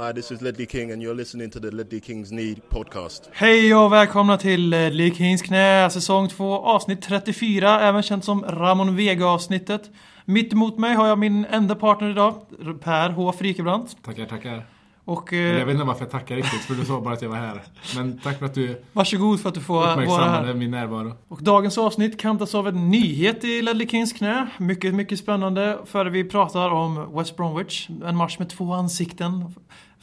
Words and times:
Hi, 0.00 0.12
this 0.12 0.30
is 0.30 0.40
Ledley 0.40 0.66
King 0.66 0.92
and 0.92 1.02
you're 1.02 1.14
listening 1.14 1.50
to 1.50 1.60
the 1.60 1.70
Ledley 1.70 2.00
Kings 2.00 2.30
Need 2.30 2.68
podcast. 2.68 3.30
Hej 3.32 3.74
och 3.74 3.92
välkomna 3.92 4.36
till 4.36 4.70
Ledley 4.70 5.14
Kings 5.14 5.42
knä, 5.42 5.90
säsong 5.90 6.28
2, 6.28 6.58
avsnitt 6.58 7.02
34, 7.02 7.80
även 7.80 8.02
känt 8.02 8.24
som 8.24 8.44
Ramon 8.44 8.96
Vega-avsnittet. 8.96 9.90
Mitt 10.24 10.52
emot 10.52 10.78
mig 10.78 10.94
har 10.94 11.08
jag 11.08 11.18
min 11.18 11.44
enda 11.44 11.74
partner 11.74 12.10
idag, 12.10 12.34
Per 12.80 13.10
H. 13.10 13.32
Frikebrant. 13.32 13.96
Tackar, 14.04 14.26
tackar. 14.26 14.66
Och 15.04 15.32
Men 15.32 15.40
Jag 15.40 15.60
eh, 15.60 15.66
vet 15.66 15.74
inte 15.74 15.84
varför 15.86 16.04
jag 16.04 16.10
tackar 16.10 16.36
riktigt, 16.36 16.60
för 16.60 16.74
du 16.74 16.84
sa 16.84 17.00
bara 17.00 17.14
att 17.14 17.22
jag 17.22 17.28
var 17.28 17.36
här. 17.36 17.62
Men 17.96 18.18
tack 18.18 18.38
för 18.38 18.46
att 18.46 18.54
du 18.54 18.82
varsågod 18.92 19.40
för 19.40 19.48
att 19.48 19.54
du 19.54 19.60
får 19.60 19.74
vara 19.74 19.92
uppmärksammade 19.92 20.46
här. 20.46 20.54
min 20.54 20.70
närvaro. 20.70 21.12
Och 21.28 21.42
dagens 21.42 21.78
avsnitt 21.78 22.20
kantas 22.20 22.54
av 22.54 22.68
en 22.68 22.90
nyhet 22.90 23.44
i 23.44 23.62
Ledley 23.62 23.88
Kings 23.88 24.12
knä. 24.12 24.48
Mycket, 24.58 24.94
mycket 24.94 25.18
spännande. 25.18 25.78
Före 25.84 26.10
vi 26.10 26.24
pratar 26.24 26.70
om 26.70 27.16
West 27.16 27.36
Bromwich, 27.36 27.88
en 28.04 28.16
match 28.16 28.38
med 28.38 28.48
två 28.48 28.72
ansikten. 28.72 29.54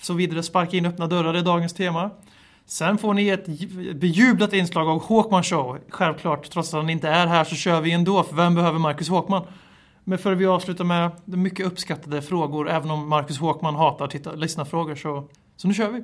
Så 0.01 0.13
vidare, 0.13 0.43
sparka 0.43 0.77
in 0.77 0.85
öppna 0.85 1.07
dörrar 1.07 1.33
är 1.33 1.41
dagens 1.41 1.73
tema. 1.73 2.09
Sen 2.65 2.97
får 2.97 3.13
ni 3.13 3.27
ett 3.29 3.45
bejublat 3.95 4.53
inslag 4.53 4.87
av 4.87 5.01
Håkman 5.03 5.43
Show. 5.43 5.77
Självklart, 5.89 6.49
trots 6.49 6.73
att 6.73 6.81
han 6.81 6.89
inte 6.89 7.09
är 7.09 7.27
här 7.27 7.43
så 7.43 7.55
kör 7.55 7.81
vi 7.81 7.91
ändå, 7.91 8.23
för 8.23 8.35
vem 8.35 8.55
behöver 8.55 8.79
Marcus 8.79 9.09
Håkman? 9.09 9.43
Men 10.03 10.17
för 10.17 10.35
vi 10.35 10.45
avslutar 10.45 10.83
med 10.83 11.11
de 11.25 11.37
mycket 11.37 11.65
uppskattade 11.65 12.21
frågor, 12.21 12.69
även 12.69 12.91
om 12.91 13.09
Marcus 13.09 13.39
Håkman 13.39 13.75
hatar 13.75 14.07
titta, 14.07 14.31
lyssna 14.31 14.65
frågor 14.65 14.95
så, 14.95 15.27
så 15.57 15.67
nu 15.67 15.73
kör 15.73 15.89
vi. 15.89 16.03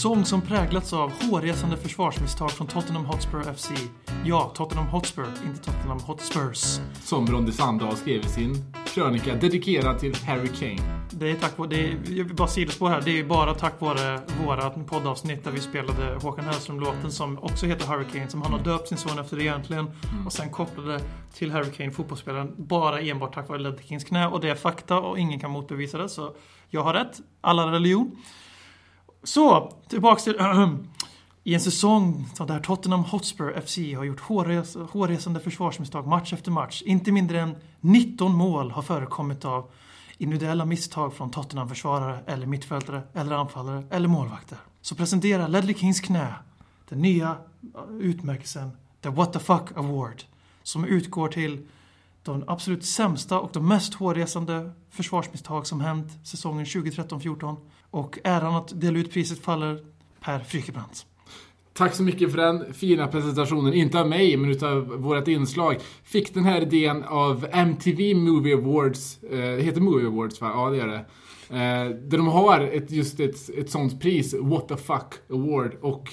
säsong 0.00 0.24
som 0.24 0.42
präglats 0.42 0.92
av 0.92 1.12
hårresande 1.22 1.76
försvarsmisstag 1.76 2.50
från 2.50 2.66
Tottenham 2.66 3.04
Hotspur 3.04 3.42
FC. 3.42 3.70
Ja, 4.24 4.52
Tottenham 4.54 4.86
Hotspur, 4.86 5.26
inte 5.46 5.60
Tottenham 5.62 5.98
Hotspurs. 5.98 6.80
Som 7.02 7.26
Ronny 7.26 7.52
Sandahl 7.52 7.96
skrev 7.96 8.20
i 8.20 8.28
sin 8.28 8.74
krönika 8.86 9.34
dedikerad 9.34 9.98
till 9.98 10.14
Harry 10.26 10.48
Kane. 10.48 11.06
Det 11.10 11.30
är 11.30 11.34
tack 11.34 11.58
vare, 11.58 11.68
det 11.68 11.86
är, 11.86 11.98
jag 12.08 12.24
vill 12.24 12.34
bara 12.34 12.48
sidospår 12.48 12.88
här, 12.88 13.00
det 13.04 13.18
är 13.18 13.24
bara 13.24 13.54
tack 13.54 13.80
vare 13.80 14.20
våra 14.44 14.70
poddavsnitt 14.70 15.44
där 15.44 15.50
vi 15.50 15.60
spelade 15.60 16.18
Håkan 16.22 16.44
Hellström-låten 16.44 17.12
som 17.12 17.38
också 17.38 17.66
heter 17.66 17.86
Hurricane, 17.86 18.28
som 18.28 18.42
han 18.42 18.52
har 18.52 18.60
döpt 18.60 18.88
sin 18.88 18.98
son 18.98 19.18
efter 19.18 19.40
egentligen. 19.40 19.90
Och 20.26 20.32
sen 20.32 20.50
kopplade 20.50 21.00
till 21.34 21.52
Hurricane, 21.52 21.90
fotbollsspelaren, 21.90 22.54
bara 22.56 23.00
enbart 23.00 23.34
tack 23.34 23.48
vare 23.48 23.58
Ledley 23.58 23.86
Kings 23.86 24.04
knä. 24.04 24.26
Och 24.26 24.40
det 24.40 24.50
är 24.50 24.54
fakta 24.54 24.98
och 25.00 25.18
ingen 25.18 25.40
kan 25.40 25.50
motbevisa 25.50 25.98
det, 25.98 26.08
så 26.08 26.34
jag 26.68 26.82
har 26.82 26.94
rätt. 26.94 27.20
Alla 27.40 27.72
religion. 27.72 28.16
Så, 29.22 29.72
tillbaks 29.88 30.24
till... 30.24 30.36
I 31.44 31.54
en 31.54 31.60
säsong 31.60 32.28
där 32.38 32.60
Tottenham 32.60 33.04
Hotspur 33.04 33.60
FC 33.60 33.78
har 33.96 34.04
gjort 34.04 34.20
hårres 34.20 34.76
hårresande 34.90 35.40
försvarsmisstag 35.40 36.06
match 36.06 36.32
efter 36.32 36.50
match. 36.50 36.82
Inte 36.82 37.12
mindre 37.12 37.40
än 37.40 37.56
19 37.80 38.32
mål 38.32 38.70
har 38.70 38.82
förekommit 38.82 39.44
av 39.44 39.70
individuella 40.18 40.64
misstag 40.64 41.14
från 41.14 41.30
Tottenham-försvarare 41.30 42.20
eller 42.26 42.46
mittfältare 42.46 43.02
eller 43.14 43.36
anfallare 43.36 43.84
eller 43.90 44.08
målvakter. 44.08 44.58
Så 44.82 44.94
presentera 44.94 45.48
Ledley 45.48 45.74
Kings 45.74 46.00
knä 46.00 46.34
den 46.88 46.98
nya 46.98 47.38
eh, 47.74 47.96
utmärkelsen 47.98 48.70
The 49.00 49.08
What 49.08 49.32
the 49.32 49.38
Fuck 49.38 49.76
Award 49.76 50.22
som 50.62 50.84
utgår 50.84 51.28
till 51.28 51.66
de 52.22 52.44
absolut 52.46 52.84
sämsta 52.84 53.40
och 53.40 53.50
de 53.52 53.68
mest 53.68 53.94
hårresande 53.94 54.72
försvarsmisstag 54.90 55.66
som 55.66 55.80
hänt 55.80 56.26
säsongen 56.26 56.64
2013-14 56.64 57.56
och 57.90 58.18
äran 58.24 58.54
att 58.54 58.80
dela 58.80 58.98
ut 58.98 59.12
priset 59.12 59.38
faller 59.38 59.78
Per 60.20 60.38
Frykebrant. 60.38 61.06
Tack 61.72 61.94
så 61.94 62.02
mycket 62.02 62.30
för 62.30 62.38
den 62.38 62.74
fina 62.74 63.06
presentationen. 63.06 63.74
Inte 63.74 64.00
av 64.00 64.08
mig, 64.08 64.36
men 64.36 64.50
utav 64.50 64.86
vårt 64.86 65.28
inslag. 65.28 65.76
Fick 66.04 66.34
den 66.34 66.44
här 66.44 66.60
idén 66.60 67.04
av 67.04 67.46
MTV 67.52 68.14
Movie 68.14 68.56
Awards. 68.56 69.22
Eh, 69.22 69.38
det 69.38 69.62
heter 69.62 69.80
Movie 69.80 70.06
Awards 70.06 70.40
va? 70.40 70.50
Ja, 70.54 70.70
det 70.70 70.76
gör 70.76 70.86
det. 70.86 71.04
Eh, 71.50 71.90
där 71.90 72.16
de 72.16 72.26
har 72.26 72.60
ett, 72.60 72.90
just 72.90 73.20
ett, 73.20 73.50
ett 73.58 73.70
sånt 73.70 74.00
pris, 74.00 74.34
What 74.40 74.68
the 74.68 74.76
Fuck 74.76 75.14
Award. 75.30 75.74
Och 75.80 76.08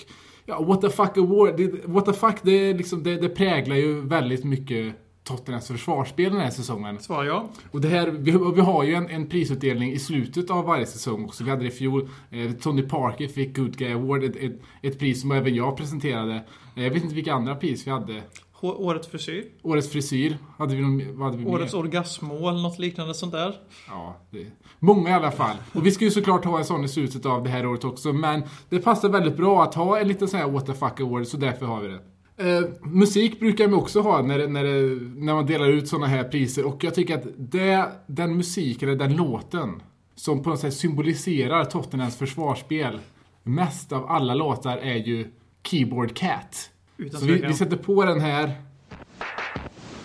ja, 0.46 0.64
What 0.64 0.82
the 0.82 0.90
Fuck 0.90 1.18
Award, 1.18 1.58
det, 1.58 1.86
What 1.86 2.06
the 2.06 2.14
Fuck, 2.14 2.36
det, 2.42 2.74
liksom, 2.74 3.04
det, 3.04 3.16
det 3.16 3.30
präglar 3.30 3.76
ju 3.76 4.02
väldigt 4.02 4.44
mycket 4.44 4.96
Tottenhams 5.28 5.68
försvarsspel 5.68 6.32
den 6.32 6.42
här 6.42 6.50
säsongen. 6.50 7.00
Svar 7.00 7.24
ja. 7.24 7.50
Och 7.72 7.82
det 7.82 7.88
här, 7.88 8.08
vi, 8.08 8.32
vi 8.56 8.62
har 8.62 8.84
ju 8.84 8.94
en, 8.94 9.10
en 9.10 9.30
prisutdelning 9.30 9.92
i 9.92 10.00
slutet 10.00 10.50
av 10.52 10.66
varje 10.66 10.86
säsong 10.86 11.26
också. 11.26 11.44
Vi 11.44 11.50
hade 11.50 11.62
det 11.64 11.68
i 11.68 11.72
fjol. 11.72 12.10
Eh, 12.32 12.52
Tony 12.52 12.82
Parker 12.82 13.28
fick 13.28 13.56
Good 13.58 13.78
Guy 13.78 13.94
Award, 13.94 14.24
ett, 14.24 14.36
ett, 14.36 14.60
ett 14.82 15.00
pris 15.00 15.22
som 15.22 15.32
även 15.32 15.56
jag 15.56 15.78
presenterade. 15.78 16.44
Eh, 16.76 16.84
jag 16.84 16.92
vet 16.92 17.04
inte 17.04 17.16
vilka 17.16 17.34
andra 17.34 17.56
pris 17.56 17.88
vi 17.88 17.92
hade. 17.92 18.22
H- 18.52 18.76
Årets 18.86 19.08
frisyr. 19.08 19.46
Årets 19.62 19.90
frisyr 19.90 20.38
hade 20.58 20.76
vi, 20.76 20.82
någon, 20.82 21.22
hade 21.22 21.38
vi 21.38 21.46
Årets 21.46 21.74
mer? 21.74 21.80
orgasmål, 21.80 22.62
något 22.62 22.80
liknande 22.80 23.14
sånt 23.14 23.32
där. 23.32 23.56
Ja, 23.88 24.18
det, 24.32 24.46
många 24.80 25.10
i 25.10 25.14
alla 25.14 25.32
fall. 25.32 25.56
Och 25.74 25.86
vi 25.86 25.92
ska 25.92 26.06
ju 26.06 26.12
såklart 26.12 26.46
ha 26.46 26.58
en 26.58 26.66
sån 26.66 26.84
i 26.84 26.88
slutet 26.88 27.26
av 27.26 27.44
det 27.44 27.50
här 27.50 27.66
året 27.66 27.84
också. 27.84 28.14
Men 28.14 28.44
det 28.70 28.80
passar 28.80 29.10
väldigt 29.10 29.38
bra 29.38 29.64
att 29.64 29.74
ha 29.76 30.00
en 30.00 30.08
liten 30.08 30.28
sån 30.28 30.40
här 30.40 30.48
What 30.50 30.66
the 30.66 30.74
fuck 30.74 31.00
award, 31.00 31.28
så 31.28 31.38
därför 31.38 31.66
har 31.66 31.82
vi 31.82 31.88
det. 31.88 32.00
Eh, 32.40 32.62
musik 32.84 33.40
brukar 33.40 33.68
man 33.68 33.80
också 33.80 34.02
ha 34.02 34.22
när, 34.22 34.38
det- 34.38 34.48
när, 34.48 34.64
det, 34.64 35.00
när 35.26 35.34
man 35.34 35.46
delar 35.46 35.68
ut 35.70 35.88
såna 35.88 36.08
här 36.08 36.24
priser. 36.24 36.66
Och 36.66 36.84
jag 36.84 36.96
tycker 36.96 37.16
att 37.18 37.24
det, 37.38 37.86
den 38.08 38.38
musiken, 38.38 38.90
eller 38.90 39.00
den 39.00 39.16
låten, 39.16 39.82
som 40.16 40.44
på 40.44 40.50
något 40.50 40.60
sätt 40.60 40.74
symboliserar 40.74 41.66
Tottenhams 41.66 42.18
försvarsspel 42.18 43.00
mest 43.44 43.92
av 43.92 44.12
alla 44.12 44.34
låtar 44.34 44.78
är 44.78 44.96
ju 44.96 45.28
Keyboard 45.64 46.16
Cat. 46.16 46.70
Utan 46.98 47.20
Så 47.20 47.26
vi, 47.26 47.34
vi 47.48 47.54
sätter 47.54 47.78
på 47.78 48.06
den 48.06 48.22
här. 48.22 48.52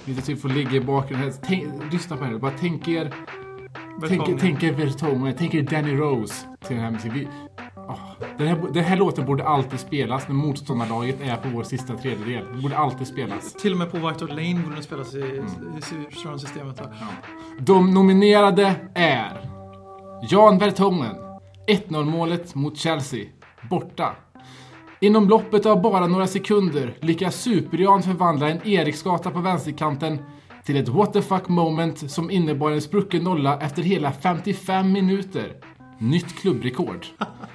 Lite 0.04 0.22
typ 0.22 0.40
får 0.40 0.48
ligga 0.48 0.70
i 0.72 0.80
bakgrunden. 0.80 1.32
Tänk, 1.44 1.64
lyssna 1.92 2.16
på 2.16 2.24
henne. 2.24 2.38
Bara 2.38 2.52
tänk 2.60 2.88
er 2.88 3.14
Tänk, 4.08 4.40
tänk 4.40 4.62
er 4.62 4.72
Vertongen, 4.72 5.34
tänk 5.38 5.54
er 5.54 5.62
Danny 5.62 5.94
Rose 5.96 6.34
till 6.66 6.76
den 6.76 6.84
här 6.84 6.90
musiken. 6.90 7.14
Vi, 7.18 7.28
ah, 7.92 8.26
den, 8.38 8.46
här, 8.48 8.56
den 8.72 8.84
här 8.84 8.96
låten 8.96 9.26
borde 9.26 9.44
alltid 9.48 9.80
spelas 9.80 10.28
när 10.28 10.34
motståndarlaget 10.34 11.20
är 11.20 11.36
på 11.36 11.48
vår 11.48 11.62
sista 11.62 11.96
tredjedel. 11.96 12.44
Den 12.52 12.62
borde 12.62 12.76
alltid 12.78 13.06
spelas. 13.06 13.52
Till 13.52 13.72
och 13.72 13.78
med 13.78 13.90
på 13.90 13.96
White 13.96 14.24
Hart 14.24 14.28
Lane 14.28 14.54
borde 14.54 14.74
den 14.74 14.82
spelas 14.82 15.14
i, 15.14 15.20
Mm. 15.22 15.76
i 15.78 16.14
surround-systemet. 16.14 16.78
här. 16.78 16.88
De 17.58 17.94
nominerade 17.94 18.74
är 18.94 19.40
Jan 20.30 20.58
Vertongen, 20.58 21.16
1-0 21.68 22.04
målet 22.04 22.54
mot 22.54 22.76
Chelsea, 22.78 23.24
borta. 23.70 24.16
Inom 25.00 25.28
loppet 25.28 25.66
av 25.66 25.82
bara 25.82 26.06
några 26.06 26.26
sekunder 26.26 26.94
lyckas 27.00 27.36
Super-Jan 27.36 28.02
förvandla 28.02 28.50
en 28.50 28.68
Eriksgata 28.68 29.30
på 29.30 29.38
vänsterkanten 29.38 30.18
till 30.64 30.76
ett 30.76 30.88
what 30.88 31.12
the 31.12 31.22
fuck 31.22 31.48
moment 31.48 32.10
som 32.10 32.30
innebar 32.30 32.70
en 32.70 32.80
sprucken 32.82 33.24
nolla 33.24 33.60
efter 33.60 33.82
hela 33.82 34.12
55 34.12 34.92
minuter. 34.92 35.52
Nytt 35.98 36.40
klubbrekord. 36.40 37.06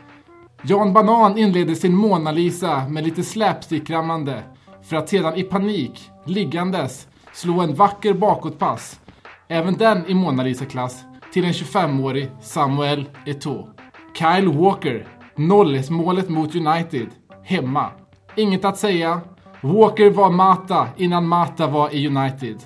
Jan 0.69 0.93
Banan 0.93 1.37
inledde 1.37 1.75
sin 1.75 1.95
Mona 1.95 2.31
Lisa 2.31 2.87
med 2.89 3.03
lite 3.03 3.23
slapstick-rammande 3.23 4.43
för 4.81 4.95
att 4.95 5.09
sedan 5.09 5.35
i 5.35 5.43
panik, 5.43 6.11
liggandes, 6.25 7.07
slå 7.33 7.61
en 7.61 7.75
vacker 7.75 8.13
bakåtpass. 8.13 8.99
Även 9.47 9.73
den 9.73 10.05
i 10.07 10.13
Mona 10.13 10.43
Lisa-klass 10.43 11.03
till 11.33 11.45
en 11.45 11.51
25-årig 11.51 12.29
Samuel 12.41 13.05
Eto'o. 13.25 13.67
Kyle 14.13 14.47
Walker, 14.47 15.07
0-målet 15.35 16.29
mot 16.29 16.55
United, 16.55 17.07
hemma. 17.43 17.91
Inget 18.35 18.65
att 18.65 18.77
säga. 18.77 19.21
Walker 19.61 20.09
var 20.09 20.29
Mata 20.29 20.87
innan 20.97 21.27
Mata 21.27 21.67
var 21.67 21.95
i 21.95 22.07
United. 22.07 22.57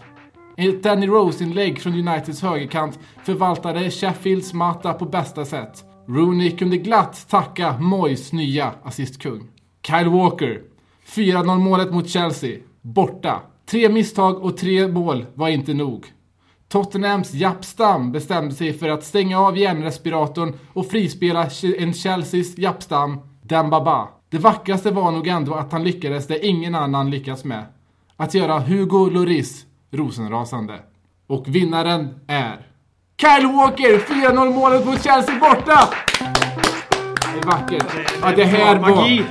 Ett 0.58 0.84
Danny 0.84 1.08
Rose-inlägg 1.08 1.82
från 1.82 1.94
Uniteds 1.94 2.42
högerkant 2.42 3.00
förvaltade 3.24 3.92
Sheffields 3.92 4.54
Mata 4.54 4.94
på 4.94 5.06
bästa 5.06 5.46
sätt. 5.46 5.91
Rooney 6.08 6.58
kunde 6.58 6.78
glatt 6.78 7.30
tacka 7.30 7.78
Moyes 7.80 8.34
nya 8.34 8.74
assistkung. 8.84 9.48
Kyle 9.88 10.10
Walker. 10.10 10.62
4-0 11.08 11.58
målet 11.58 11.94
mot 11.94 12.10
Chelsea. 12.10 12.60
Borta. 12.82 13.42
Tre 13.66 13.90
misstag 13.90 14.44
och 14.44 14.58
tre 14.58 14.88
mål 14.88 15.26
var 15.34 15.50
inte 15.50 15.74
nog. 15.74 16.06
Tottenhams 16.68 17.34
jappstam 17.34 18.12
bestämde 18.12 18.56
sig 18.56 18.74
för 18.74 18.90
att 18.90 19.04
stänga 19.04 19.40
av 19.40 19.58
hjärnrespiratorn 19.58 20.54
och 20.74 20.86
frispela 20.86 21.48
en 21.78 21.94
Chelseas 21.94 22.58
jappstam, 22.58 23.20
Dembaba. 23.42 24.10
Det 24.30 24.38
vackraste 24.38 24.92
var 24.92 25.12
nog 25.12 25.28
ändå 25.28 25.54
att 25.54 25.72
han 25.72 25.84
lyckades 25.84 26.28
det 26.28 26.46
ingen 26.46 26.76
annan 26.76 27.10
lyckats 27.10 27.44
med. 27.44 27.66
Att 28.18 28.34
göra 28.34 28.60
Hugo 28.60 29.10
Lloris 29.10 29.66
rosenrasande. 29.92 30.80
Och 31.28 31.48
vinnaren 31.48 32.20
är 32.28 32.71
Kyle 33.22 33.48
Walker! 33.48 34.00
4-0 34.00 34.54
målet 34.54 34.86
mot 34.86 35.04
Chelsea 35.04 35.36
borta! 35.40 35.90
Det 37.34 37.40
är 37.40 37.46
vackert. 37.46 37.86
Ja, 38.22 38.32
det 38.36 38.44
här 38.44 38.76
var... 38.76 38.90
Magi! 38.90 39.24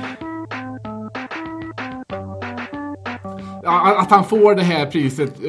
Att 3.63 4.11
han 4.11 4.23
får 4.23 4.55
det 4.55 4.63
här 4.63 4.85
priset, 4.85 5.35
eh, 5.35 5.41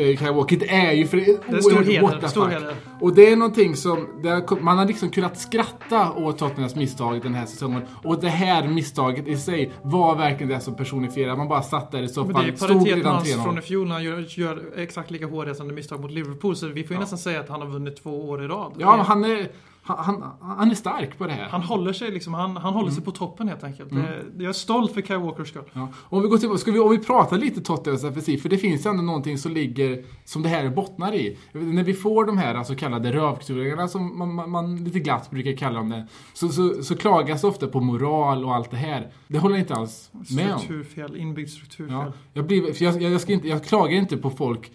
det 0.59 0.71
är 0.71 0.93
ju 0.93 1.07
för 1.07 1.17
det 1.17 1.23
är 1.25 1.57
är 1.57 1.61
stor 1.61 1.83
heder, 1.83 2.29
stor 2.29 2.49
heder. 2.49 2.75
Och 3.01 3.15
det 3.15 3.31
är 3.31 3.37
någonting 3.37 3.77
som, 3.77 4.23
man 4.61 4.79
har 4.79 4.87
liksom 4.87 5.11
kunnat 5.11 5.39
skratta 5.39 6.13
åt 6.13 6.39
Tottenhams 6.39 6.75
misstag 6.75 7.23
den 7.23 7.35
här 7.35 7.47
säsongen. 7.47 7.83
Och 8.05 8.21
det 8.21 8.29
här 8.29 8.69
misstaget 8.69 9.29
i 9.29 9.37
sig 9.37 9.73
var 9.83 10.17
verkligen 10.17 10.49
det 10.49 10.61
som 10.61 10.75
personifierade. 10.75 11.37
Man 11.37 11.49
bara 11.49 11.63
satt 11.63 11.91
där 11.91 11.99
i 11.99 12.01
Men 12.01 12.09
soffan, 12.09 12.45
det 12.45 12.53
är 12.53 12.57
stod 12.57 12.87
redan 12.87 13.15
hans 13.15 13.37
3-0. 13.37 13.45
från 13.45 13.59
i 13.59 13.61
fjol 13.61 13.89
när 13.89 13.95
han 13.95 14.05
gör, 14.05 14.25
gör 14.29 14.63
exakt 14.77 15.11
lika 15.11 15.27
hårresande 15.27 15.75
misstag 15.75 16.01
mot 16.01 16.11
Liverpool. 16.11 16.57
Så 16.57 16.67
vi 16.67 16.85
får 16.85 16.95
ju 16.95 17.01
nästan 17.01 17.19
säga 17.19 17.41
att 17.41 17.49
han 17.49 17.61
har 17.61 17.69
vunnit 17.69 18.03
två 18.03 18.29
år 18.29 18.45
i 18.45 18.49
rad. 18.49 18.73
Ja, 18.79 19.05
han 19.07 19.25
är, 19.25 19.49
han, 19.85 20.25
han, 20.41 20.71
är 20.71 20.75
stark 20.75 21.19
på 21.19 21.27
det 21.27 21.33
här. 21.33 21.49
Han 21.49 21.63
håller 21.63 21.93
sig 21.93 22.11
liksom, 22.11 22.35
han, 22.35 22.57
han 22.57 22.73
håller 22.73 22.83
Mm. 22.83 22.95
sig 22.95 23.05
på 23.05 23.11
toppen 23.11 23.49
helt 23.49 23.65
enkelt. 23.65 23.91
Det, 23.91 24.23
jag 24.39 24.49
är 24.49 24.53
stolt 24.53 24.93
för 24.93 25.03
Kyle 25.03 25.17
Walkers 25.19 25.49
skull. 25.49 25.65
Ja. 25.73 25.89
Om 25.99 26.23
vi 26.23 26.29
går 26.29 26.39
tillbaka, 26.39 26.59
ska 26.59 26.73
vi, 26.73 26.79
om 26.79 26.91
vi 26.91 26.99
pratar 26.99 27.39
lite 27.39 27.61
Tottenhams 27.61 28.03
defensiv, 28.03 28.39
för 28.39 28.49
det 28.49 28.59
finns 28.59 28.87
ändå 28.87 29.03
någonting 29.03 29.39
som 29.39 29.53
ligger, 29.53 30.05
som 30.25 30.43
det 30.43 30.49
här 30.49 30.69
bottnar 30.69 31.15
i. 31.15 31.39
När 31.53 31.83
vi 31.83 31.95
får 31.95 32.25
de 32.25 32.39
här 32.39 32.65
så 32.65 32.75
kallade 32.75 33.13
rövknullingarna, 33.13 33.89
som 33.89 34.19
man, 34.19 34.35
man, 34.35 34.51
man 34.51 34.85
lite 34.85 34.99
glatt 34.99 35.31
brukar 35.31 35.57
kalla 35.57 35.79
dem 35.79 35.89
det, 35.91 36.07
så, 36.33 36.49
så, 36.49 36.83
så 36.83 36.97
klagas 36.97 37.41
det 37.41 37.47
ofta 37.47 37.67
på 37.67 37.81
moral 37.81 38.45
och 38.45 38.55
allt 38.55 38.71
det 38.71 38.77
här. 38.77 39.11
Det 39.29 39.39
håller 39.39 39.55
jag 39.55 39.63
inte 39.63 39.75
alls 39.75 40.11
med 40.13 40.53
om. 40.53 40.59
Strukturfel, 40.59 41.17
inbyggd 41.17 41.49
strukturfel. 41.51 41.95
Ja, 41.95 42.13
jag, 42.33 42.47
blir, 42.47 42.73
för 42.73 42.85
jag, 42.85 43.03
jag, 43.03 43.21
ska 43.21 43.33
inte, 43.33 43.49
jag 43.49 43.65
klagar 43.65 43.97
inte 43.97 44.17
på 44.17 44.31
folk 44.31 44.73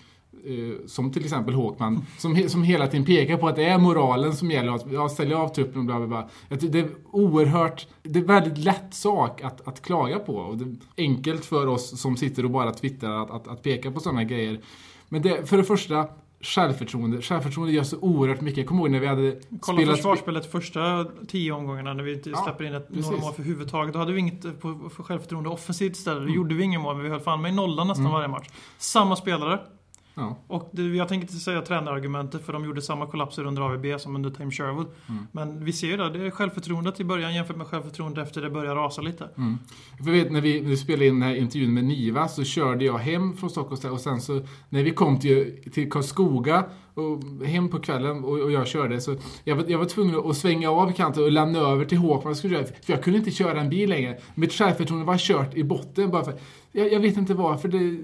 som 0.88 1.12
till 1.12 1.24
exempel 1.24 1.54
Håkman, 1.54 2.06
som, 2.18 2.50
som 2.50 2.64
hela 2.64 2.88
tiden 2.88 3.06
pekar 3.06 3.38
på 3.38 3.48
att 3.48 3.56
det 3.56 3.66
är 3.66 3.78
moralen 3.78 4.36
som 4.36 4.52
gäller, 4.52 4.72
att 4.72 4.92
ja, 4.92 5.10
sälja 5.10 5.38
av 5.38 5.50
truppen 5.50 5.80
och 5.80 5.86
bla 5.86 5.98
bla 5.98 6.08
bla. 6.08 6.30
Det 6.60 6.80
är 6.80 6.90
oerhört, 7.12 7.88
det 8.04 8.20
är 8.20 8.24
väldigt 8.24 8.58
lätt 8.58 8.94
sak 8.94 9.42
att, 9.42 9.68
att 9.68 9.82
klaga 9.82 10.20
på. 10.20 10.36
Och 10.36 10.58
det 10.58 10.64
är 10.66 10.76
enkelt 10.98 11.46
för 11.46 11.68
oss 11.68 12.02
som 12.02 12.18
sitter 12.18 12.46
och 12.46 12.52
bara 12.52 12.72
twittrar 12.72 13.24
att, 13.24 13.32
att, 13.32 13.48
att 13.48 13.64
peka 13.64 13.92
på 13.92 14.00
sådana 14.00 14.24
grejer. 14.24 14.60
Men 15.10 15.22
det, 15.22 15.50
för 15.50 15.58
det 15.58 15.64
första, 15.64 16.08
självförtroende. 16.42 17.22
Självförtroende 17.22 17.74
gör 17.74 17.84
så 17.84 17.98
oerhört 18.00 18.42
mycket. 18.42 18.58
Jag 18.58 18.68
kommer 18.68 18.82
ihåg 18.82 18.92
när 18.92 19.00
vi 19.00 19.08
hade 19.08 19.40
Kolla 19.60 19.78
spelat... 19.78 19.96
försvarsspelet 19.96 20.52
första 20.52 21.06
tio 21.28 21.52
omgångarna 21.52 21.94
när 21.94 22.04
vi 22.04 22.22
Ja, 22.26 22.44
släpper 22.44 22.64
in 22.64 22.74
ett, 22.74 22.88
precis. 22.88 23.06
några 23.06 23.22
mål 23.22 23.34
för 23.34 23.44
huvudtaget. 23.44 23.94
Då 23.94 24.00
hade 24.00 24.14
vi 24.14 24.20
inget 24.20 24.62
på, 24.62 24.90
för 24.96 25.04
självförtroende 25.04 25.50
offensivt 25.50 25.96
istället. 25.96 26.18
Mm. 26.18 26.30
Då 26.32 26.36
gjorde 26.36 26.56
vi 26.56 26.64
inga 26.64 26.80
mål, 26.80 26.96
men 26.96 27.04
vi 27.04 27.10
höll 27.10 27.20
fan 27.20 27.42
med 27.42 27.52
i 27.52 27.56
nollan 27.56 27.88
nästan 27.88 28.12
varje 28.12 28.28
match. 28.28 28.48
Samma 28.78 29.16
spelare. 29.16 29.60
Ja. 30.18 30.38
Och 30.48 30.70
det, 30.72 30.82
jag 30.82 31.08
tänker 31.08 31.28
inte 31.28 31.40
säga 31.40 31.62
tränarargumentet 31.62 32.46
för 32.46 32.54
de 32.54 32.66
gjorde 32.66 32.82
samma 32.82 33.08
kollapser 33.08 33.46
under 33.46 33.62
AVB 33.62 34.02
som 34.02 34.16
under 34.16 34.30
Tim 34.30 34.52
Sherwood. 34.52 34.88
Mm. 35.10 35.28
Men 35.32 35.66
vi 35.66 35.74
ser 35.74 35.88
ju 35.88 35.98
det, 35.98 36.10
det 36.10 36.26
är 36.26 36.32
självförtroendet 36.32 37.00
i 37.00 37.04
början 37.04 37.36
jämfört 37.36 37.58
med 37.58 37.68
självförtroendet 37.68 38.28
efter 38.28 38.42
det 38.42 38.50
börjar 38.50 38.76
rasa 38.76 39.02
lite. 39.02 39.30
Mm. 39.38 39.58
För 40.04 40.12
vet, 40.12 40.32
när 40.32 40.42
vi, 40.42 40.62
när 40.62 40.70
vi 40.70 40.78
spelade 40.78 41.08
in 41.08 41.20
den 41.20 41.30
här 41.30 41.36
intervjun 41.36 41.74
med 41.74 41.84
Niva 41.84 42.28
så 42.28 42.44
körde 42.44 42.86
jag 42.86 42.98
hem 42.98 43.38
från 43.38 43.50
Stockholm 43.50 43.94
och 43.94 44.00
sen 44.00 44.22
så 44.22 44.42
när 44.70 44.84
vi 44.84 44.92
kom 44.92 45.20
till, 45.20 45.72
till 45.74 45.92
Karlskoga 45.92 46.66
och 46.94 47.46
hem 47.46 47.70
på 47.70 47.80
kvällen 47.80 48.24
och, 48.24 48.40
och 48.40 48.52
jag 48.52 48.68
körde 48.68 49.02
så 49.02 49.16
jag 49.44 49.56
var, 49.56 49.66
jag 49.68 49.78
var 49.78 49.86
tvungen 49.86 50.30
att 50.30 50.38
svänga 50.38 50.70
av 50.72 50.92
kanten 50.92 51.24
och 51.24 51.32
lämna 51.32 51.60
över 51.60 51.86
till 51.86 51.98
Håkman 51.98 52.36
skulle 52.36 52.56
köra, 52.56 52.66
för 52.66 52.94
jag 52.94 53.04
kunde 53.04 53.20
inte 53.20 53.32
köra 53.32 53.62
en 53.62 53.70
bil 53.70 53.90
längre. 53.90 54.20
Mitt 54.36 54.54
självförtroende 54.54 55.06
var 55.06 55.18
kört 55.18 55.56
i 55.56 55.64
botten 55.64 56.10
bara 56.10 56.24
för 56.24 56.34
jag, 56.72 56.94
jag 56.94 57.00
vet 57.00 57.18
inte 57.18 57.34
varför. 57.34 57.68
Det, 57.68 57.98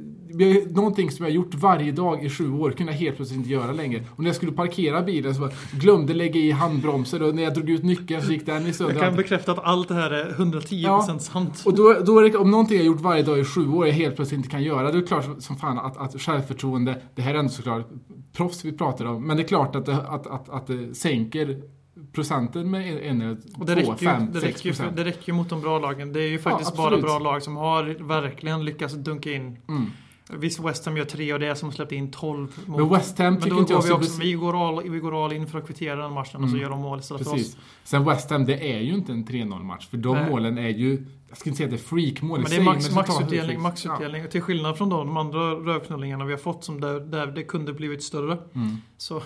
någonting 0.76 1.12
som 1.12 1.26
jag 1.26 1.36
gjort 1.36 1.54
varje 1.56 1.92
dag 1.92 2.26
i 2.26 2.30
sju 2.30 2.52
år 2.54 2.72
kunde 2.72 2.92
jag 2.92 3.00
helt 3.00 3.16
plötsligt 3.16 3.38
inte 3.38 3.50
göra 3.50 3.72
längre. 3.72 4.04
Och 4.12 4.20
när 4.20 4.30
jag 4.30 4.36
skulle 4.36 4.52
parkera 4.52 5.02
bilen 5.02 5.36
så 5.36 5.42
bara, 5.42 5.52
glömde 5.74 6.14
lägga 6.14 6.40
i 6.40 6.52
handbromsen 6.52 7.22
och 7.24 7.36
när 7.36 7.44
jag 7.44 7.54
drog 7.54 7.70
ut 7.70 7.84
nyckeln 7.84 8.22
så 8.22 8.32
gick 8.32 8.46
den 8.46 8.68
i 8.68 8.74
sönder. 8.74 8.96
Jag 8.96 9.04
kan 9.04 9.16
bekräfta 9.16 9.52
att 9.52 9.60
allt 9.64 9.88
det 9.88 9.94
här 9.94 10.12
är 10.12 10.32
110% 10.32 10.68
Ja. 10.70 11.18
sant. 11.20 11.62
Och 11.66 11.76
då, 11.76 11.94
då 12.06 12.22
det, 12.22 12.38
om 12.38 12.52
någonting 12.52 12.78
jag 12.78 12.86
gjort 12.86 13.02
varje 13.02 13.24
dag 13.24 13.40
i 13.40 13.44
sju 13.44 13.68
år 13.68 13.88
jag 13.88 13.94
helt 13.94 14.16
plötsligt 14.16 14.38
inte 14.38 14.50
kan 14.50 14.64
göra, 14.64 14.92
då 14.92 14.98
är 14.98 15.02
det 15.02 15.08
klart 15.08 15.26
som 15.40 15.56
fan 15.56 15.80
att, 15.80 15.98
att 15.98 16.22
självförtroende, 16.22 17.02
det 17.16 17.22
här 17.22 17.34
är 17.34 17.40
ändå 17.40 17.52
såklart 17.52 17.90
proffs 18.38 18.66
vi 18.66 18.72
pratar 18.72 19.06
om, 19.06 19.28
men 19.28 19.38
det 19.38 19.44
är 19.44 19.48
klart 19.48 19.76
att 19.76 19.86
det, 19.86 19.96
att, 19.96 20.28
att, 20.28 20.50
att 20.50 20.68
det 20.68 20.96
sänker 20.96 21.62
procenten 22.14 22.72
med 22.72 23.08
en, 23.08 23.22
en 23.22 23.42
Och 23.58 23.66
det 23.66 23.76
två, 23.76 23.92
räcker, 23.92 24.06
fem, 24.06 24.28
det, 24.32 24.42
sex 24.42 24.58
räcker 24.58 24.70
procent. 24.70 24.96
det 24.96 25.04
räcker 25.04 25.28
ju 25.28 25.34
mot 25.34 25.50
de 25.50 25.62
bra 25.62 25.80
lagen. 25.80 26.14
Det 26.14 26.22
är 26.22 26.28
ju 26.28 26.40
faktiskt 26.40 26.78
bara 26.78 26.88
absolut. 26.88 27.06
bra 27.06 27.20
lag 27.20 27.44
som 27.44 27.56
har 27.56 27.84
verkligen 28.08 28.66
lyckats 28.66 28.94
dunka 28.94 29.32
in. 29.32 29.58
Mm. 29.68 29.92
Visst, 30.38 30.60
West 30.60 30.86
Ham 30.86 30.98
gör 30.98 31.06
tre 31.06 31.34
och 31.34 31.40
det 31.40 31.48
är 31.48 31.56
som 31.56 31.72
släppt 31.72 31.92
in 31.92 32.12
12 32.12 32.48
mot. 32.66 32.80
Men 32.80 32.90
West 32.90 33.18
Ham 33.20 33.42
tycker 33.42 33.60
inte 33.60 33.74
jag 33.74 33.82
vi 33.82 33.88
så 33.88 33.94
också, 33.96 34.22
vi, 34.22 34.34
går 34.34 34.68
all, 34.68 34.90
vi 34.90 35.00
går 35.00 35.26
all 35.26 35.34
in 35.34 35.48
för 35.48 35.58
att 35.60 35.66
kvittera 35.68 35.96
den 35.96 36.14
matchen 36.14 36.44
och 36.44 36.50
så 36.50 36.56
Mm. 36.56 36.62
gör 36.62 36.70
de 36.70 36.80
mål 36.82 37.00
istället 37.00 37.24
för 37.24 37.32
Precis. 37.32 37.54
oss. 37.54 37.60
Sen 37.84 38.06
West 38.06 38.30
Ham, 38.30 38.46
det 38.46 38.74
är 38.76 38.80
ju 38.80 38.94
inte 38.94 39.12
en 39.12 39.26
3-0 39.26 39.64
match, 39.64 39.88
för 39.90 39.98
de 39.98 40.16
Nej. 40.16 40.30
målen 40.30 40.58
är 40.58 40.70
ju, 40.70 41.06
jag 41.30 41.38
ska 41.38 41.50
inte 41.50 41.58
säga 41.58 41.68
att 41.68 41.72
det 41.72 41.78
är 41.78 41.88
freakmål 41.88 42.40
Men 42.40 42.50
det 42.50 42.56
är 42.56 42.58
sig, 42.58 42.66
max, 42.66 42.90
man 42.92 42.96
maxutdelning, 42.96 43.62
maxutdelning. 43.62 44.28
Till 44.30 44.42
skillnad 44.42 44.78
från 44.78 44.90
de 44.90 45.18
andra 45.18 45.40
rövknullingarna 45.52 46.26
vi 46.26 46.32
har 46.32 46.40
fått 46.40 46.64
som 46.64 46.82
där, 46.82 47.00
där 47.00 47.28
det 47.28 47.44
kunde 47.44 47.74
blivit 47.74 48.04
större. 48.04 48.38
Ja. 48.54 48.60
Mm. 48.62 48.78
Så 48.98 49.22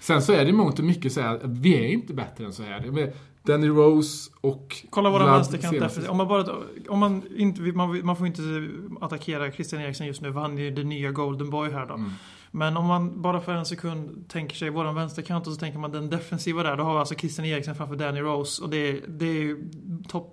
Sen 0.00 0.22
så 0.22 0.32
är 0.32 0.44
det 0.44 0.52
mångt 0.52 0.78
och 0.78 0.84
mycket 0.84 1.12
så 1.12 1.20
här, 1.20 1.40
vi 1.44 1.74
är 1.74 1.88
inte 1.88 2.14
bättre 2.14 2.44
än 2.44 2.52
så 2.52 2.62
här. 2.62 3.12
Danny 3.52 3.68
Rose 3.68 4.30
och 4.40 4.76
kolla 4.90 5.10
våra 5.10 5.26
vänsterkant 5.26 5.72
defensivt. 5.74 6.08
Om 6.08 6.16
man 6.16 6.28
bara, 6.28 6.44
om 6.88 6.98
man 6.98 7.22
inte, 7.36 7.60
man, 7.60 8.06
man 8.06 8.16
får 8.16 8.26
inte 8.26 8.42
attackera 9.00 9.52
Christian 9.52 9.82
Eriksen 9.82 10.06
just 10.06 10.20
nu 10.20 10.32
för 10.32 10.40
han 10.40 10.58
är 10.58 10.62
ju 10.62 10.70
den 10.70 10.88
nya 10.88 11.10
Golden 11.10 11.50
Boy 11.50 11.70
här 11.70 11.86
då. 11.86 11.94
Mm. 11.94 12.10
Men 12.50 12.76
om 12.76 12.86
man 12.86 13.22
bara 13.22 13.40
för 13.40 13.54
en 13.54 13.66
sekund 13.66 14.28
tänker 14.28 14.56
sig 14.56 14.70
våran 14.70 14.94
vänsterkant 14.94 15.46
och 15.46 15.52
så 15.52 15.58
tänker 15.58 15.78
man 15.78 15.92
den 15.92 16.10
defensiva 16.10 16.62
där. 16.62 16.76
Då 16.76 16.84
har 16.84 16.92
vi 16.92 16.98
alltså 16.98 17.14
Christian 17.14 17.46
Eriksen 17.46 17.74
framför 17.74 17.96
Danny 17.96 18.20
Rose. 18.20 18.62
Och 18.62 18.70
det 18.70 18.76
är, 18.76 19.00
det 19.08 19.26
är 19.26 19.32
ju 19.42 19.70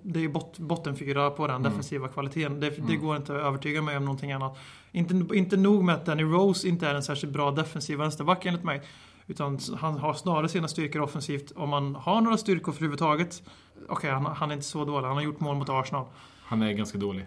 det 0.02 0.24
är 0.24 0.28
bot, 0.28 0.58
bottenfyra 0.58 1.30
på 1.30 1.46
den 1.46 1.56
Mm. 1.56 1.70
defensiva 1.70 2.08
kvaliteten. 2.08 2.60
Det, 2.60 2.70
det 2.70 2.78
Mm. 2.78 3.00
går 3.00 3.16
inte 3.16 3.36
att 3.36 3.42
övertyga 3.42 3.82
mig 3.82 3.96
om 3.96 4.04
någonting 4.04 4.32
annat. 4.32 4.58
Inte, 4.92 5.36
inte 5.36 5.56
nog 5.56 5.84
med 5.84 5.94
att 5.94 6.06
Danny 6.06 6.22
Rose 6.22 6.68
inte 6.68 6.86
är 6.88 6.94
en 6.94 7.02
särskilt 7.02 7.32
bra 7.32 7.50
defensiv 7.50 7.98
vänsterback 7.98 8.46
enligt 8.46 8.64
mig. 8.64 8.82
Utan 9.26 9.58
han 9.78 9.98
har 9.98 10.14
snarare 10.14 10.48
sina 10.48 10.68
styrkor 10.68 11.02
offensivt. 11.02 11.52
Om 11.56 11.68
man 11.68 11.94
har 11.94 12.20
några 12.20 12.36
styrkor 12.36 12.72
för 12.72 12.78
överhuvudtaget. 12.78 13.42
Okej, 13.88 14.10
han, 14.10 14.26
han 14.26 14.50
är 14.50 14.54
inte 14.54 14.66
så 14.66 14.84
dålig. 14.84 15.06
Han 15.06 15.16
har 15.16 15.22
gjort 15.22 15.40
mål 15.40 15.56
mot 15.56 15.68
Arsenal. 15.68 16.04
Han 16.48 16.62
är 16.62 16.72
ganska 16.72 16.98
dålig. 16.98 17.26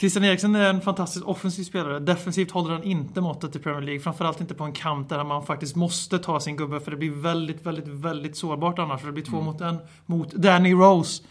Christian 0.00 0.24
Eriksen 0.24 0.54
är 0.54 0.70
en 0.70 0.80
fantastisk 0.80 1.28
offensiv 1.28 1.64
spelare. 1.64 1.98
Defensivt 1.98 2.50
håller 2.50 2.72
han 2.72 2.82
inte 2.82 3.20
måttet 3.20 3.56
i 3.56 3.58
Premier 3.58 3.82
League. 3.82 4.00
Framförallt 4.00 4.40
inte 4.40 4.54
på 4.54 4.64
en 4.64 4.72
kant 4.72 5.08
där 5.08 5.24
man 5.24 5.46
faktiskt 5.46 5.76
måste 5.76 6.18
ta 6.18 6.40
sin 6.40 6.56
gubbe. 6.56 6.80
För 6.80 6.90
det 6.90 6.96
blir 6.96 7.10
väldigt, 7.10 7.66
väldigt, 7.66 7.88
väldigt 7.88 8.36
sårbart 8.36 8.78
annars. 8.78 9.00
För 9.00 9.06
det 9.06 9.12
blir 9.12 9.24
två 9.24 9.36
Mm. 9.36 9.44
mot 9.44 9.60
en 9.60 9.78
mot 10.06 10.32
Danny 10.32 10.74
Rose. 10.74 11.22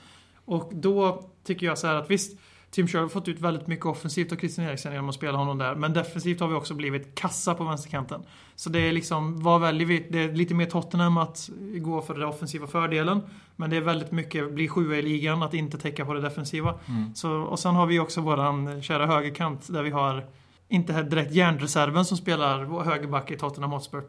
Och 0.46 0.72
då 0.74 1.24
tycker 1.44 1.66
jag 1.66 1.78
så 1.78 1.88
här 1.88 1.96
att 1.96 2.10
visst, 2.10 2.40
Tim 2.72 2.88
Sherwood 2.88 3.06
har 3.06 3.10
fått 3.10 3.28
ut 3.28 3.40
väldigt 3.40 3.68
mycket 3.68 3.86
offensivt 3.86 4.32
av 4.32 4.36
Christian 4.36 4.68
Eriksen 4.68 4.92
genom 4.92 5.10
att 5.10 5.16
spela 5.16 5.38
honom 5.38 5.58
där. 5.58 5.76
Men 5.76 5.94
defensivt 5.94 6.40
har 6.40 6.48
vi 6.48 6.56
också 6.56 6.74
blivit 6.74 7.16
kassa 7.16 7.56
på 7.56 7.64
vänsterkanten. 7.64 8.22
Så 8.56 8.70
det 8.70 8.80
är 8.80 8.92
liksom, 8.92 9.44
vad 9.44 9.62
väljer 9.62 9.88
vi? 9.88 10.08
Det 10.10 10.20
är 10.20 10.34
lite 10.34 10.54
mer 10.54 10.66
Tottenham 10.66 11.18
att 11.18 11.50
gå 11.76 12.02
för 12.02 12.14
den 12.14 12.24
offensiva 12.24 12.68
fördelen. 12.68 13.22
Men 13.56 13.70
det 13.70 13.78
är 13.78 13.82
väldigt 13.82 14.12
mycket, 14.12 14.54
bli 14.54 14.68
sjua 14.68 14.96
i 14.96 15.02
ligan, 15.02 15.44
att 15.44 15.54
inte 15.54 15.78
täcka 15.78 16.06
på 16.06 16.14
det 16.14 16.22
defensiva. 16.22 16.80
Mm. 16.86 17.16
Så, 17.16 17.32
och 17.32 17.60
sen 17.60 17.76
har 17.76 17.86
vi 17.86 18.00
också 18.00 18.22
våran 18.22 18.82
kära 18.82 19.06
högerkant 19.06 19.74
där 19.74 19.84
vi 19.84 19.90
har 19.90 20.26
inte 20.68 21.04
direkt 21.04 21.32
järnreserven 21.32 22.06
som 22.06 22.18
spelar 22.18 22.84
högerback 22.84 23.32
i 23.32 23.38
Tottenham 23.38 23.72
Hotspur. 23.72 24.04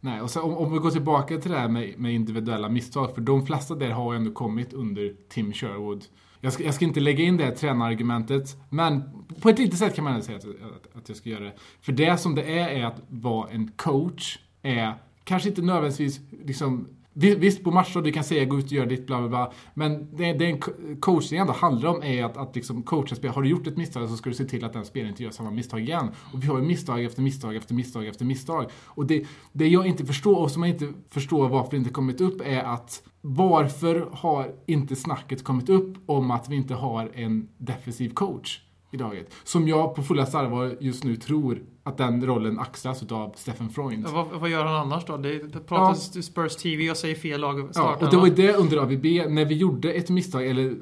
Nej, 0.00 0.20
och 0.20 0.30
så, 0.30 0.42
om, 0.42 0.56
om 0.56 0.72
vi 0.72 0.78
går 0.78 0.90
tillbaka 0.90 1.38
till 1.38 1.50
det 1.50 1.58
här 1.58 1.68
med, 1.68 1.98
med 1.98 2.14
individuella 2.14 2.68
misstag, 2.68 3.14
för 3.14 3.20
de 3.20 3.46
flesta 3.46 3.74
där 3.74 3.90
har 3.90 4.12
ju 4.12 4.16
ändå 4.16 4.30
kommit 4.30 4.72
under 4.72 5.14
Tim 5.28 5.52
Sherwood. 5.52 6.04
Jag 6.40 6.52
ska, 6.52 6.64
jag 6.64 6.74
ska 6.74 6.84
inte 6.84 7.00
lägga 7.00 7.24
in 7.24 7.36
det 7.36 7.44
här 7.44 7.52
tränarargumentet, 7.52 8.56
men 8.70 9.02
på 9.40 9.48
ett 9.48 9.58
litet 9.58 9.78
sätt 9.78 9.94
kan 9.94 10.04
man 10.04 10.12
ändå 10.12 10.24
säga 10.24 10.38
att, 10.38 10.44
att, 10.44 10.96
att 10.96 11.08
jag 11.08 11.16
ska 11.16 11.30
göra 11.30 11.44
det. 11.44 11.52
För 11.80 11.92
det 11.92 12.18
som 12.18 12.34
det 12.34 12.58
är, 12.58 12.68
är 12.68 12.84
att 12.84 13.02
vara 13.08 13.50
en 13.50 13.70
coach, 13.76 14.38
är 14.62 14.94
kanske 15.24 15.48
inte 15.48 15.62
nödvändigtvis 15.62 16.20
liksom 16.44 16.88
Visst, 17.18 17.64
på 17.64 17.70
matcher 17.70 18.00
du 18.00 18.12
kan 18.12 18.24
säga 18.24 18.44
gå 18.44 18.58
ut 18.58 18.64
och 18.64 18.72
göra 18.72 18.86
ditt 18.86 19.06
bla 19.06 19.18
bla 19.18 19.28
bla. 19.28 19.52
Men 19.74 20.16
det, 20.16 20.32
det 20.32 20.46
en 20.46 20.60
co- 21.00 21.20
ändå 21.32 21.52
handlar 21.52 21.90
om 21.90 22.02
är 22.02 22.24
att, 22.24 22.36
att 22.36 22.56
liksom 22.56 22.82
coacha 22.82 23.14
spelare. 23.14 23.34
Har 23.34 23.42
du 23.42 23.48
gjort 23.48 23.66
ett 23.66 23.76
misstag 23.76 24.08
så 24.08 24.16
ska 24.16 24.30
du 24.30 24.36
se 24.36 24.44
till 24.44 24.64
att 24.64 24.72
den 24.72 24.84
spelaren 24.84 25.10
inte 25.10 25.22
gör 25.22 25.30
samma 25.30 25.50
misstag 25.50 25.80
igen. 25.80 26.08
Och 26.32 26.42
vi 26.42 26.46
har 26.46 26.58
ju 26.58 26.64
misstag 26.64 27.04
efter 27.04 27.22
misstag 27.22 27.56
efter 27.56 27.74
misstag 27.74 28.06
efter 28.06 28.24
misstag. 28.24 28.70
Och 28.84 29.06
det, 29.06 29.26
det 29.52 29.68
jag 29.68 29.86
inte 29.86 30.06
förstår 30.06 30.36
och 30.36 30.50
som 30.50 30.62
jag 30.62 30.72
inte 30.72 30.92
förstår 31.10 31.48
varför 31.48 31.70
det 31.70 31.76
inte 31.76 31.90
kommit 31.90 32.20
upp 32.20 32.40
är 32.44 32.62
att 32.62 33.02
varför 33.20 34.08
har 34.12 34.54
inte 34.66 34.96
snacket 34.96 35.44
kommit 35.44 35.68
upp 35.68 35.96
om 36.06 36.30
att 36.30 36.48
vi 36.48 36.56
inte 36.56 36.74
har 36.74 37.10
en 37.14 37.48
defensiv 37.58 38.10
coach? 38.10 38.60
I 38.90 38.96
laget. 38.96 39.34
Som 39.44 39.68
jag 39.68 39.94
på 39.94 40.02
fulla 40.02 40.26
allvar 40.32 40.76
just 40.80 41.04
nu 41.04 41.16
tror 41.16 41.62
att 41.82 41.96
den 41.98 42.26
rollen 42.26 42.58
axlas 42.58 43.02
av 43.12 43.32
Stephen 43.36 43.68
Freund. 43.70 44.04
Ja, 44.08 44.12
vad, 44.30 44.40
vad 44.40 44.50
gör 44.50 44.64
han 44.64 44.74
annars 44.76 45.04
då? 45.04 45.16
Det, 45.16 45.52
det 45.52 45.60
pratas 45.60 46.24
Spurs 46.26 46.56
TV 46.56 46.90
och 46.90 46.96
säger 46.96 47.14
fel 47.14 47.40
lag 47.40 47.70
Ja, 47.74 47.96
och 48.00 48.10
det 48.10 48.16
var 48.16 48.28
det 48.28 48.52
under 48.56 48.76
AVB, 48.76 49.04
när 49.28 49.44
vi 49.44 49.54
gjorde 49.54 49.92
ett 49.92 50.10
misstag 50.10 50.46
eller 50.46 50.74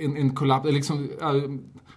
en, 0.00 0.16
en 0.16 0.34
kollaps, 0.34 0.66
liksom, 0.72 1.10
ja, 1.20 1.32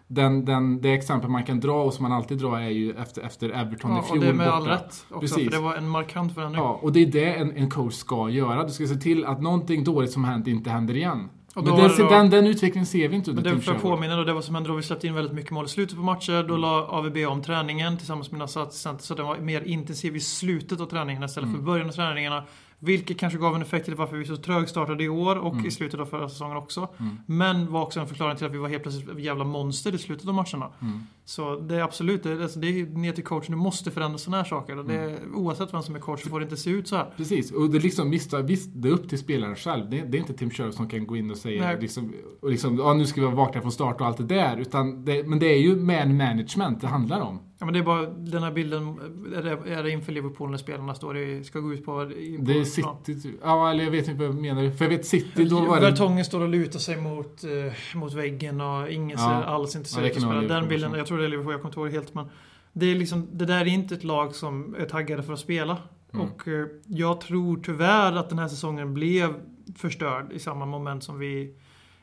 den, 0.07 0.45
den, 0.45 0.81
det 0.81 0.93
exempel 0.93 1.29
man 1.29 1.43
kan 1.43 1.59
dra 1.59 1.83
och 1.83 1.93
som 1.93 2.03
man 2.03 2.11
alltid 2.11 2.37
drar 2.37 2.59
är 2.59 2.69
ju 2.69 2.91
efter, 2.91 3.21
efter 3.21 3.49
Everton 3.49 3.91
i 3.91 3.95
Ja, 3.95 4.01
fjol 4.03 4.17
och 4.17 4.23
det 4.23 4.29
är 4.29 4.33
med 4.33 4.47
all 4.47 4.61
borta. 4.63 4.73
rätt 4.75 5.05
också, 5.09 5.19
Precis. 5.19 5.43
för 5.43 5.51
det 5.51 5.59
var 5.59 5.75
en 5.75 5.89
markant 5.89 6.33
förändring. 6.33 6.63
Ja, 6.63 6.79
och 6.81 6.91
det 6.91 6.99
är 6.99 7.05
det 7.05 7.33
en, 7.33 7.51
en 7.51 7.69
coach 7.69 7.93
ska 7.93 8.29
göra. 8.29 8.63
Du 8.63 8.69
ska 8.73 8.87
se 8.87 8.95
till 8.95 9.25
att 9.25 9.41
någonting 9.41 9.83
dåligt 9.83 10.11
som 10.11 10.23
hänt 10.23 10.47
inte 10.47 10.69
händer 10.69 10.95
igen. 10.97 11.29
Men 11.55 11.65
den, 11.65 11.97
då- 11.97 12.09
den, 12.09 12.29
den 12.29 12.47
utvecklingen 12.47 12.85
ser 12.85 13.07
vi 13.07 13.15
inte 13.15 13.31
under 13.31 13.43
Tim 13.43 13.61
Sherwood. 13.61 13.81
påminna 13.81 14.15
då, 14.15 14.23
det 14.23 14.33
var 14.33 14.41
som 14.41 14.55
hände 14.55 14.69
då 14.69 14.75
vi 14.75 14.83
släppte 14.83 15.07
in 15.07 15.13
väldigt 15.13 15.33
mycket 15.33 15.51
mål 15.51 15.65
i 15.65 15.67
slutet 15.67 15.95
på 15.97 16.03
matcher. 16.03 16.43
Då 16.47 16.57
la 16.57 16.87
AVB 16.87 17.17
om 17.27 17.41
träningen 17.43 17.97
tillsammans 17.97 18.31
med 18.31 18.33
mina 18.39 18.45
assistenter 18.65 19.03
så 19.03 19.15
den 19.15 19.25
var 19.25 19.37
mer 19.37 19.61
intensiv 19.61 20.15
i 20.15 20.19
slutet 20.19 20.79
av 20.81 20.85
träningen 20.85 21.23
istället 21.23 21.47
Mm. 21.47 21.59
för 21.59 21.65
början 21.65 21.87
av 21.87 21.91
träningarna. 21.91 22.43
Vilket 22.85 23.19
kanske 23.19 23.39
gav 23.39 23.55
en 23.55 23.61
effekt 23.61 23.85
till 23.85 23.95
varför 23.95 24.17
vi 24.17 24.25
så 24.25 24.37
trögstartade 24.37 25.03
i 25.03 25.09
år 25.09 25.35
och 25.35 25.53
Mm. 25.53 25.65
i 25.65 25.71
slutet 25.71 25.99
av 25.99 26.05
förra 26.05 26.29
säsongen 26.29 26.57
också. 26.57 26.87
Men 27.25 27.71
var 27.71 27.81
också 27.81 27.99
en 27.99 28.07
förklaring 28.07 28.37
till 28.37 28.45
att 28.45 28.53
vi 28.53 28.57
var 28.57 28.69
helt 28.69 28.83
plötsligt 28.83 29.19
jävla 29.19 29.43
monster 29.43 29.95
i 29.95 29.97
slutet 29.97 30.27
av 30.27 30.33
matcherna. 30.33 30.69
Mm. 30.81 30.99
Så 31.25 31.55
det 31.59 31.75
är 31.75 31.81
absolut, 31.81 32.23
det 32.23 32.31
är, 32.31 32.41
alltså, 32.41 32.59
det 32.59 32.67
är 32.67 32.85
ner 32.85 33.11
till 33.11 33.23
coachen. 33.23 33.51
Du 33.51 33.55
måste 33.57 33.91
förändra 33.91 34.17
sådana 34.17 34.37
här 34.37 34.49
saker. 34.49 34.75
Det 34.75 34.81
Mm. 34.81 35.09
är, 35.13 35.17
oavsett 35.35 35.73
vem 35.73 35.81
som 35.83 35.95
är 35.95 35.99
coach 35.99 36.23
så 36.23 36.29
får 36.29 36.39
det 36.39 36.43
inte 36.43 36.57
se 36.57 36.69
ut 36.69 36.87
så 36.87 36.95
här. 36.95 37.13
Precis, 37.17 37.51
och 37.51 37.69
det 37.69 37.77
är 37.77 37.81
liksom 37.81 38.09
visst, 38.09 38.31
det 38.73 38.87
är 38.89 38.91
upp 38.93 39.09
till 39.09 39.19
spelaren 39.19 39.55
själv. 39.55 39.89
Det, 39.89 40.01
det 40.01 40.17
är 40.17 40.19
inte 40.19 40.33
Tim 40.33 40.49
Sherwood 40.49 40.73
som 40.73 40.89
kan 40.89 41.07
gå 41.07 41.15
in 41.17 41.31
och 41.31 41.37
säga 41.37 41.63
Nej. 41.63 41.77
liksom, 41.81 42.13
och 42.41 42.49
liksom, 42.51 42.77
ja, 42.77 42.93
nu 42.93 43.05
ska 43.05 43.21
vi 43.21 43.25
vara 43.27 43.35
vakna 43.35 43.61
från 43.61 43.71
start 43.71 44.01
och 44.01 44.07
allt 44.07 44.17
det 44.17 44.23
där. 44.23 44.57
Utan 44.57 45.05
det, 45.05 45.27
men 45.27 45.39
det 45.39 45.45
är 45.47 45.59
ju 45.59 45.75
man 45.75 46.17
management 46.17 46.81
det 46.81 46.87
handlar 46.87 47.21
om. 47.21 47.39
Ja, 47.65 47.67
men 47.67 47.73
det 47.73 47.79
är 47.79 47.83
bara 47.83 48.05
den 48.05 48.43
här 48.43 48.51
bilden, 48.51 48.99
är 49.35 49.43
det, 49.43 49.73
är 49.73 49.83
det 49.83 49.89
inför 49.89 50.11
Liverpool 50.11 50.51
när 50.51 50.57
spelarna 50.57 50.95
står 50.95 51.17
i, 51.17 51.43
ska 51.43 51.59
gå 51.59 51.73
ut 51.73 51.85
på... 51.85 51.91
på 51.91 52.05
Det 52.39 52.59
är? 52.59 52.63
City, 52.63 53.21
typ. 53.21 53.35
ja 53.43 53.71
eller 53.71 53.83
jag 53.83 53.91
vet 53.91 54.07
inte 54.07 54.19
vad 54.19 54.27
jag 54.27 54.41
menar. 54.41 54.71
För 54.71 54.85
jag 54.85 54.89
vet 54.89 55.05
City, 55.05 55.45
då 55.45 55.65
var 55.65 55.75
det... 55.75 55.81
Vertongen 55.81 56.25
står 56.25 56.41
och 56.41 56.49
lutar 56.49 56.79
sig 56.79 56.97
mot, 56.97 57.43
eh, 57.43 57.97
mot 57.97 58.13
väggen 58.13 58.61
och 58.61 58.89
ingen 58.89 59.17
ser 59.17 59.25
Ja. 59.25 59.43
alls 59.43 59.73
Ja, 59.73 59.77
intresserad 59.79 60.03
det 60.03 60.25
av 60.25 60.43
att. 60.43 60.47
Den 60.47 60.67
bilden, 60.67 60.93
jag 60.93 61.07
tror 61.07 61.17
det 61.17 61.25
är 61.25 61.29
Liverpool, 61.29 61.51
jag 61.51 61.61
kommer 61.61 61.69
inte 61.71 61.79
ihåg 61.79 61.89
det 61.89 61.93
helt 61.93 62.13
men 62.13 62.25
det, 62.73 62.85
är 62.85 62.95
liksom, 62.95 63.27
det 63.31 63.45
där 63.45 63.61
är 63.61 63.65
inte 63.65 63.95
ett 63.95 64.03
lag 64.03 64.35
som 64.35 64.75
är 64.79 64.85
taggade 64.85 65.23
för 65.23 65.33
att 65.33 65.39
spela. 65.39 65.77
Mm. 66.13 66.25
Och 66.27 66.47
eh, 66.47 66.67
jag 66.87 67.21
tror 67.21 67.59
tyvärr 67.63 68.11
att 68.13 68.29
den 68.29 68.39
här 68.39 68.47
säsongen 68.47 68.93
blev 68.93 69.33
förstörd 69.75 70.31
i 70.31 70.39
samma 70.39 70.65
moment 70.65 71.03
som 71.03 71.19
vi 71.19 71.55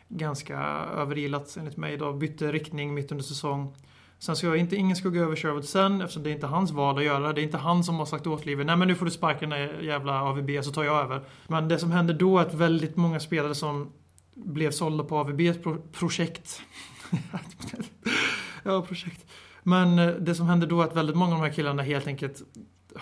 ganska 0.09 0.59
överilat 0.97 1.57
enligt 1.59 1.77
mig 1.77 1.97
då 1.97 2.13
bytte 2.13 2.53
riktning 2.53 2.95
mitt 2.95 3.13
under 3.13 3.25
säsong. 3.25 3.75
Sen 4.23 4.37
ska 4.37 4.47
jag 4.47 4.57
inte, 4.57 4.77
ingen 4.77 4.97
skugga 4.97 5.21
över 5.21 5.37
Sherwood 5.37 5.65
sen 5.65 6.01
eftersom 6.01 6.23
det 6.23 6.31
är 6.31 6.35
inte 6.35 6.47
hans 6.47 6.71
val 6.71 6.99
att 6.99 7.05
göra. 7.05 7.33
Det 7.33 7.41
är 7.41 7.43
inte 7.43 7.59
han 7.59 7.85
som 7.85 7.97
har 7.97 8.07
sagt 8.07 8.27
åt 8.27 8.47
livet 8.47 8.67
nej 8.67 8.77
men 8.77 8.89
nu 8.89 8.95
får 8.95 9.05
du 9.05 9.11
sparka 9.11 9.41
den 9.41 9.51
där 9.51 9.81
jävla 9.83 10.23
AVB 10.23 10.51
så 10.65 10.73
tar 10.73 10.85
jag 10.85 11.05
över. 11.05 11.23
Men 11.47 11.69
det 11.69 11.79
som 11.79 11.91
hände 11.91 12.13
då 12.13 12.39
är 12.39 12.43
att 12.43 12.55
väldigt 12.55 12.97
många 12.97 13.21
spelare 13.21 13.55
som 13.55 13.93
blev 14.35 14.71
sålda 14.71 15.05
på 15.05 15.19
AVBs 15.19 15.63
pro- 15.63 15.83
projekt. 15.93 16.63
ja, 18.63 18.83
projekt. 18.83 19.27
Men 19.63 19.99
eh, 19.99 20.09
det 20.09 20.35
som 20.35 20.47
hände 20.47 20.67
då 20.67 20.81
är 20.81 20.85
att 20.85 20.97
väldigt 20.97 21.17
många 21.17 21.35
av 21.35 21.41
de 21.41 21.47
här 21.47 21.55
killarna 21.55 21.83
helt 21.83 22.07
enkelt 22.07 22.43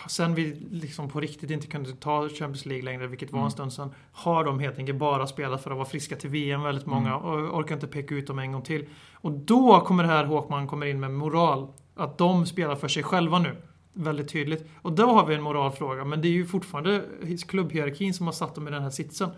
Sen 0.08 0.34
vi 0.34 0.66
liksom 0.70 1.08
på 1.08 1.20
riktigt 1.20 1.50
inte 1.50 1.66
kunde 1.66 1.92
ta 1.92 2.28
Champions 2.28 2.66
League 2.66 2.84
längre, 2.84 3.06
vilket 3.06 3.32
var 3.32 3.38
en 3.38 3.42
Mm. 3.42 3.50
stund 3.50 3.72
sedan, 3.72 3.94
har 4.12 4.44
de 4.44 4.58
helt 4.58 4.78
enkelt 4.78 4.98
bara 4.98 5.26
spelat 5.26 5.62
för 5.62 5.70
att 5.70 5.76
vara 5.76 5.86
friska 5.88 6.16
till 6.16 6.30
VM, 6.30 6.62
väldigt 6.62 6.86
många, 6.86 7.14
Mm. 7.14 7.22
och 7.22 7.58
orkar 7.58 7.74
inte 7.74 7.86
peka 7.86 8.14
ut 8.14 8.26
dem 8.26 8.38
en 8.38 8.52
gång 8.52 8.62
till. 8.62 8.88
Och 9.14 9.32
då 9.32 9.80
kommer 9.80 10.02
det 10.02 10.08
här 10.08 10.24
Håkman 10.24 10.66
kommer 10.66 10.86
in 10.86 11.00
med 11.00 11.10
moral. 11.10 11.68
Att 11.96 12.18
de 12.18 12.46
spelar 12.46 12.76
för 12.76 12.88
sig 12.88 13.02
själva 13.02 13.38
nu. 13.38 13.56
Väldigt 13.92 14.28
tydligt. 14.28 14.68
Och 14.82 14.92
då 14.92 15.06
har 15.06 15.26
vi 15.26 15.34
en 15.34 15.42
moralfråga, 15.42 16.04
men 16.04 16.22
det 16.22 16.28
är 16.28 16.32
ju 16.32 16.46
fortfarande 16.46 17.04
klubbhierarkin 17.48 18.14
som 18.14 18.26
har 18.26 18.32
satt 18.32 18.54
dem 18.54 18.68
i 18.68 18.70
den 18.70 18.82
här 18.82 18.90
sitsen. 18.90 19.28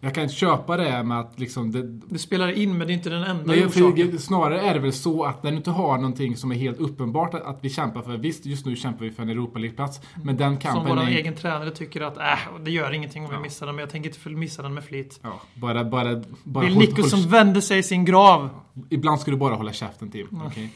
Jag 0.00 0.14
kan 0.14 0.28
köpa 0.28 0.76
det 0.76 1.02
med 1.02 1.20
att 1.20 1.38
liksom... 1.40 1.72
Det, 1.72 1.82
Det 1.82 2.18
spelar 2.18 2.48
in, 2.58 2.78
men 2.78 2.86
det 2.86 2.92
är 2.92 2.94
inte 2.94 3.10
den 3.10 3.22
enda 3.24 3.42
Nej, 3.46 3.66
orsaken. 3.66 4.18
snarare 4.18 4.60
är 4.60 4.74
det 4.74 4.80
väl 4.80 4.92
så 4.92 5.24
att 5.24 5.42
när 5.42 5.50
du 5.50 5.56
inte 5.56 5.70
har 5.70 5.96
någonting 5.96 6.36
som 6.36 6.52
är 6.52 6.56
helt 6.56 6.78
uppenbart 6.78 7.34
att, 7.34 7.42
att 7.42 7.58
vi 7.60 7.70
kämpar 7.70 8.02
för. 8.02 8.16
Visst, 8.16 8.46
just 8.46 8.66
nu 8.66 8.76
kämpar 8.76 9.04
vi 9.04 9.10
för 9.10 9.22
en 9.22 9.28
Europa 9.28 9.58
League-plats. 9.58 10.00
Men 10.24 10.36
den 10.36 10.52
Som 10.52 10.60
kampen 10.60 10.96
vår 10.96 11.02
är... 11.02 11.08
egen 11.08 11.34
tränare 11.34 11.70
tycker 11.70 12.00
att 12.00 12.16
äh, 12.18 12.24
det 12.64 12.70
gör 12.70 12.92
ingenting 12.92 13.22
om 13.24 13.28
vi 13.30 13.34
Ja. 13.36 13.40
missar 13.40 13.66
den, 13.66 13.74
men 13.74 13.80
jag 13.82 13.90
tänker 13.90 14.08
inte 14.10 14.28
missa 14.28 14.62
den 14.62 14.74
med 14.74 14.84
flit. 14.84 15.20
Ja, 15.22 15.40
bara, 15.54 15.84
bara, 15.84 16.22
bara 16.44 16.64
Bill 16.64 16.74
håll- 16.74 16.80
Nicholson 16.86 17.20
håll- 17.20 17.28
vände 17.28 17.62
sig 17.62 17.78
i 17.78 17.82
sin 17.82 18.04
grav. 18.04 18.48
Ibland 18.90 19.20
ska 19.20 19.30
du 19.30 19.36
bara 19.36 19.54
hålla 19.54 19.72
käften 19.72 20.10
Tim. 20.10 20.42
okej? 20.46 20.72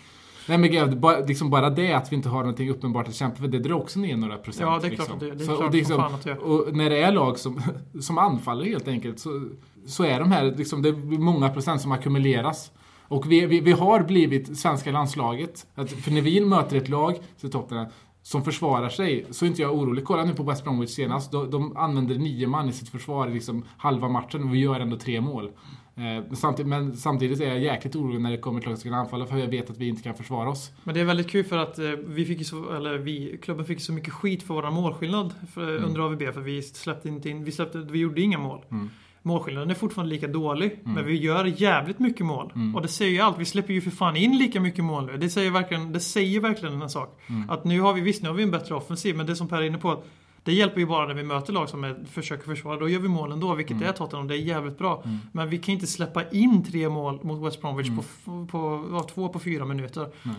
Nej 0.49 0.59
men 0.59 0.71
gud, 0.71 1.01
bara, 1.01 1.19
liksom 1.21 1.51
bara 1.51 1.71
det 1.71 1.93
att 1.93 2.13
vi 2.13 2.17
inte 2.17 2.29
har 2.29 2.39
någonting 2.41 2.71
uppenbart 2.71 3.09
att 3.09 3.15
kämpa 3.15 3.37
för, 3.37 3.49
det 3.49 3.59
drar 3.59 3.75
också 3.75 3.99
ner 4.01 4.17
några 4.17 4.37
procent. 4.39 4.71
Ja, 4.71 4.79
det 4.81 4.87
är 4.87 4.91
liksom. 4.91 5.07
klart 5.07 5.15
att 5.17 5.21
det- 5.21 5.35
det 5.35 5.45
är 5.45 5.47
Så- 5.47 5.57
klart 5.57 5.73
liksom, 5.75 5.97
fan 5.97 6.15
att 6.15 6.25
det. 6.25 6.39
Och 6.39 6.77
när 6.77 6.91
det 6.91 7.03
är 7.03 7.13
lag 7.13 7.39
som, 7.39 7.61
som 8.01 8.19
anfaller 8.19 8.65
helt 8.65 8.89
enkelt 8.89 9.19
så, 9.21 9.49
så 9.87 10.05
är 10.05 10.21
de 10.21 10.33
här, 10.33 10.55
liksom, 10.57 10.83
det 10.83 10.89
är 10.89 11.19
många 11.19 11.49
procent 11.49 11.81
som 11.81 11.93
ackumuleras. 11.93 12.71
Och 13.09 13.33
vi, 13.33 13.47
vi, 13.47 13.61
vi 13.61 13.73
har 13.73 14.01
blivit 14.03 14.59
svenska 14.59 14.91
landslaget. 14.93 15.67
Att, 15.75 15.91
för 15.91 16.11
när 16.11 16.21
vi 16.21 16.41
möter 16.41 16.77
ett 16.77 16.89
lag, 16.89 17.19
så 17.37 17.49
Tottenham, 17.49 17.87
som 18.23 18.45
försvarar 18.45 18.89
sig, 18.89 19.27
så 19.31 19.45
är 19.45 19.49
inte 19.49 19.63
jag 19.63 19.75
orolig. 19.75 20.05
Kolla 20.05 20.25
nu 20.25 20.35
på 20.35 20.43
West 20.43 20.65
Bromwich 20.65 20.91
senast. 20.91 21.33
De, 21.33 21.51
de 21.51 21.77
använder 21.77 22.15
nio 22.15 22.47
man 22.47 22.69
i 22.69 22.73
sitt 22.73 22.89
försvar 22.89 23.29
liksom 23.29 23.65
halva 23.77 24.09
matchen 24.09 24.43
och 24.43 24.55
vi 24.55 24.59
gör 24.59 24.81
ändå 24.81 24.97
tre 24.97 25.21
mål. 25.21 25.51
Eh, 25.97 26.35
samtidigt, 26.35 26.69
men 26.69 26.97
samtidigt 26.97 27.41
är 27.41 27.47
jag 27.47 27.59
jäkligt 27.61 27.97
orolig 27.97 28.21
när 28.21 28.31
det 28.31 28.37
kommer 28.39 28.61
lag 28.61 28.79
som 28.79 28.91
ska 28.91 28.95
anfalla 28.95 29.27
för 29.27 29.37
jag 29.37 29.49
vet 29.49 29.71
att 29.71 29.79
vi 29.79 29.89
inte 29.89 30.03
kan 30.03 30.15
försvara 30.15 30.51
oss. 30.51 30.71
Men 30.85 30.95
det 30.95 31.01
är 31.01 31.05
väldigt 31.05 31.31
kul 31.31 31.45
för 31.45 31.59
att 31.59 31.79
eh, 31.79 31.91
vi 32.07 32.25
fick 32.25 32.47
så, 32.47 32.73
eller 32.73 32.99
vi, 32.99 33.39
klubben 33.43 33.67
fick 33.67 33.81
så 33.81 33.93
mycket 33.93 34.13
skit 34.13 34.43
för 34.43 34.55
vår 34.55 34.71
målskillnad 34.71 35.35
för, 35.55 35.77
Mm. 35.77 35.85
under 35.89 36.01
AVB 36.01 36.23
för 36.35 36.41
vi 36.41 36.63
släppte 36.63 37.09
inte 37.09 37.31
in, 37.31 37.45
vi 37.45 37.53
släppte, 37.53 37.79
vi 37.79 37.99
gjorde 37.99 38.21
inga 38.21 38.39
mål. 38.39 38.65
Mm. 38.71 38.91
Målskillnaden 39.23 39.71
är 39.71 39.75
fortfarande 39.75 40.15
lika 40.15 40.29
dålig, 40.29 40.79
men 40.85 41.05
vi 41.07 41.15
gör 41.17 41.45
jävligt 41.45 41.99
mycket 41.99 42.27
mål. 42.27 42.53
Mm. 42.55 42.75
Och 42.77 42.83
det 42.83 42.89
säger 42.89 43.13
ju 43.13 43.21
allt, 43.21 43.39
vi 43.39 43.45
släpper 43.45 43.73
ju 43.75 43.81
för 43.81 43.91
fan 43.91 44.17
in 44.17 44.39
lika 44.39 44.61
mycket 44.61 44.85
mål 44.85 45.07
nu. 45.07 45.17
Det 45.17 45.31
säger 45.31 45.51
verkligen, 45.51 45.93
det 45.93 46.01
säger 46.01 46.41
verkligen 46.41 46.83
en 46.83 46.91
sak. 46.91 47.21
Mm. 47.27 47.51
Att 47.51 47.65
nu 47.65 47.81
har 47.81 47.93
vi, 47.93 48.01
visst 48.01 48.23
nu 48.23 48.29
har 48.29 48.37
vi 48.37 48.43
en 48.43 48.51
bättre 48.51 48.75
offensiv, 48.75 49.17
men 49.17 49.27
det 49.27 49.37
som 49.37 49.49
Per 49.49 49.57
är 49.57 49.63
inne 49.63 49.79
på, 49.79 49.91
att 49.93 50.05
det 50.47 50.53
hjälper 50.53 50.81
ju 50.81 50.87
bara 50.87 51.07
när 51.07 51.15
vi 51.15 51.23
möter 51.23 51.53
lag 51.53 51.69
som 51.69 51.85
är, 51.85 51.97
försöker 52.11 52.45
försvara. 52.45 52.77
Då 52.81 52.89
gör 52.89 53.01
vi 53.01 53.09
mål 53.09 53.33
ändå, 53.33 53.55
vilket 53.55 53.77
Mm. 53.77 53.89
är 53.89 53.93
Tottenham. 53.93 54.29
Det 54.29 54.35
är 54.35 54.39
jävligt 54.39 54.79
bra. 54.79 55.03
Mm. 55.05 55.19
Men 55.33 55.49
vi 55.51 55.59
kan 55.59 55.73
inte 55.73 55.87
släppa 55.87 56.29
in 56.31 56.65
tre 56.65 56.89
mål 56.89 57.21
mot 57.23 57.47
West 57.47 57.61
Bromwich 57.61 57.89
Mm. 57.89 58.01
på, 58.25 58.47
på 58.47 58.85
ja, 58.93 59.03
två 59.15 59.29
på 59.29 59.39
fyra 59.39 59.65
minuter. 59.65 60.09
Nej. 60.23 60.35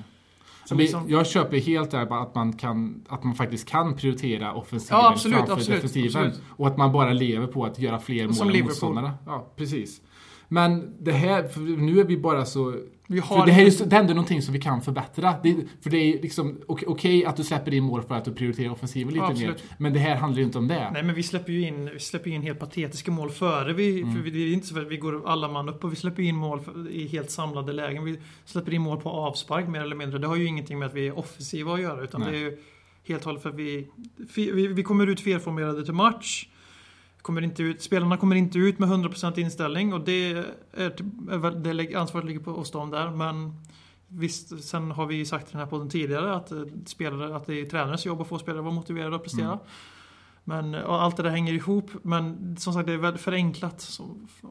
Liksom- 0.72 1.10
Jag 1.10 1.28
köper 1.28 1.58
helt 1.58 1.92
där 1.92 2.22
att 2.24 2.36
man, 2.36 2.54
kan, 2.54 3.04
att 3.08 3.24
man 3.24 3.36
faktiskt 3.36 3.70
kan 3.70 3.96
prioritera 3.96 4.54
offensiven 4.54 5.00
Ja, 5.02 5.10
absolut, 5.12 5.38
framför 5.38 5.54
absolut, 5.54 5.78
defensiven. 5.82 6.08
absolut. 6.28 6.42
Och 6.50 6.68
att 6.68 6.78
man 6.78 6.92
bara 6.92 7.14
lever 7.14 7.48
på 7.48 7.66
att 7.66 7.80
göra 7.80 8.00
fler 8.00 8.26
mål 8.26 8.34
Som 8.36 8.50
än 8.50 8.64
motståndarna. 8.64 9.14
Ja, 9.26 9.52
precis. 9.56 10.02
Men 10.48 10.94
det 11.00 11.12
här, 11.12 11.60
nu 11.78 12.00
är 12.00 12.04
vi 12.04 12.18
bara 12.18 12.46
så... 12.46 12.76
Vi 13.10 13.22
För 13.22 13.28
har 13.36 13.46
det 13.46 13.52
här 13.52 13.66
är 13.82 13.86
det 13.86 13.96
är 13.96 14.00
ändå 14.00 14.14
någonting 14.14 14.42
som 14.42 14.54
vi 14.54 14.60
kan 14.62 14.82
förbättra. 14.82 15.36
Det, 15.44 15.56
för 15.82 15.90
det 15.90 15.98
är 15.98 16.22
liksom 16.22 16.58
ok- 16.68 16.84
okej 16.88 17.26
att 17.26 17.38
du 17.38 17.44
släpper 17.44 17.74
in 17.74 17.84
mål 17.84 18.04
för 18.04 18.16
att 18.16 18.26
du 18.26 18.34
prioriterar 18.34 18.70
offensiven 18.72 19.08
lite 19.14 19.18
Ja, 19.26 19.28
mer. 19.28 19.32
absolut. 19.32 19.64
Men 19.78 19.94
det 19.94 20.00
här 20.00 20.16
handlar 20.16 20.40
ju 20.40 20.46
inte 20.46 20.58
om 20.58 20.68
det. 20.68 20.90
Nej 20.94 21.04
men 21.04 21.16
vi 21.16 21.24
släpper 21.24 21.52
ju 21.54 21.68
in, 21.68 21.90
vi 21.94 22.00
släpper 22.00 22.30
in 22.30 22.42
helt 22.42 22.60
patetiska 22.60 23.12
mål 23.12 23.30
före 23.30 23.74
vi, 23.74 24.02
Mm. 24.02 24.16
för 24.16 24.22
vi, 24.22 24.30
det 24.30 24.40
är 24.40 24.54
inte 24.54 24.68
så 24.68 24.80
att 24.80 24.88
vi 24.88 24.98
går 24.98 25.30
alla 25.30 25.48
man 25.48 25.70
upp 25.70 25.84
och 25.84 25.92
vi 25.92 25.96
släpper 25.96 26.24
in 26.24 26.36
mål 26.36 26.60
för, 26.62 26.90
i 26.92 27.08
helt 27.08 27.32
samlade 27.32 27.74
lägen. 27.74 28.04
Vi 28.06 28.20
släpper 28.46 28.74
in 28.74 28.82
mål 28.82 28.98
på 29.02 29.10
avspark 29.10 29.68
mer 29.68 29.82
eller 29.82 29.96
mindre. 29.96 30.20
Det 30.20 30.28
har 30.28 30.36
ju 30.36 30.46
ingenting 30.46 30.80
med 30.80 30.86
att 30.86 30.94
vi 30.94 31.08
är 31.08 31.20
offensiva 31.20 31.74
att 31.74 31.82
göra 31.82 32.04
utan 32.04 32.22
Nej. 32.22 32.32
det 32.32 32.38
är 32.38 32.42
ju 32.42 32.58
helt 33.08 33.22
och 33.22 33.26
hållet 33.26 33.42
för 33.44 33.50
att 33.50 33.56
vi, 33.56 33.88
vi, 34.36 34.68
vi 34.68 34.84
kommer 34.84 35.08
ut 35.08 35.20
felformerade 35.22 35.86
till 35.86 35.94
match. 35.94 36.48
Kommer 37.28 37.42
inte 37.42 37.64
ut, 37.64 37.82
spelarna 37.82 38.18
kommer 38.18 38.36
inte 38.36 38.60
ut 38.60 38.80
med 38.80 38.90
100% 38.90 39.40
inställning 39.40 39.94
och 39.94 40.02
det, 40.02 40.32
är, 40.74 40.90
typ, 40.90 41.06
är 41.32 41.38
väl- 41.38 41.64
det 41.64 41.96
ansvaret 41.96 42.26
ligger 42.26 42.40
på 42.40 42.52
oss 42.52 42.72
dem 42.72 42.92
där. 42.92 43.12
Men 43.12 43.54
visst, 44.08 44.64
sen 44.64 44.92
har 44.92 45.06
vi 45.06 45.16
ju 45.16 45.26
sagt 45.26 45.48
i 45.48 45.52
den 45.52 45.60
här 45.60 45.68
podden 45.68 45.90
tidigare 45.90 46.36
att, 46.36 46.52
eh, 46.52 46.64
spelare, 46.86 47.36
att 47.36 47.46
det 47.46 47.62
är 47.62 47.66
tränarens 47.66 48.06
jobb 48.06 48.22
att 48.22 48.28
få 48.28 48.40
spelare 48.40 48.60
att 48.60 48.66
vara 48.66 48.76
motiverade 48.76 49.16
att 49.16 49.24
prestera. 49.24 49.46
Mm. 49.48 49.60
Men 50.50 50.76
allt 50.76 51.18
det 51.18 51.24
där 51.24 51.30
hänger 51.30 51.54
ihop. 51.54 51.90
Men 52.02 52.56
som 52.60 52.74
sagt, 52.74 52.88
det 52.88 52.94
är 52.94 52.98
väldigt 52.98 53.22
förenklat 53.22 54.00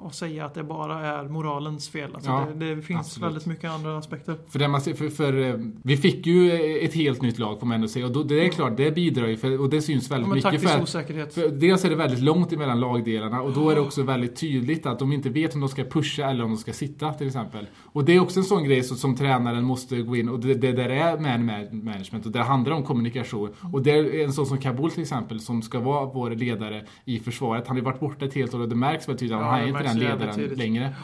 att 0.07 0.15
säga 0.15 0.45
att 0.47 0.55
det 0.55 0.63
bara 0.63 1.07
är 1.07 1.29
moralens 1.29 1.89
fel. 1.89 2.15
Alltså 2.15 2.31
Ja, 2.31 2.47
det, 2.55 2.75
det 2.75 2.83
finns 2.83 3.01
absolut. 3.01 3.27
väldigt 3.27 3.47
mycket 3.47 3.71
andra 3.71 3.99
aspekter. 3.99 4.37
För, 4.49 4.59
det 4.59 4.69
man 4.69 4.81
ser, 4.81 4.95
för, 4.95 5.09
för 5.09 5.39
eh, 5.49 5.55
vi 5.83 5.97
fick 5.97 6.27
ju 6.27 6.53
ett 6.79 6.95
helt 6.95 7.23
nytt 7.23 7.39
lag 7.39 7.61
får 7.61 7.67
man 7.67 7.75
ändå 7.75 7.89
säga. 7.89 8.07
Och 8.07 8.13
då, 8.13 8.23
det 8.23 8.47
är 8.47 8.49
klart, 8.49 8.77
det 8.77 8.91
bidrar 8.95 9.27
ju. 9.27 9.37
För, 9.37 9.61
och 9.61 9.71
det 9.71 9.83
syns 9.83 10.11
Ja, 10.11 10.17
väldigt 10.17 10.45
men 10.45 10.53
mycket. 10.53 10.71
För, 10.71 10.83
osäkerhet. 10.83 11.35
För 11.35 11.49
dels 11.49 11.85
är 11.85 11.91
det 11.91 11.97
väldigt 11.97 12.21
långt 12.21 12.53
emellan 12.53 12.81
lagdelarna 12.81 13.43
och 13.43 13.53
då 13.53 13.71
är 13.71 13.75
det 13.75 13.81
också 13.81 14.03
väldigt 14.03 14.37
tydligt 14.37 14.87
att 14.87 14.99
de 14.99 15.13
inte 15.13 15.29
vet 15.31 15.55
om 15.55 15.61
de 15.61 15.69
ska 15.69 15.85
pusha 15.85 16.31
eller 16.31 16.45
om 16.45 16.51
de 16.51 16.57
ska 16.57 16.73
sitta 16.73 17.13
till 17.13 17.27
exempel. 17.27 17.67
Och 17.83 18.05
det 18.05 18.13
är 18.13 18.21
också 18.21 18.41
en 18.41 18.45
sån 18.45 18.65
grej 18.65 18.83
så, 18.83 18.95
som 18.95 19.17
tränaren 19.17 19.65
måste 19.65 20.03
gå 20.03 20.17
in 20.17 20.29
och 20.29 20.41
det, 20.41 20.55
det 20.55 20.73
där 20.73 20.89
är 20.89 21.19
man 21.19 21.47
man- 21.47 21.85
management 21.85 22.27
och 22.27 22.33
det 22.33 22.43
handlar 22.43 22.73
om 22.73 22.83
kommunikation. 22.83 23.51
Och 23.73 23.83
det 23.83 23.91
är 23.91 24.25
en 24.25 24.33
sån 24.33 24.47
som 24.47 24.59
Kabul 24.59 24.91
till 24.91 25.03
exempel 25.03 25.41
som 25.41 25.63
ska 25.63 25.79
vara 25.87 26.05
vår 26.07 26.31
ledare 26.31 26.85
i 27.05 27.19
försvaret. 27.19 27.67
Han 27.67 27.77
har 27.77 27.81
ju 27.81 27.85
varit 27.85 28.01
borta 28.01 28.25
ett 28.25 28.35
helt 28.35 28.55
år 28.55 28.61
och 28.61 28.69
det 28.69 28.75
märks 28.77 29.09
väldigt 29.09 29.21
tydligt 29.21 29.37
att 29.37 29.43
Ja, 29.43 29.51
han 29.51 29.61
är 29.61 29.67
inte 29.69 29.83
den 29.83 29.99
ledaren 29.99 30.35
tydligt. 30.35 30.59
längre. 30.59 30.95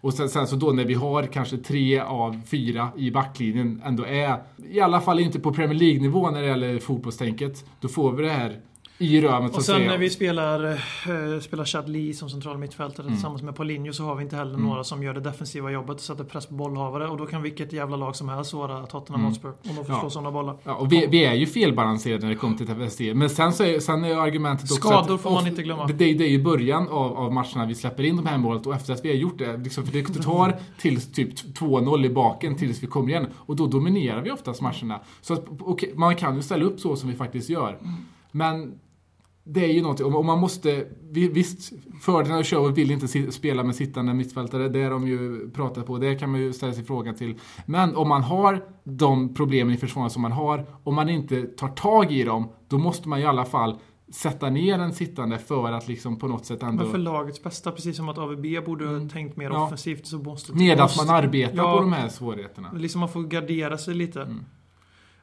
Och 0.00 0.14
sen, 0.14 0.28
sen 0.28 0.46
så 0.46 0.56
då 0.56 0.70
när 0.72 0.84
vi 0.84 0.94
har 0.94 1.22
kanske 1.22 1.56
tre 1.56 2.00
av 2.00 2.40
fyra 2.46 2.88
i 2.96 3.10
backlinjen 3.10 3.82
ändå 3.84 4.04
är, 4.06 4.42
i 4.70 4.80
alla 4.80 5.00
fall 5.00 5.20
inte 5.20 5.40
på 5.40 5.52
Premier 5.52 5.78
League-nivå 5.78 6.30
när 6.30 6.40
det 6.42 6.46
gäller 6.48 6.78
fotbollstänket, 6.78 7.64
då 7.80 7.88
får 7.88 8.12
vi 8.12 8.22
det 8.22 8.30
här 8.30 8.60
i 9.04 9.20
röven 9.20 9.50
så 9.50 9.56
Och 9.56 9.62
sen 9.62 9.82
när 9.86 9.98
vi 9.98 10.10
spelar, 10.10 10.64
eh, 10.72 11.40
spelar 11.40 11.64
Chad 11.64 11.88
Lee 11.88 12.14
som 12.14 12.30
central 12.30 12.58
mittfältare 12.58 13.06
Mm. 13.06 13.14
tillsammans 13.16 13.42
med 13.42 13.56
Paulinho 13.56 13.92
så 13.92 14.04
har 14.04 14.14
vi 14.14 14.22
inte 14.22 14.36
heller 14.36 14.58
några 14.58 14.84
som 14.84 15.02
gör 15.02 15.14
det 15.14 15.20
defensiva 15.20 15.70
jobbet 15.70 15.94
och 15.96 16.00
sätter 16.02 16.24
press 16.24 16.46
på 16.46 16.54
bollhavare. 16.54 17.08
Och 17.08 17.16
då 17.16 17.26
kan 17.26 17.42
vilket 17.42 17.72
jävla 17.72 17.96
lag 17.96 18.16
som 18.16 18.28
helst 18.28 18.52
vara 18.52 18.86
Tottenham 18.86 19.20
Mm. 19.20 19.30
Hotspur. 19.32 19.48
Om 19.48 19.76
de 19.76 19.84
får 19.84 19.94
Ja. 19.94 20.00
slå 20.00 20.10
sådana 20.10 20.30
bollar. 20.30 20.56
Ja, 20.64 20.74
och 20.74 20.92
vi, 20.92 21.06
vi 21.06 21.24
är 21.24 21.34
ju 21.34 21.46
felbalanserade 21.46 22.22
när 22.22 22.28
det 22.30 22.36
kommer 22.36 22.56
till 22.56 22.66
defensiv. 22.66 23.16
Men 23.16 23.30
sen, 23.30 23.52
så 23.52 23.64
är, 23.64 23.80
sen 23.80 24.04
är 24.04 24.16
argumentet 24.16 24.64
också 24.72 24.88
Skador 24.88 25.14
att, 25.14 25.20
får 25.20 25.30
man 25.30 25.46
inte 25.46 25.62
glömma. 25.62 25.86
Det, 25.86 25.92
det 26.14 26.24
är 26.24 26.28
ju 26.30 26.42
början 26.42 26.88
av, 26.88 27.16
av 27.16 27.32
matcherna 27.32 27.66
vi 27.66 27.74
släpper 27.74 28.02
in 28.02 28.16
de 28.16 28.26
här 28.26 28.38
målen 28.38 28.62
och 28.66 28.74
efter 28.74 28.92
att 28.92 29.04
vi 29.04 29.08
har 29.08 29.16
gjort 29.16 29.38
det. 29.38 29.56
Liksom, 29.56 29.86
för 29.86 29.92
det 29.92 30.02
tar 30.22 30.56
tills 30.78 31.12
typ 31.12 31.34
2-0 31.58 32.06
i 32.06 32.08
baken 32.10 32.56
tills 32.56 32.82
vi 32.82 32.86
kommer 32.86 33.08
igen. 33.08 33.26
Och 33.36 33.56
då 33.56 33.66
dominerar 33.66 34.22
vi 34.22 34.30
oftast 34.30 34.60
matcherna. 34.60 35.00
Så 35.20 35.34
att, 35.34 35.44
okej, 35.60 35.92
man 35.96 36.16
kan 36.16 36.36
ju 36.36 36.42
ställa 36.42 36.64
upp 36.64 36.80
så 36.80 36.96
som 36.96 37.08
vi 37.08 37.14
faktiskt 37.14 37.50
gör. 37.50 37.78
Men 38.30 38.78
det 39.44 39.64
är 39.64 39.72
ju 39.72 39.82
någonting, 39.82 40.06
och 40.06 40.24
man 40.24 40.38
måste, 40.38 40.86
vi- 41.10 41.28
visst, 41.28 41.72
fördelen 42.02 42.38
av 42.38 42.42
Sherwood 42.44 42.74
vill 42.74 42.90
inte 42.90 43.32
spela 43.32 43.62
med 43.64 43.74
sittande 43.74 44.14
mittfältare, 44.14 44.68
det 44.68 44.82
har 44.82 44.90
de 44.90 45.08
ju 45.08 45.50
pratat 45.50 45.86
på, 45.86 45.98
det 45.98 46.14
kan 46.14 46.30
man 46.30 46.40
ju 46.40 46.52
ställa 46.52 46.72
sig 46.72 46.84
frågan 46.84 47.14
till. 47.14 47.34
Men 47.66 47.96
om 47.96 48.08
man 48.08 48.22
har 48.22 48.64
de 48.84 49.34
problemen 49.34 49.74
i 49.74 49.76
försvaret 49.76 50.12
som 50.12 50.22
man 50.22 50.32
har, 50.32 50.66
om 50.84 50.94
man 50.94 51.08
inte 51.08 51.42
tar 51.42 51.68
tag 51.68 52.12
i 52.12 52.24
dem, 52.24 52.48
då 52.68 52.78
måste 52.78 53.08
man 53.08 53.20
i 53.20 53.24
alla 53.24 53.44
fall 53.44 53.78
sätta 54.12 54.50
ner 54.50 54.78
en 54.78 54.92
sittande 54.92 55.38
för 55.38 55.72
att 55.72 55.88
liksom 55.88 56.16
på 56.18 56.28
något 56.28 56.46
sätt 56.46 56.62
ändå... 56.62 56.82
Men 56.82 56.92
för 56.92 56.98
lagets 56.98 57.42
bästa, 57.42 57.70
precis 57.70 57.96
som 57.96 58.08
att 58.08 58.18
AVB 58.18 58.64
borde 58.66 58.86
ha 58.86 59.08
tänkt 59.08 59.36
mer 59.36 59.46
Mm. 59.46 59.58
Ja. 59.58 59.66
offensivt 59.66 60.06
så 60.06 60.18
måste... 60.18 60.52
Måste- 60.52 61.06
man 61.06 61.16
arbetar 61.16 61.56
Ja. 61.56 61.72
på 61.74 61.80
de 61.80 61.92
här 61.92 62.08
svårigheterna. 62.08 62.72
Liksom 62.72 63.00
man 63.00 63.08
får 63.08 63.22
gardera 63.22 63.78
sig 63.78 63.94
lite. 63.94 64.22
Mm. 64.22 64.44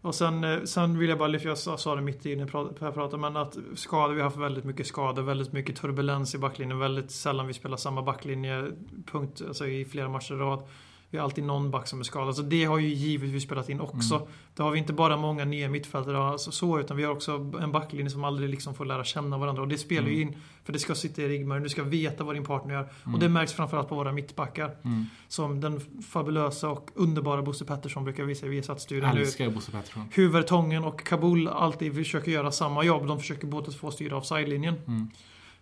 Och 0.01 0.15
sen, 0.15 0.43
eh, 0.43 0.63
sen 0.63 0.99
vill 0.99 1.09
jag 1.09 1.17
bara 1.17 1.27
lyfta, 1.27 1.49
jag 1.49 1.57
sa, 1.57 1.95
det 1.95 2.01
mitt 2.01 2.25
i 2.25 2.35
när 2.35 2.53
när 2.53 2.87
jag 2.87 2.93
pratade, 2.93 3.17
men 3.17 3.37
att 3.37 3.57
skador, 3.75 4.13
vi 4.13 4.21
har 4.21 4.29
haft 4.29 4.37
väldigt 4.37 4.63
mycket 4.63 4.87
skador, 4.87 5.21
väldigt 5.21 5.53
mycket 5.53 5.75
turbulens 5.75 6.35
i 6.35 6.37
backlinjen, 6.37 6.79
väldigt 6.79 7.11
sällan 7.11 7.47
vi 7.47 7.53
spelar 7.53 7.77
samma 7.77 8.01
backlinje 8.01 8.71
punkt, 9.11 9.41
alltså 9.47 9.67
i 9.67 9.85
flera 9.85 10.09
matcher 10.09 10.33
i 10.33 10.37
rad. 10.37 10.63
Vi 11.11 11.17
har 11.17 11.25
alltid 11.25 11.43
någon 11.43 11.71
back 11.71 11.87
som 11.87 11.99
är 11.99 12.03
skadad. 12.03 12.35
Så 12.35 12.41
det 12.41 12.65
har 12.65 12.79
ju 12.79 12.87
givetvis 12.87 13.43
spelat 13.43 13.69
in 13.69 13.81
också. 13.81 14.15
Mm. 14.15 14.27
Då 14.55 14.63
har 14.63 14.71
vi 14.71 14.79
inte 14.79 14.93
bara 14.93 15.17
många 15.17 15.45
nya 15.45 15.69
mittfältare 15.69 16.17
alltså 16.17 16.51
så, 16.51 16.79
utan 16.79 16.97
vi 16.97 17.03
har 17.03 17.11
också 17.11 17.51
en 17.61 17.71
backlinje 17.71 18.09
som 18.09 18.23
aldrig 18.23 18.49
liksom 18.49 18.73
får 18.73 18.85
lära 18.85 19.03
känna 19.03 19.37
varandra. 19.37 19.61
Och 19.61 19.67
det 19.67 19.77
spelar 19.77 20.07
ju 20.07 20.21
in, 20.21 20.35
för 20.63 20.73
det 20.73 20.79
ska 20.79 20.95
sitta 20.95 21.21
i 21.21 21.27
ryggmärgen, 21.27 21.63
du 21.63 21.69
ska 21.69 21.83
veta 21.83 22.23
vad 22.23 22.35
din 22.35 22.43
partner 22.45 22.73
gör. 22.73 22.89
Och 23.13 23.19
det 23.19 23.29
märks 23.29 23.53
framförallt 23.53 23.89
på 23.89 23.95
våra 23.95 24.11
mittbackar. 24.11 24.75
Mm. 24.83 25.05
Som 25.27 25.61
den 25.61 25.81
fabulösa 26.09 26.69
och 26.69 26.89
underbara 26.95 27.41
Bosse 27.41 27.65
Pettersson 27.65 28.03
brukar 28.03 28.23
visa 28.23 28.45
i 28.45 28.49
Viasat-studion 28.49 29.15
nu. 29.15 29.21
Älskar 29.21 29.49
Bosse 29.49 29.71
Pettersson. 29.71 30.09
Huvertongen 30.15 30.83
och 30.83 31.05
Kabul 31.05 31.47
alltid 31.47 31.95
försöker 31.95 32.31
göra 32.31 32.51
samma 32.51 32.83
jobb. 32.83 33.07
De 33.07 33.19
försöker 33.19 33.47
båda 33.47 33.71
två 33.71 33.91
styra 33.91 34.17
av 34.17 34.21
sidlinjen. 34.21 34.75
Mm. 34.87 35.07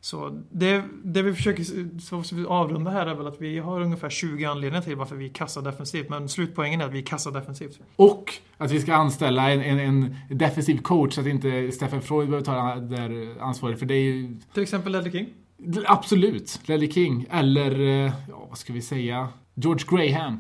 Så 0.02 0.42
det, 0.52 0.84
det 1.04 1.22
vi 1.22 1.34
försöker 1.34 1.64
så 2.00 2.36
vi 2.36 2.46
avrunda 2.46 2.92
här 2.92 3.08
är 3.08 3.16
väl 3.16 3.28
att 3.28 3.42
vi 3.42 3.60
har 3.60 3.82
ungefär 3.82 4.10
20 4.10 4.46
anledningar 4.46 4.82
till 4.82 4.96
varför 4.96 5.16
vi 5.16 5.26
är 5.26 5.34
kassa 5.34 5.62
defensivt. 5.62 6.10
Men 6.10 6.30
slutpoängen 6.30 6.82
är 6.82 6.86
att 6.86 6.92
vi 6.92 7.00
är 7.00 7.04
kassa 7.04 7.32
defensivt. 7.32 7.80
Och 7.96 8.34
att 8.58 8.72
vi 8.72 8.80
ska 8.80 8.94
anställa 8.94 9.52
en, 9.52 9.62
en, 9.62 9.80
en 9.80 10.38
defensiv 10.38 10.78
coach 10.82 11.14
så 11.14 11.22
att 11.22 11.28
inte 11.28 11.72
Stefan 11.72 12.02
Freud 12.02 12.30
behöver 12.30 12.46
ta 12.46 12.76
det 12.76 13.36
ansvaret. 13.42 13.80
För 13.80 13.86
det 13.86 13.96
är 13.96 14.04
ju 14.04 14.38
Till 14.54 14.64
exempel 14.64 14.92
Ledley 14.92 15.12
King. 15.12 15.28
absolut 15.86 16.60
Ledley 16.66 16.92
King. 16.92 17.26
Eller, 17.32 17.80
eh, 17.80 18.14
ja 18.30 18.46
vad 18.50 18.58
ska 18.58 18.74
vi 18.74 18.82
säga? 18.82 19.28
George 19.56 19.86
Graham. 19.90 20.40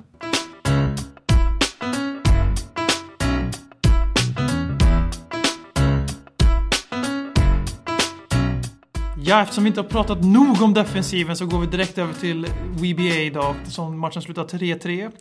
Ja, 9.30 9.42
eftersom 9.42 9.64
vi 9.64 9.68
inte 9.68 9.82
har 9.82 9.88
pratat 9.88 10.24
nog 10.24 10.62
om 10.62 10.74
defensiven 10.74 11.36
så 11.36 11.46
går 11.46 11.60
vi 11.60 11.68
direkt 11.68 11.98
över 11.98 12.14
till 12.14 12.46
WBA 12.70 13.16
idag. 13.16 13.56
Som 13.68 14.00
matchen 14.00 14.22
slutar 14.22 14.44
3-3. 14.44 15.12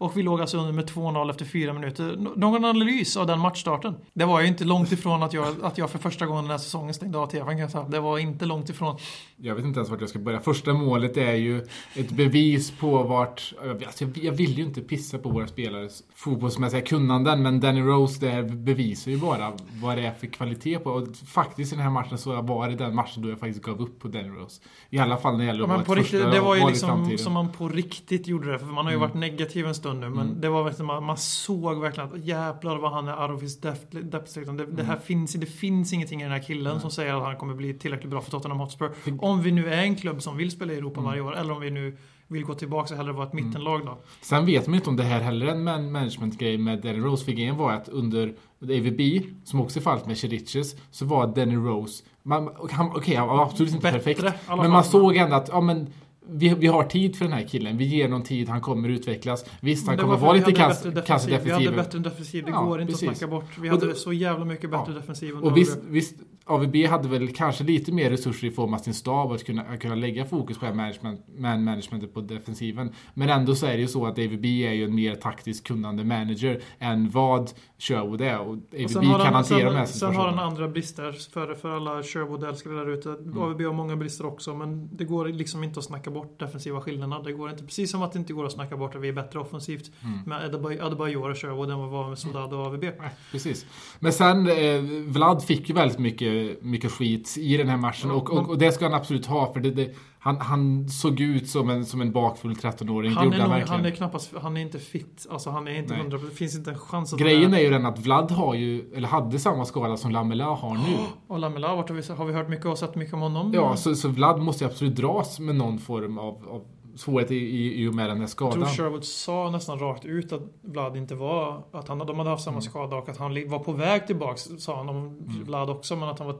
Och 0.00 0.16
vi 0.16 0.22
låg 0.22 0.40
alltså 0.40 0.58
under 0.58 0.72
med 0.72 0.90
2-0 0.90 1.30
efter 1.30 1.44
fyra 1.44 1.72
minuter. 1.72 2.16
Nå- 2.18 2.32
Någon 2.36 2.64
analys 2.64 3.16
av 3.16 3.26
den 3.26 3.38
matchstarten? 3.38 3.94
Det 4.12 4.24
var 4.24 4.40
ju 4.40 4.46
inte 4.46 4.64
långt 4.64 4.92
ifrån 4.92 5.22
att 5.22 5.32
jag, 5.32 5.54
att 5.62 5.78
jag 5.78 5.90
för 5.90 5.98
första 5.98 6.26
gången 6.26 6.44
den 6.44 6.50
här 6.50 6.58
säsongen 6.58 6.94
stängde 6.94 7.18
av 7.18 7.26
TVn 7.26 7.46
kan 7.46 7.58
jag 7.58 7.70
säga. 7.70 7.84
Det 7.84 8.00
var 8.00 8.18
inte 8.18 8.44
långt 8.46 8.68
ifrån. 8.70 8.96
Jag 9.36 9.54
vet 9.54 9.64
inte 9.64 9.78
ens 9.78 9.90
vart 9.90 10.00
jag 10.00 10.08
ska 10.10 10.18
börja. 10.18 10.40
Första 10.40 10.72
målet 10.72 11.16
är 11.16 11.32
ju 11.34 11.66
ett 11.94 12.10
bevis 12.10 12.70
på 12.70 13.02
vart... 13.02 13.52
Alltså 13.86 14.04
jag, 14.14 14.32
vill 14.32 14.58
ju 14.58 14.64
inte 14.64 14.80
pissa 14.80 15.18
på 15.18 15.28
våra 15.28 15.46
spelares 15.46 16.02
fotbollsmässiga 16.14 16.80
kunnanden, 16.80 17.42
men 17.42 17.60
Danny 17.60 17.80
Rose 17.80 18.26
där 18.26 18.42
bevisar 18.42 19.10
ju 19.10 19.16
bara 19.18 19.52
vad 19.82 19.96
det 19.96 20.06
är 20.06 20.12
för 20.12 20.26
kvalitet 20.26 20.78
på. 20.78 20.90
Och 20.90 21.16
faktiskt 21.26 21.72
i 21.72 21.76
den 21.76 21.84
här 21.84 21.90
matchen 21.90 22.18
så 22.18 22.42
var 22.42 22.68
det 22.68 22.74
den 22.76 22.94
matchen 22.94 23.22
då 23.22 23.28
jag 23.28 23.38
faktiskt 23.38 23.62
gav 23.64 23.80
upp 23.80 23.98
på 24.00 24.08
Danny 24.08 24.28
Rose. 24.28 24.62
I 24.90 24.98
alla 24.98 25.16
fall 25.16 25.32
när 25.32 25.38
det 25.40 25.44
gäller 25.46 25.60
Ja, 25.60 25.66
men 25.66 25.84
på 25.84 25.94
riktigt, 25.94 26.20
det 26.32 26.40
var 26.40 26.56
ju 26.56 26.66
liksom 26.66 27.18
som 27.18 27.32
man 27.32 27.52
på 27.52 27.68
riktigt 27.68 28.26
gjorde 28.26 28.52
det. 28.52 28.58
För 28.58 28.66
man 28.66 28.84
har 28.84 28.92
ju 28.92 28.96
Mm. 28.96 29.08
varit 29.08 29.20
negativ 29.20 29.66
en 29.66 29.74
stund 29.74 29.89
nu. 29.94 30.08
Men 30.08 30.40
det 30.40 30.48
var 30.48 30.62
verkligen, 30.64 30.86
man, 30.86 31.04
man 31.04 31.16
såg 31.16 31.80
verkligen 31.80 32.12
att 32.12 32.24
jävlar 32.24 32.76
vad 32.76 32.92
han 32.92 33.08
är 33.08 33.22
out 33.22 33.36
of 33.36 33.42
his 33.42 33.60
depth. 33.60 33.96
depth 33.96 34.38
liksom. 34.38 34.56
det, 34.56 34.66
det, 34.66 34.82
här 34.82 34.92
Mm. 34.92 35.02
finns, 35.04 35.32
det 35.32 35.46
finns 35.46 35.92
ingenting 35.92 36.20
i 36.20 36.22
den 36.24 36.32
här 36.32 36.42
killen 36.42 36.80
som 36.80 36.90
säger 36.90 37.14
att 37.14 37.22
han 37.22 37.36
kommer 37.36 37.54
bli 37.54 37.74
tillräckligt 37.74 38.10
bra 38.10 38.20
för 38.20 38.30
Tottenham 38.30 38.60
Hotspur. 38.60 38.90
Om 39.18 39.42
vi 39.42 39.52
nu 39.52 39.68
är 39.72 39.82
en 39.82 39.96
klubb 39.96 40.22
som 40.22 40.36
vill 40.36 40.50
spela 40.50 40.72
i 40.72 40.76
Europa 40.76 41.00
Mm. 41.00 41.10
varje 41.10 41.20
år. 41.22 41.36
Eller 41.36 41.52
om 41.54 41.60
vi 41.60 41.70
nu 41.70 41.96
vill 42.28 42.44
gå 42.44 42.54
tillbaka 42.54 42.94
och 42.94 42.98
hellre 42.98 43.12
vara 43.12 43.26
ett 43.26 43.32
mittenlag 43.32 43.86
då. 43.86 43.98
Sen 44.20 44.46
vet 44.46 44.66
man 44.66 44.74
inte 44.74 44.90
om 44.90 44.96
det 44.96 45.02
här 45.02 45.20
heller 45.20 45.46
är 45.46 45.50
en 45.50 45.64
man 45.64 45.92
management-grej 45.92 46.58
med 46.58 46.82
Danny 46.82 46.98
Rose. 46.98 47.24
För 47.24 47.32
grejen 47.32 47.56
var 47.56 47.72
att 47.72 47.88
under 47.88 48.34
AVB, 48.62 49.00
som 49.44 49.60
också 49.60 49.78
är 49.78 49.82
fallet 49.82 50.06
med 50.06 50.18
Cheriches, 50.18 50.76
så 50.90 51.04
var 51.04 51.26
Danny 51.26 51.56
Rose... 51.56 52.04
man- 52.22 52.48
och 52.48 52.72
han- 52.72 52.90
Okej, 52.96 53.14
han 53.14 53.28
var 53.28 53.42
absolut 53.42 53.72
inte 53.72 53.82
Bättre, 53.82 53.98
perfekt. 53.98 54.22
Men 54.48 54.56
fall. 54.58 54.68
man 54.68 54.84
såg 54.84 55.16
ändå 55.16 55.36
att, 55.36 55.48
ja 55.48 55.60
men... 55.60 55.86
Vi, 56.26 56.48
vi 56.54 56.66
har 56.66 56.84
tid 56.84 57.16
för 57.16 57.24
den 57.24 57.34
här 57.34 57.42
killen. 57.48 57.76
Vi 57.76 57.84
ger 57.84 58.08
någon 58.08 58.22
tid, 58.22 58.48
han 58.48 58.60
kommer 58.60 58.88
utvecklas. 58.88 59.44
Visst, 59.60 59.86
han 59.88 59.96
kommer 59.96 60.16
vara 60.16 60.32
lite 60.32 60.50
defensiv. 60.90 61.40
Vi 61.44 61.50
hade 61.50 61.70
bättre 61.70 61.98
defensiv. 61.98 62.44
Det 62.44 62.50
Ja, 62.50 62.62
går 62.64 62.80
inte 62.80 62.92
precis. 62.92 63.08
att 63.08 63.16
snacka 63.16 63.30
bort. 63.30 63.58
Vi 63.60 63.68
hade 63.68 63.86
det- 63.86 63.94
så 63.94 64.12
jävla 64.12 64.44
mycket 64.44 64.70
bättre 64.70 64.92
Ja. 64.92 64.98
defensiv 65.00 65.34
än 65.36 65.42
Och 65.42 65.56
visst, 65.56 65.78
visst, 65.88 66.14
AVB 66.44 66.86
hade 66.86 67.08
väl 67.08 67.28
kanske 67.28 67.64
lite 67.64 67.92
mer 67.92 68.10
resurser 68.10 68.46
i 68.48 68.50
form 68.50 68.74
av 68.74 68.78
sin 68.78 68.94
stab 68.94 69.32
att 69.32 69.44
kunna, 69.44 69.62
att 69.62 69.80
kunna 69.80 69.94
lägga 69.94 70.24
fokus 70.24 70.58
på 70.58 70.64
management, 70.74 71.20
man 71.38 71.64
managementet 71.64 72.14
på 72.14 72.20
defensiven. 72.20 72.92
Men 73.14 73.28
ändå 73.28 73.54
så 73.54 73.66
är 73.66 73.72
det 73.72 73.78
ju 73.80 73.88
så 73.88 74.06
att 74.06 74.18
AVB 74.18 74.44
är 74.66 74.72
ju 74.72 74.84
en 74.84 74.94
mer 74.94 75.14
taktiskt 75.14 75.66
kunnande 75.66 76.04
manager 76.04 76.60
än 76.78 77.10
vad 77.10 77.50
Sherwood 77.78 78.20
är. 78.20 78.38
Och 78.40 78.46
AVB 78.54 78.84
Och 78.84 78.90
sen 78.90 79.02
kan 79.02 79.20
han, 79.20 79.34
hantera 79.34 79.70
de 79.70 79.76
här 79.76 79.86
sen, 79.86 79.94
sen 79.98 80.08
har 80.08 80.14
han 80.14 80.32
situationerna. 80.32 80.42
andra 80.42 80.68
brister 80.68 81.12
för, 81.32 81.54
för 81.54 81.70
alla 81.76 82.02
Sherwood-älskare 82.02 82.72
där 82.74 82.90
ute. 82.90 83.08
Mm. 83.08 83.38
AVB 83.38 83.60
har 83.66 83.72
många 83.72 83.96
brister 83.96 84.26
också, 84.26 84.54
men 84.54 84.88
det 84.96 85.04
går 85.04 85.28
liksom 85.28 85.64
inte 85.64 85.78
att 85.78 85.84
snacka 85.84 86.09
bort 86.10 86.38
defensiva 86.40 86.80
skillnaderna. 86.80 87.22
Det 87.22 87.32
går 87.32 87.50
inte, 87.50 87.64
precis 87.64 87.90
som 87.90 88.02
att 88.02 88.12
det 88.12 88.18
inte 88.18 88.32
går 88.32 88.46
att 88.46 88.52
snacka 88.52 88.76
bort 88.76 88.94
att 88.94 89.00
vi 89.00 89.08
är 89.08 89.12
bättre 89.12 89.38
offensivt 89.38 89.90
Mm. 90.04 90.18
med 90.26 90.54
Adebayor 90.84 91.30
och 91.30 91.38
Sherwood 91.38 91.70
än 91.70 91.78
vad 91.78 91.88
vi 91.88 91.92
var 91.92 92.08
med 92.08 92.18
Soldado 92.18 92.56
och 92.56 92.66
AVB. 92.66 92.82
Nej, 92.82 93.10
Precis. 93.32 93.66
Men 93.98 94.12
sen, 94.12 94.48
eh, 94.48 94.80
Vlad 95.06 95.44
fick 95.44 95.68
ju 95.68 95.74
väldigt 95.74 95.98
mycket, 95.98 96.62
mycket 96.62 96.92
skit 96.92 97.36
i 97.38 97.56
den 97.56 97.68
här 97.68 97.76
matchen 97.76 98.10
och, 98.10 98.30
och, 98.30 98.48
och 98.50 98.58
det 98.58 98.72
ska 98.72 98.84
han 98.84 98.94
absolut 98.94 99.26
ha 99.26 99.52
för 99.52 99.60
det, 99.60 99.70
det, 99.70 99.94
han, 100.22 100.40
han 100.40 100.88
såg 100.88 101.20
ut 101.20 101.48
som 101.48 101.70
en, 101.70 101.86
som 101.86 102.00
en 102.00 102.12
bakfull 102.12 102.52
13-åring. 102.52 103.10
Det 103.10 103.16
Han 103.18 103.32
är, 103.32 103.38
han 103.38 103.50
nog, 103.50 103.68
han 103.68 103.84
är 103.84 103.90
knappast, 103.90 104.32
han 104.42 104.56
är 104.56 104.60
inte 104.60 104.78
fit. 104.78 105.26
Alltså 105.30 105.50
han 105.50 105.68
är 105.68 105.78
inte 105.78 105.94
Nej. 105.94 106.08
det 106.10 106.30
finns 106.34 106.56
inte 106.56 106.70
en 106.70 106.78
chans 106.78 107.12
att 107.12 107.18
Grejen 107.18 107.54
är 107.54 107.58
ju 107.58 107.70
den 107.70 107.86
att 107.86 107.98
Vlad 107.98 108.30
har 108.30 108.54
ju, 108.54 108.92
eller 108.94 109.08
hade 109.08 109.38
samma 109.38 109.64
skada 109.64 109.96
som 109.96 110.10
Lamela 110.10 110.44
har 110.44 110.74
nu. 110.74 110.96
Och 111.26 111.38
Lamela, 111.38 111.68
har 111.68 111.92
vi, 111.92 112.14
har 112.14 112.24
vi 112.24 112.32
hört 112.32 112.48
mycket 112.48 112.66
och 112.66 112.78
sett 112.78 112.94
mycket 112.94 113.14
om 113.14 113.20
honom? 113.20 113.52
Ja, 113.54 113.76
så, 113.76 113.94
så 113.94 114.08
Vlad 114.08 114.40
måste 114.40 114.64
ju 114.64 114.70
absolut 114.70 114.96
dras 114.96 115.40
med 115.40 115.56
någon 115.56 115.78
form 115.78 116.18
av, 116.18 116.48
av 116.48 116.62
svårighet 116.96 117.30
i, 117.30 117.36
i, 117.36 117.82
i 117.84 117.88
och 117.88 117.94
med 117.94 118.08
den 118.08 118.16
här 118.16 118.22
Jag 118.22 118.30
skadan. 118.30 118.52
tror 118.62 118.66
Sherwood 118.66 119.04
sa 119.04 119.50
nästan 119.50 119.78
rakt 119.78 120.04
ut 120.04 120.32
att 120.32 120.42
Vlad 120.62 120.96
inte 120.96 121.14
var... 121.14 121.62
Att 121.72 121.88
han, 121.88 121.98
de 121.98 122.18
hade 122.18 122.30
haft 122.30 122.44
samma 122.44 122.54
Mm. 122.56 122.62
skada 122.70 122.96
och 122.96 123.08
att 123.08 123.16
han 123.16 123.48
var 123.50 123.58
på 123.58 123.72
väg 123.72 124.06
tillbaks, 124.06 124.48
sa 124.58 124.76
han 124.76 124.88
om 124.88 125.18
Vlad 125.44 125.70
också, 125.70 125.96
men 125.96 126.08
att 126.08 126.18
han 126.18 126.26
var 126.28 126.34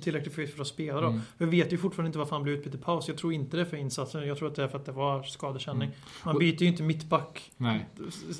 tillräckligt 0.00 0.32
fit- 0.34 0.46
fit 0.46 0.54
för 0.54 0.60
att 0.60 0.66
spela 0.66 1.00
då. 1.00 1.06
Mm. 1.06 1.20
Vi 1.38 1.46
vet 1.46 1.72
ju 1.72 1.78
fortfarande 1.78 2.06
inte 2.08 2.18
varför 2.18 2.32
han 2.36 2.42
blev 2.42 2.54
utbytt 2.56 2.74
i 2.74 2.78
paus. 2.78 3.08
Jag 3.08 3.16
tror 3.18 3.32
inte 3.32 3.56
det 3.56 3.60
är 3.60 3.64
för 3.64 3.76
insatsen. 3.76 4.26
Jag 4.28 4.38
tror 4.38 4.48
att 4.48 4.54
det 4.54 4.62
är 4.62 4.68
för 4.68 4.78
att 4.78 4.86
det 4.86 4.92
var 4.92 5.22
skadekänning. 5.22 5.90
Man 6.24 6.34
Mm. 6.34 6.36
Och- 6.36 6.40
byter 6.40 6.62
ju 6.62 6.68
inte 6.68 6.82
mittback 6.82 7.50
Nej. 7.56 7.86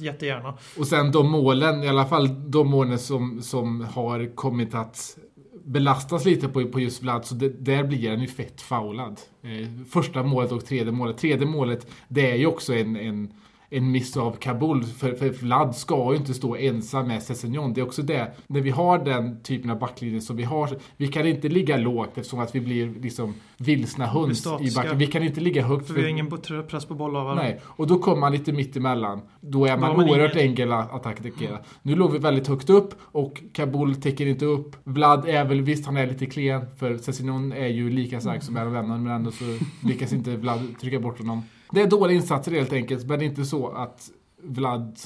jättegärna. 0.01 0.55
Och 0.79 0.87
sen 0.87 1.12
de 1.12 1.31
målen, 1.31 1.83
i 1.85 1.88
alla 1.88 2.05
fall 2.07 2.51
de 2.51 2.68
målen 2.70 2.99
som, 2.99 3.42
som 3.42 3.81
har 3.81 4.35
kommit 4.35 4.75
att 4.75 5.18
belastas 5.66 6.24
lite 6.24 6.48
på, 6.48 6.66
på 6.66 6.81
just 6.81 7.02
Vlad, 7.02 7.24
så 7.24 7.35
det, 7.35 7.48
där 7.48 7.85
blir 7.85 8.11
han 8.11 8.20
ju 8.20 8.26
fett 8.26 8.61
foulad. 8.61 9.20
Eh, 9.42 9.68
första 9.90 10.22
målet 10.22 10.52
och 10.52 10.64
tredje 10.66 10.92
målet. 10.92 11.18
Tredje 11.18 11.46
målet, 11.46 11.87
det 12.09 12.31
är 12.31 12.37
ju 12.37 12.46
också 12.46 12.74
en, 12.74 12.96
en 12.96 13.33
en 13.70 13.90
miss 13.90 14.16
av 14.16 14.33
Kabul. 14.37 14.85
För, 14.85 15.12
för 15.14 15.29
Vlad 15.31 15.76
ska 15.76 16.12
ju 16.12 16.16
inte 16.18 16.35
stå 16.35 16.57
ensam 16.57 17.09
med 17.09 17.22
Sessignon. 17.22 17.72
Det 17.74 17.81
är 17.81 17.85
också 17.87 18.02
det, 18.02 18.33
när 18.46 18.61
vi 18.61 18.70
har 18.70 18.98
den 19.05 19.42
typen 19.42 19.70
av 19.70 19.79
backlinje 19.79 20.20
som 20.20 20.37
vi 20.37 20.42
har, 20.42 20.79
vi 20.96 21.09
kan 21.09 21.26
inte 21.26 21.48
ligga 21.48 21.76
lågt 21.76 22.18
eftersom 22.18 22.38
att 22.40 22.55
vi 22.55 22.61
blir 22.61 22.94
liksom 23.02 23.35
vilsna 23.57 24.07
höns 24.07 24.46
i 24.61 24.74
backen. 24.74 24.98
Vi 24.98 25.07
kan 25.07 25.22
inte 25.22 25.40
ligga 25.40 25.62
högt. 25.62 25.87
För 25.87 25.94
vi 25.94 26.02
har 26.02 26.09
ingen 26.09 26.31
press 26.68 26.85
på 26.85 26.94
bollhavaren. 26.94 27.37
Nej, 27.37 27.61
och 27.64 27.87
då 27.87 27.98
kommer 27.98 28.20
man 28.20 28.33
lite 28.33 28.52
mitt 28.52 28.76
emellan. 28.76 29.20
Då 29.40 29.66
är 29.66 29.76
man 29.76 29.96
man 29.96 30.09
oerhört 30.09 30.35
ingen- 30.37 30.48
enkel 30.48 30.72
att 30.72 30.87
att 30.92 31.07
attackera. 31.07 31.59
Nu 31.83 31.94
låg 31.96 32.12
vi 32.12 32.18
väldigt 32.18 32.46
högt 32.48 32.70
upp 32.70 32.94
och 33.00 33.42
Kabul 33.52 33.94
täcker 33.94 34.26
inte 34.26 34.44
upp. 34.44 34.76
Vlad 34.85 35.29
är 35.29 35.44
väl, 35.44 35.61
visst 35.62 35.87
han 35.87 35.96
är 35.96 36.07
lite 36.07 36.26
klen 36.26 36.66
för 36.79 36.96
Sessignon 36.96 37.52
är 37.52 37.66
ju 37.66 37.90
lika 37.90 38.20
stark 38.20 38.42
som 38.42 38.57
Aaron 38.57 38.72
Lennon 38.72 39.02
men 39.02 39.12
ändå 39.12 39.31
så 39.31 39.44
lyckas 39.85 40.12
inte 40.12 40.37
Vlad 40.37 40.61
trycka 40.81 41.00
bort 41.00 41.18
honom. 41.18 41.42
Det 41.70 41.83
är 41.83 41.87
dåliga 41.87 42.16
insatser 42.16 42.52
helt 42.52 42.72
enkelt 42.72 43.07
men 43.07 43.18
det 43.18 43.24
är 43.24 43.26
inte 43.26 43.44
så 43.44 43.68
att 43.68 44.11
Vlad 44.37 44.98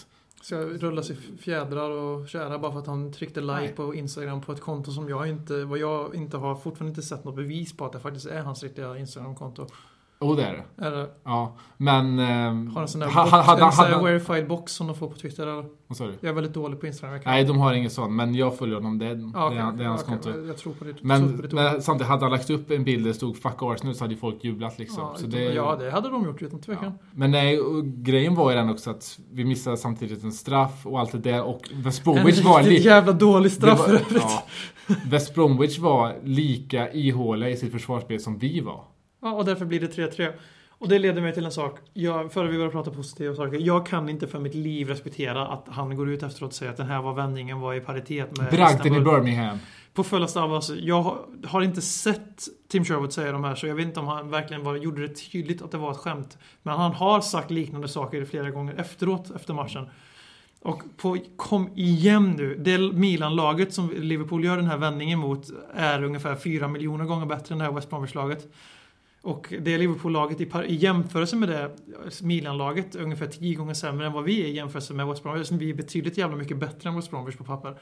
Ska 0.42 0.56
rulla 0.56 1.02
sig 1.02 1.16
fjädrar 1.16 1.90
och 1.90 2.28
kära 2.28 2.58
bara 2.58 2.72
för 2.72 2.78
att 2.78 2.86
han 2.86 3.12
tryckte 3.12 3.40
like 3.40 3.60
Nej. 3.60 3.72
på 3.72 3.94
Instagram 3.94 4.40
på 4.40 4.52
ett 4.52 4.60
konto 4.60 4.92
som 4.92 5.08
jag 5.08 5.28
inte, 5.28 5.64
vad 5.64 5.78
jag 5.78 6.14
inte 6.14 6.36
har 6.36 6.54
fortfarande 6.54 6.90
inte 6.90 7.02
sett 7.02 7.24
något 7.24 7.36
bevis 7.36 7.76
på 7.76 7.86
att 7.86 7.92
det 7.92 8.00
faktiskt 8.00 8.26
är 8.26 8.42
hans 8.42 8.62
riktiga 8.62 8.98
Instagram-konto. 8.98 9.66
Oh, 10.20 10.36
det 10.36 10.44
är 10.44 10.52
det. 10.76 10.86
Eller 10.86 11.06
Ja, 11.24 11.56
men... 11.76 12.18
ehm, 12.18 12.66
har 12.74 12.82
en 12.82 12.88
sån 12.88 13.00
där 13.00 13.08
ha- 13.08 13.22
ha- 13.28 13.52
en 13.56 13.62
här 13.62 13.70
hade- 13.70 14.04
verified 14.04 14.48
box 14.48 14.72
som 14.72 14.86
de 14.86 14.96
får 14.96 15.08
på 15.08 15.16
Twitter. 15.16 15.42
Eller? 15.46 15.64
Du? 15.98 16.12
Jag 16.20 16.30
är 16.30 16.32
väldigt 16.32 16.54
dålig 16.54 16.80
på 16.80 16.86
Instagram. 16.86 17.12
Jag 17.14 17.22
kan- 17.24 17.32
Nej, 17.32 17.44
de 17.44 17.58
har 17.58 17.72
ingen 17.74 17.90
sån, 17.90 18.16
men 18.16 18.34
jag 18.34 18.58
följer 18.58 18.74
honom. 18.74 18.98
Det 18.98 19.06
är, 19.06 19.30
Ja, 19.34 19.50
det 19.50 19.56
är, 19.56 19.72
det 19.72 19.84
är 19.84 19.88
hans 19.88 20.02
okej, 20.02 20.18
konto. 20.22 20.46
Jag 20.46 20.56
tror 20.56 20.72
på 20.72 20.84
det. 20.84 20.94
Men, 21.02 21.36
på 21.36 21.42
ditt 21.42 21.52
ord. 21.52 21.60
men 21.60 21.82
samtidigt, 21.82 22.08
hade 22.08 22.24
han 22.24 22.32
lagt 22.32 22.50
upp 22.50 22.70
en 22.70 22.84
bild 22.84 23.04
där 23.04 23.08
det 23.08 23.14
stod 23.14 23.36
'Fuck 23.36 23.58
Arsenal' 23.62 23.92
så 23.92 24.04
hade 24.04 24.14
ju 24.14 24.20
folk 24.20 24.44
jublat 24.44 24.78
liksom. 24.78 25.02
ja, 25.02 25.14
så 25.16 25.26
det, 25.26 25.44
ja, 25.44 25.76
det 25.80 25.90
hade 25.90 26.08
de 26.10 26.24
gjort 26.24 26.42
utan 26.42 26.60
tvekan. 26.60 26.84
Ja. 27.00 27.06
Men 27.14 27.30
nej, 27.30 27.60
och 27.60 27.84
grejen 27.84 28.34
var 28.34 28.50
ju 28.50 28.56
den 28.56 28.70
också 28.70 28.90
att 28.90 29.18
vi 29.32 29.44
missade 29.44 29.76
samtidigt 29.76 30.24
en 30.24 30.32
straff 30.32 30.86
och 30.86 31.00
allt 31.00 31.12
det 31.12 31.18
där 31.18 31.42
och 31.42 31.60
West 31.74 32.06
En 32.06 32.12
Bromwich 32.14 32.44
var 32.44 32.58
riktigt 32.58 32.72
lika... 32.78 32.88
jävla 32.88 33.12
dålig 33.12 33.52
straff 33.52 33.78
för 33.84 33.94
övrigt. 33.94 34.12
ja, 34.12 34.42
West 35.06 35.34
Bromwich 35.34 35.78
var 35.78 36.14
lika 36.24 36.92
ihåliga 36.92 37.50
i 37.50 37.56
sitt 37.56 37.72
försvarsspel 37.72 38.20
som 38.20 38.38
vi 38.38 38.60
var. 38.60 38.84
Ja, 39.20 39.32
och 39.32 39.44
därför 39.44 39.64
blir 39.64 39.80
det 39.80 39.96
3-3. 39.96 40.32
Och 40.80 40.88
det 40.88 40.98
leder 40.98 41.22
mig 41.22 41.34
till 41.34 41.44
en 41.44 41.52
sak. 41.52 41.78
Jag, 41.92 42.32
före 42.32 42.48
vi 42.48 42.56
börjar 42.56 42.70
prata 42.70 42.90
positiva 42.90 43.34
saker. 43.34 43.58
Jag 43.58 43.86
kan 43.86 44.08
inte 44.08 44.26
för 44.26 44.38
mitt 44.38 44.54
liv 44.54 44.88
respektera 44.88 45.46
att 45.46 45.66
han 45.68 45.96
går 45.96 46.10
ut 46.10 46.22
efteråt 46.22 46.50
och 46.50 46.54
säger 46.54 46.72
att 46.72 46.76
den 46.76 46.86
här 46.86 47.02
var 47.02 47.14
vändningen 47.14 47.60
var 47.60 47.74
i 47.74 47.80
paritet 47.80 48.36
med 48.38 48.50
Bragden 48.50 48.94
i. 48.94 49.00
Birmingham. 49.00 49.58
På 49.94 50.04
fullaste 50.04 50.40
allvar. 50.40 50.56
alltså, 50.56 50.74
Jag 50.74 51.02
har, 51.02 51.18
har 51.46 51.62
inte 51.62 51.80
sett 51.80 52.48
Tim 52.68 52.84
Sherwood 52.84 53.12
säga 53.12 53.32
de 53.32 53.44
här 53.44 53.54
så 53.54 53.66
jag 53.66 53.74
vet 53.74 53.86
inte 53.86 54.00
om 54.00 54.06
han 54.06 54.30
verkligen 54.30 54.64
var, 54.64 54.76
gjorde 54.76 55.06
det 55.06 55.14
tydligt 55.14 55.62
att 55.62 55.70
det 55.70 55.78
var 55.78 55.90
ett 55.90 55.96
skämt. 55.96 56.38
Men 56.62 56.74
han 56.74 56.92
har 56.92 57.20
sagt 57.20 57.50
liknande 57.50 57.88
saker 57.88 58.24
flera 58.24 58.50
gånger 58.50 58.74
efteråt, 58.74 59.30
efter 59.36 59.54
matchen. 59.54 59.88
Och 60.62 60.82
på, 60.96 61.18
kom 61.36 61.70
igen 61.74 62.30
nu. 62.30 62.54
Det 62.54 62.78
Milan-laget 62.78 63.74
som 63.74 63.90
Liverpool 63.90 64.44
gör 64.44 64.56
den 64.56 64.66
här 64.66 64.76
vändningen 64.76 65.18
mot 65.18 65.46
är 65.74 66.04
ungefär 66.04 66.36
4 66.36 66.68
miljoner 66.68 67.04
gånger 67.04 67.26
bättre 67.26 67.52
än 67.52 67.58
det 67.58 67.64
här 67.64 67.72
West 67.72 67.90
Bromwich-laget. 67.90 68.48
Och 69.22 69.54
det 69.60 69.78
Liverpool-laget 69.78 70.40
i, 70.40 70.50
i 70.66 70.74
jämförelse 70.74 71.36
med 71.36 71.48
det 71.48 71.70
Milan-laget 72.22 72.94
är 72.94 73.02
ungefär 73.02 73.26
10 73.26 73.54
gånger 73.54 73.74
sämre 73.74 74.06
än 74.06 74.12
vad 74.12 74.24
vi 74.24 74.42
är 74.42 74.46
i 74.46 74.54
jämförelse 74.54 74.94
med 74.94 75.06
West 75.06 75.22
Bromwich. 75.22 75.50
Vi 75.50 75.70
är 75.70 75.74
betydligt 75.74 76.18
jävla 76.18 76.36
mycket 76.36 76.56
bättre 76.56 76.88
än 76.88 76.96
West 76.96 77.10
Bromwich 77.10 77.36
på 77.36 77.44
papper. 77.44 77.74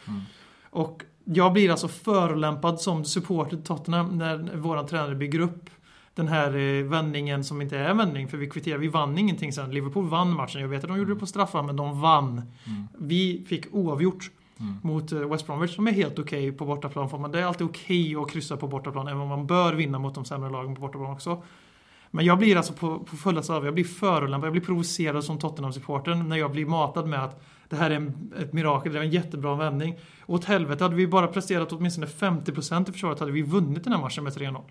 Och 0.71 1.05
jag 1.25 1.53
blir 1.53 1.71
alltså 1.71 1.89
förolämpad 1.89 2.81
som 2.81 3.05
supporter 3.05 3.57
till 3.57 3.65
Tottenham 3.65 4.19
när 4.19 4.57
våran 4.57 4.87
tränare 4.87 5.15
bygger 5.15 5.41
upp 5.41 5.71
den 6.15 6.29
här 6.29 6.57
eh, 6.57 6.85
vändningen 6.85 7.45
som 7.45 7.63
inte 7.63 7.79
är 7.79 7.95
vändning. 7.95 8.29
För 8.29 8.37
vi 8.37 8.51
kvitterar, 8.51 8.79
vi 8.79 8.89
vann 8.89 9.19
ingenting 9.19 9.53
sen. 9.53 9.71
Liverpool 9.71 10.09
vann 10.09 10.33
matchen. 10.33 10.61
Jag 10.61 10.69
vet 10.69 10.85
att 10.85 10.91
de 10.91 10.99
gjorde 10.99 11.15
det 11.15 11.21
på 11.21 11.27
straffar, 11.27 11.63
men 11.63 11.77
de 11.77 12.01
vann. 12.01 12.43
Vi 12.99 13.45
fick 13.49 13.75
oavgjort 13.75 14.31
mot 14.83 15.13
eh, 15.13 15.19
West 15.19 15.47
Bromwich 15.47 15.75
som 15.75 15.87
är 15.87 15.93
helt 15.93 16.19
okej 16.19 16.53
på 16.53 16.65
bortaplan. 16.65 17.11
För 17.11 17.19
man, 17.19 17.33
det 17.33 17.41
är 17.41 17.45
alltid 17.45 17.67
okej 17.67 18.17
att 18.17 18.31
kryssa 18.31 18.57
på 18.57 18.69
bortaplan, 18.69 19.09
även 19.09 19.21
om 19.21 19.29
man 19.29 19.47
bör 19.47 19.73
vinna 19.73 19.99
mot 19.99 20.15
de 20.15 20.25
sämre 20.25 20.51
lagen 20.51 20.75
på 20.75 20.81
bortaplan 20.81 21.11
också. 21.11 21.43
Men 22.11 22.25
jag 22.25 22.39
blir 22.39 22.57
alltså 22.57 22.73
på, 22.73 22.99
på 22.99 23.17
fullaste 23.17 23.53
allvar, 23.53 23.67
jag 23.67 23.75
blir 23.75 23.85
förolämpad, 23.85 24.47
jag 24.47 24.53
blir 24.53 24.63
provocerad 24.63 25.25
som 25.25 25.39
Tottenham-supporter 25.39 26.15
när 26.15 26.37
jag 26.37 26.53
blir 26.53 26.67
matad 26.67 27.09
med 27.09 27.25
att 27.25 27.43
det 27.69 27.77
här 27.77 27.91
är 27.91 27.95
en, 27.95 28.33
ett 28.39 28.53
mirakel, 28.53 28.93
det 28.93 28.99
är 28.99 29.03
en 29.03 29.11
jättebra 29.11 29.57
vändning. 29.57 29.99
Och 30.27 30.35
åt 30.35 30.45
helvete, 30.45 30.85
hade 30.85 30.97
vi 30.97 31.07
bara 31.07 31.27
presterat 31.27 31.73
åtminstone 31.73 32.07
50% 32.07 32.89
i 32.89 32.93
försvaret 32.93 33.21
hade 33.21 33.33
vi 33.33 33.43
vunnit 33.43 33.85
den 33.85 33.93
här 33.93 34.01
matchen 34.01 34.25
med 34.25 34.33
3-0. 34.33 34.63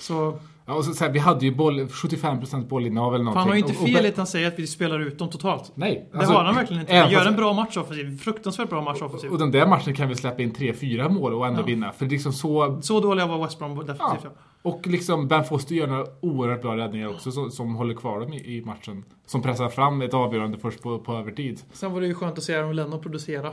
Så 0.00 0.38
Ja, 0.66 0.74
och 0.74 0.84
så, 0.84 0.92
så 0.94 1.04
här, 1.04 1.10
vi 1.12 1.18
hade 1.18 1.44
ju 1.46 1.54
boll, 1.54 1.80
75% 1.80 2.68
bollinnehav 2.68 3.14
eller 3.14 3.24
någonting. 3.24 3.38
han 3.40 3.48
har 3.48 3.54
ju 3.54 3.60
inte 3.60 3.72
Och- 3.72 3.82
och- 3.82 3.88
fel 3.88 4.04
i 4.06 4.08
att 4.08 4.16
han 4.16 4.26
säger 4.26 4.48
att 4.48 4.58
vi 4.58 4.66
spelar 4.66 5.00
ut 5.00 5.18
dem 5.18 5.28
totalt. 5.30 5.72
Nej. 5.74 6.08
Det 6.12 6.18
alltså, 6.18 6.32
har 6.32 6.44
han 6.44 6.54
verkligen 6.54 6.80
inte. 6.80 6.94
Han 6.96 7.10
gör 7.10 7.26
en 7.26 7.36
bra 7.36 7.52
match 7.52 7.76
offensivt. 7.76 8.20
Fruktansvärt 8.22 8.70
bra 8.70 8.82
match 8.82 9.02
offensivt. 9.02 9.32
Och 9.32 9.38
den 9.38 9.50
där 9.50 9.66
matchen 9.66 9.94
kan 9.94 10.08
vi 10.08 10.16
släppa 10.16 10.42
in 10.42 10.52
3-4 10.54 11.08
mål 11.08 11.34
och 11.34 11.46
ändå 11.46 11.60
Ja. 11.60 11.64
vinna. 11.64 11.92
För 11.92 12.06
liksom 12.06 12.32
så... 12.32 12.80
Så 12.82 13.00
dåliga 13.00 13.26
var 13.26 13.38
West 13.38 13.58
Brom 13.58 13.70
definitivt. 13.78 13.98
Ja. 14.24 14.30
Ja. 14.62 14.70
Och 14.70 14.86
liksom 14.86 15.28
Ben 15.28 15.44
Foster 15.44 15.74
gör 15.74 15.86
några 15.86 16.06
oerhört 16.20 16.62
bra 16.62 16.76
räddningar 16.76 17.08
också 17.08 17.32
som, 17.32 17.50
som 17.50 17.74
håller 17.74 17.94
kvar 17.94 18.20
dem 18.20 18.32
i, 18.32 18.56
i 18.56 18.62
matchen. 18.64 19.04
Som 19.26 19.42
pressar 19.42 19.68
fram 19.68 20.02
ett 20.02 20.14
avgörande 20.14 20.58
först 20.58 20.82
på, 20.82 20.98
på 20.98 21.14
övertid. 21.14 21.60
Sen 21.72 21.92
var 21.92 22.00
det 22.00 22.06
ju 22.06 22.14
skönt 22.14 22.38
att 22.38 22.44
se 22.44 22.54
Aaron 22.54 22.76
Lennon 22.76 23.00
producera. 23.00 23.52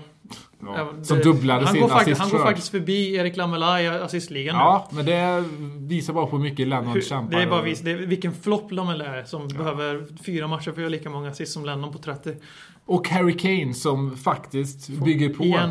Ja. 0.59 0.75
Även 0.77 1.05
Som 1.05 1.17
det- 1.17 1.23
dubblade 1.23 1.65
han 1.65 1.73
sin 1.73 1.81
går, 1.81 1.89
faktiskt, 1.89 2.21
han 2.21 2.29
går 2.29 2.39
faktiskt 2.39 2.69
förbi 2.69 3.15
Erik 3.15 3.37
Lamela 3.37 3.81
i 3.81 3.87
assistligan 3.87 4.55
nu. 4.55 4.61
Ja, 4.61 4.87
men 4.91 5.05
det 5.05 5.43
visar 5.77 6.13
bara 6.13 6.25
på 6.25 6.35
hur 6.37 6.43
mycket 6.43 6.67
Lennon 6.67 6.93
Hur- 6.93 7.01
kämpar. 7.01 7.37
Det 7.37 7.43
är 7.43 7.49
bara 7.49 7.61
vis, 7.61 7.79
det 7.79 7.91
är, 7.91 7.95
vilken 7.97 8.33
flopp 8.33 8.71
Lamela 8.71 9.05
är 9.05 9.23
som 9.23 9.47
behöver 9.47 10.05
fyra 10.25 10.47
matcher 10.47 10.63
för 10.63 10.71
att 10.71 10.77
göra 10.77 10.89
lika 10.89 11.09
många 11.09 11.29
assist 11.29 11.53
som 11.53 11.65
Lennon 11.65 11.91
på 11.91 11.97
30. 11.97 12.33
Och 12.85 13.09
Harry 13.09 13.37
Kane 13.37 13.73
som 13.73 14.17
faktiskt 14.17 14.89
bygger 14.89 15.29
på. 15.29 15.43
Igen. 15.43 15.69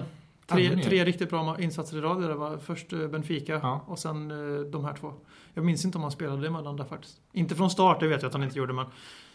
Tre, 0.51 0.83
tre 0.83 1.05
riktigt 1.05 1.31
bra 1.31 1.57
insatser 1.61 1.97
i 1.97 2.01
rad. 2.01 2.21
Det 2.23 2.35
var 2.35 2.57
först 2.59 2.93
eh, 2.93 3.07
Benfica 3.07 3.61
Ja. 3.63 3.85
och 3.87 3.99
sen 3.99 4.31
eh, 4.31 4.61
de 4.61 4.85
här 4.85 4.95
två. 5.01 5.13
Jag 5.55 5.65
minns 5.65 5.85
inte 5.85 5.99
om 5.99 6.03
han 6.03 6.11
spelade 6.13 6.47
emellan 6.47 6.77
där 6.77 6.85
faktiskt. 6.85 7.17
Inte 7.33 7.55
från 7.55 7.71
start, 7.71 8.01
det 8.01 8.09
vet 8.09 8.23
jag 8.23 8.27
att 8.29 8.33
han 8.35 8.43
inte 8.43 8.59
gjorde 8.59 8.73
men 8.73 8.87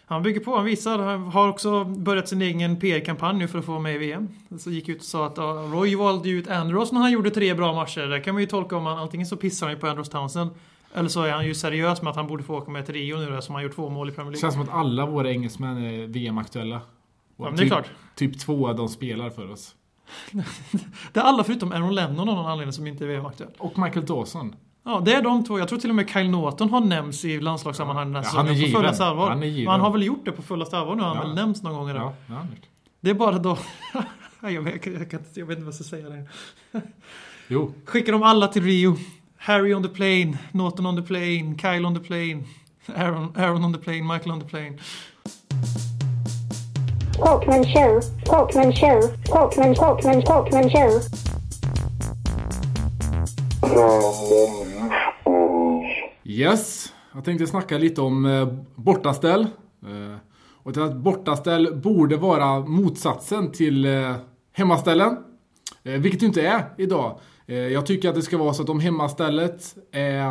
han 0.06 0.24
bygger 0.24 0.40
på, 0.40 0.56
han 0.56 0.66
visar. 0.66 1.00
Han 1.00 1.22
har 1.24 1.48
också 1.50 1.84
börjat 1.86 2.28
sin 2.30 2.42
egen 2.42 2.80
PR-kampanj 2.80 3.38
nu 3.40 3.48
för 3.48 3.60
att 3.60 3.66
få 3.66 3.80
med 3.80 3.96
i 3.96 3.98
VM. 3.98 4.30
Så 4.60 4.72
gick 4.72 4.90
ut 4.90 4.98
och 5.00 5.04
sa 5.06 5.26
att 5.26 5.38
ja, 5.38 5.44
Roy 5.44 5.96
valde 5.96 6.30
ut 6.30 6.48
Andros 6.48 6.92
när 6.92 7.00
han 7.02 7.12
gjorde 7.12 7.30
tre 7.32 7.54
bra 7.54 7.74
matcher. 7.74 8.02
Det 8.02 8.20
kan 8.20 8.34
man 8.36 8.42
ju 8.42 8.48
tolka 8.48 8.78
om 8.78 8.86
han 8.86 8.98
antingen 8.98 9.28
så 9.28 9.38
pissar 9.38 9.68
han 9.68 9.76
ju 9.76 9.80
på 9.80 9.88
Andros 9.88 10.10
Townsend 10.10 10.50
eller 10.94 11.10
så 11.10 11.22
är 11.24 11.32
han 11.32 11.46
ju 11.46 11.56
seriös 11.56 12.02
med 12.02 12.10
att 12.10 12.16
han 12.16 12.28
borde 12.28 12.44
få 12.44 12.58
åka 12.58 12.72
med 12.72 12.86
till 12.86 12.96
Rio 12.96 13.18
nu 13.18 13.42
som 13.42 13.56
han 13.56 13.64
gjort 13.64 13.76
två 13.76 13.90
mål 13.90 14.10
i 14.10 14.12
Premier 14.12 14.32
Det 14.32 14.36
League. 14.36 14.42
känns 14.42 14.54
som 14.54 14.64
att 14.64 14.86
alla 14.86 15.06
våra 15.06 15.30
engelsmän 15.32 15.78
är 15.78 16.08
VM-aktuella. 16.08 16.82
Ja, 17.38 17.44
men 17.44 17.56
det 17.56 17.60
är 17.60 17.64
typ, 17.64 17.68
klart. 17.68 17.86
Typ 18.16 18.40
två 18.40 18.68
av 18.70 18.76
dem 18.76 18.90
spelar 18.90 19.30
för 19.30 19.52
oss. 19.52 19.76
Det 21.14 21.20
är 21.20 21.24
alla 21.24 21.44
förutom 21.44 21.72
Aaron 21.72 21.96
Lennon 21.96 22.20
av 22.30 22.36
någon 22.36 22.46
anledning 22.46 22.74
som 22.74 22.88
inte 22.88 23.04
är 23.04 23.08
VM-aktuell. 23.08 23.50
Och 23.58 23.80
Michael 23.80 24.06
Dawson. 24.06 24.56
Ja, 24.86 25.02
det 25.06 25.14
är 25.14 25.22
de 25.22 25.44
två. 25.44 25.60
Jag 25.60 25.68
tror 25.68 25.80
till 25.80 25.90
och 25.90 25.96
med 25.96 26.10
Kyle 26.10 26.30
Norton 26.30 26.70
har 26.70 26.82
nämnts 26.82 27.26
i 27.26 27.40
landslagssammanhang 27.40 28.14
den 28.14 28.24
här 28.24 28.32
Ja, 28.34 28.38
han 28.38 28.46
är. 28.48 28.50
På 28.52 28.56
given. 28.56 28.82
fullaste 28.82 29.06
allvar. 29.06 29.30
Han 29.30 29.44
är 29.44 29.48
given. 29.48 29.64
Men 29.64 29.72
han 29.72 29.82
har 29.82 29.92
väl 29.92 30.04
gjort 30.04 30.26
det 30.26 30.32
på 30.32 30.42
fullaste 30.42 30.78
allvar 30.78 30.96
nu. 30.96 31.02
Han 31.04 31.18
har 31.18 31.24
Ja. 31.24 31.28
väl 31.28 31.36
nämnts 31.36 31.64
någon 31.64 31.74
gång 31.74 31.90
i 31.90 31.94
det. 31.94 32.00
Ja. 32.00 32.48
Det 33.02 33.10
är 33.10 33.14
bara 33.14 33.38
då... 33.40 33.58
jag, 34.42 34.62
vet, 34.62 34.86
jag, 34.86 35.12
kan, 35.12 35.20
jag 35.34 35.46
vet 35.46 35.58
inte 35.58 35.66
vad 35.66 35.68
jag 35.68 35.74
ska 35.74 35.84
säga 35.84 36.10
längre. 36.10 36.28
Jo, 37.48 37.74
Skickar 37.86 38.12
dem 38.12 38.24
alla 38.24 38.48
till 38.48 38.64
Rio. 38.64 38.98
Harry 39.38 39.74
on 39.74 39.84
the 39.84 39.90
plane, 39.90 40.38
Norton 40.52 40.86
on 40.86 40.96
the 40.96 41.02
plane, 41.02 41.58
Kyle 41.62 41.86
on 41.86 41.96
the 41.96 42.02
plane, 42.08 42.44
Aaron, 42.96 43.34
Aaron 43.38 43.66
on 43.66 43.74
the 43.74 43.80
plane, 43.80 44.02
Michael 44.14 44.32
on 44.32 44.42
the 44.42 44.48
plane. 44.48 44.78
Porkman 47.26 47.64
Show, 47.64 48.02
Porkman 48.26 48.74
Show, 48.74 49.02
Porkman, 49.32 49.76
Porkman, 49.76 50.22
Porkman 50.22 50.70
Show. 50.70 51.02
Yes, 56.24 56.94
jag 57.14 57.26
tänkte 57.26 57.48
snacka 57.48 57.78
lite 57.78 58.02
om 58.02 58.26
eh, 58.26 58.48
bortaställ. 58.76 59.42
Eh, 59.42 60.18
och 60.64 60.78
att 60.78 60.96
bortaställ 60.96 61.76
borde 61.76 62.18
vara 62.18 62.60
motsatsen 62.60 63.52
till 63.52 63.86
eh, 63.86 64.16
hemmaställen. 64.54 65.18
Eh, 65.84 65.94
vilket 65.94 66.20
det 66.20 66.26
inte 66.26 66.42
är 66.42 66.64
idag. 66.78 67.20
Eh, 67.48 67.56
jag 67.56 67.86
tycker 67.86 68.10
att 68.10 68.16
det 68.16 68.22
ska 68.22 68.38
vara 68.38 68.54
så 68.54 68.64
att 68.64 68.70
om 68.70 68.80
hemmastället 68.80 69.76
är 69.92 70.28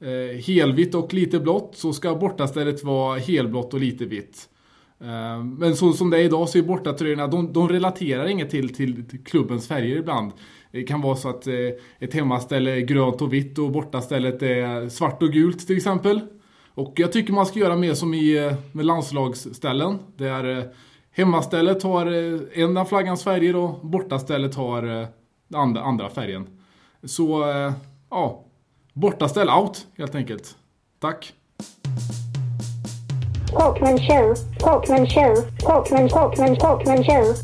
eh, 0.00 0.44
helvitt 0.46 0.94
och 0.94 1.14
lite 1.14 1.40
blått 1.40 1.76
så 1.76 1.92
ska 1.92 2.14
bortastället 2.14 2.84
vara 2.84 3.18
helblått 3.18 3.74
och 3.74 3.80
lite 3.80 4.04
vitt. 4.04 4.48
Eh, 5.00 5.44
men 5.44 5.76
så 5.76 5.92
som 5.92 6.10
det 6.10 6.18
är 6.18 6.22
idag 6.22 6.48
så 6.48 6.58
är 6.58 6.62
bortatröjorna, 6.62 7.26
de, 7.26 7.52
de 7.52 7.68
relaterar 7.68 8.26
inget 8.26 8.50
till, 8.50 8.74
till, 8.74 9.08
till 9.08 9.24
klubbens 9.24 9.68
färger 9.68 9.96
ibland. 9.96 10.32
Det 10.72 10.82
kan 10.82 11.00
vara 11.00 11.16
så 11.16 11.28
att 11.28 11.46
eh, 11.46 11.54
ett 11.98 12.14
hemmaställe 12.14 12.70
är 12.70 12.80
grönt 12.80 13.22
och 13.22 13.32
vitt 13.32 13.58
och 13.58 13.72
bortastället 13.72 14.42
är 14.42 14.88
svart 14.88 15.22
och 15.22 15.32
gult 15.32 15.66
till 15.66 15.76
exempel. 15.76 16.20
Och 16.74 16.92
jag 16.96 17.12
tycker 17.12 17.32
man 17.32 17.46
ska 17.46 17.58
göra 17.58 17.76
mer 17.76 17.94
som 17.94 18.14
i 18.14 18.36
eh, 18.36 18.54
med 18.72 18.84
landslagsställen. 18.84 19.98
Där 20.16 20.68
hemmastället 21.10 21.82
har 21.82 22.06
ena 22.06 22.46
en 22.52 22.76
av 22.76 22.84
flaggans 22.84 23.24
färger 23.24 23.56
och 23.56 23.86
bortastället 23.86 24.54
har 24.54 24.82
den 24.82 25.60
andra, 25.60 25.82
andra 25.82 26.10
färgen. 26.10 26.46
Så, 27.04 27.44
ja. 28.10 28.42
Bortaställ 28.92 29.48
out 29.50 29.86
helt 29.96 30.14
enkelt. 30.14 30.56
Tack. 31.00 31.34
Talkman 33.58 33.98
Show. 33.98 34.34
Talkman 34.58 35.06
Show. 35.06 35.34
Talkman 35.58 36.08
Talkman 36.08 36.56
Talkman 36.56 37.04
Show. 37.04 37.34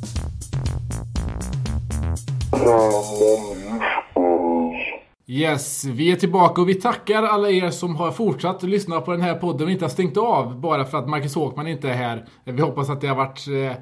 Yes, 5.26 5.84
vi 5.84 6.12
är 6.12 6.16
tillbaka 6.16 6.60
och 6.60 6.68
vi 6.68 6.74
tackar 6.74 7.22
alla 7.22 7.50
er 7.50 7.70
som 7.70 7.96
har 7.96 8.10
fortsatt 8.10 8.56
att 8.56 8.62
lyssna 8.62 9.00
på 9.00 9.10
den 9.10 9.20
här 9.20 9.34
podden 9.34 9.66
och 9.66 9.72
inte 9.72 9.84
har 9.84 9.90
stängt 9.90 10.16
av 10.16 10.60
bara 10.60 10.84
för 10.84 10.98
att 10.98 11.08
Marcus 11.08 11.34
Håkman 11.34 11.66
inte 11.66 11.88
är 11.90 11.94
här. 11.94 12.26
Vi 12.44 12.62
hoppas 12.62 12.90
att 12.90 13.00
det 13.00 13.06
har 13.06 13.16
varit 13.16 13.48
eh, 13.48 13.54
eh, 13.54 13.72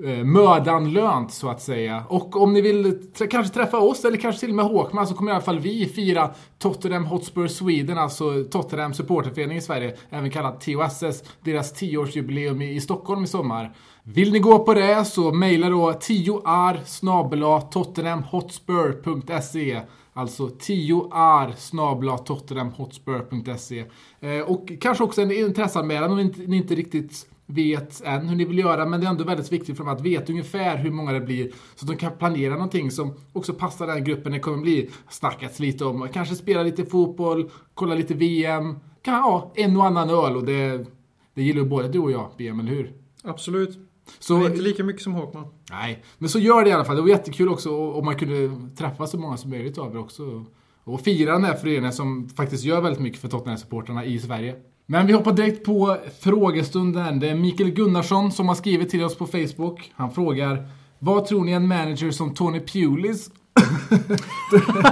Eh, 0.00 0.24
mödan 0.24 0.92
lönt 0.92 1.32
så 1.32 1.48
att 1.48 1.62
säga. 1.62 2.04
Och 2.08 2.36
om 2.36 2.52
ni 2.52 2.60
vill 2.60 2.98
kanske 3.30 3.54
träffa 3.54 3.78
oss 3.78 4.04
eller 4.04 4.16
kanske 4.16 4.40
till 4.40 4.50
och 4.50 4.56
med 4.56 4.64
Håkman 4.64 5.06
så 5.06 5.14
kommer 5.14 5.30
i 5.30 5.34
alla 5.34 5.44
fall 5.44 5.58
vi 5.58 5.86
fira 5.86 6.30
Tottenham 6.58 7.04
Hotspur 7.04 7.48
Sweden, 7.48 7.98
alltså 7.98 8.44
Tottenham 8.50 8.94
supporterförening 8.94 9.56
i 9.56 9.60
Sverige, 9.60 9.96
även 10.10 10.30
kallat 10.30 10.60
TOSS, 10.60 11.24
deras 11.40 11.82
10-årsjubileum 11.82 12.62
i, 12.62 12.74
i 12.74 12.80
Stockholm 12.80 13.24
i 13.24 13.26
sommar. 13.26 13.74
Vill 14.02 14.32
ni 14.32 14.38
gå 14.38 14.58
på 14.58 14.74
det 14.74 15.04
så 15.04 15.32
mejla 15.32 15.68
då 15.68 15.92
10ar 15.92 16.78
snabel-a 16.84 17.60
tottenhamhotspur.se 17.60 19.80
Alltså 20.14 20.46
10ar 20.46 21.52
snabel-a 21.56 22.18
tottenhamhotspur.se 22.18 23.84
eh, 24.20 24.40
Och 24.40 24.72
kanske 24.80 25.04
också 25.04 25.22
en 25.22 25.32
intresseanmälan 25.32 26.10
om 26.10 26.16
ni 26.16 26.22
inte, 26.22 26.40
ni 26.40 26.56
inte 26.56 26.74
riktigt 26.74 27.26
vet 27.54 28.02
än 28.04 28.28
hur 28.28 28.36
ni 28.36 28.44
vill 28.44 28.58
göra, 28.58 28.86
men 28.86 29.00
det 29.00 29.06
är 29.06 29.10
ändå 29.10 29.24
väldigt 29.24 29.52
viktigt 29.52 29.76
för 29.76 29.84
dem 29.84 29.94
att 29.94 30.00
veta 30.00 30.32
ungefär 30.32 30.76
hur 30.76 30.90
många 30.90 31.12
det 31.12 31.20
blir 31.20 31.52
så 31.74 31.84
att 31.84 31.88
de 31.88 31.96
kan 31.96 32.18
planera 32.18 32.52
någonting 32.52 32.90
som 32.90 33.14
också 33.32 33.54
passar 33.54 33.86
den 33.86 34.04
gruppen 34.04 34.32
det 34.32 34.38
kommer 34.38 34.58
bli. 34.58 34.90
Snackats 35.08 35.58
lite 35.58 35.84
om, 35.84 36.08
kanske 36.12 36.34
spela 36.34 36.62
lite 36.62 36.84
fotboll, 36.84 37.50
kolla 37.74 37.94
lite 37.94 38.14
VM, 38.14 38.78
kan 39.02 39.22
ha 39.22 39.52
en 39.54 39.76
och 39.76 39.86
annan 39.86 40.10
öl 40.10 40.36
och 40.36 40.44
det, 40.44 40.86
det 41.34 41.42
gillar 41.42 41.62
ju 41.62 41.68
både 41.68 41.88
du 41.88 41.98
och 41.98 42.10
jag, 42.10 42.30
BM, 42.38 42.60
eller 42.60 42.70
hur? 42.70 42.92
Absolut. 43.24 43.78
Så, 44.18 44.38
Men 44.38 44.46
inte 44.46 44.62
lika 44.62 44.84
mycket 44.84 45.02
som 45.02 45.12
Håkman. 45.12 45.46
Nej, 45.70 46.04
men 46.18 46.28
så 46.28 46.38
gör 46.38 46.64
det 46.64 46.70
i 46.70 46.72
alla 46.72 46.84
fall. 46.84 46.96
Det 46.96 47.02
var 47.02 47.08
jättekul 47.08 47.48
också 47.48 47.76
om 47.92 48.04
man 48.04 48.16
kunde 48.16 48.56
träffa 48.76 49.06
så 49.06 49.18
många 49.18 49.36
som 49.36 49.50
möjligt 49.50 49.78
av 49.78 49.94
er 49.94 49.98
också. 49.98 50.44
Och 50.84 51.00
fira 51.00 51.32
den 51.32 51.44
här 51.44 51.54
föreningen 51.54 51.92
som 51.92 52.28
faktiskt 52.28 52.64
gör 52.64 52.80
väldigt 52.80 53.02
mycket 53.02 53.20
för 53.20 53.28
Tottenham-supportrarna 53.28 54.04
i 54.04 54.18
Sverige. 54.18 54.56
Men 54.92 55.06
vi 55.06 55.12
hoppar 55.12 55.32
direkt 55.32 55.64
på 55.64 55.96
frågestunden. 56.20 57.20
Det 57.20 57.28
är 57.28 57.34
Mikael 57.34 57.70
Gunnarsson 57.70 58.32
som 58.32 58.48
har 58.48 58.54
skrivit 58.54 58.90
till 58.90 59.04
oss 59.04 59.16
på 59.16 59.26
Facebook. 59.26 59.92
Han 59.94 60.10
frågar 60.14 60.68
Vad 60.98 61.26
tror 61.26 61.44
ni 61.44 61.52
en 61.52 61.68
manager 61.68 62.10
som 62.10 62.34
Tony 62.34 62.60
Pulis 62.60 63.30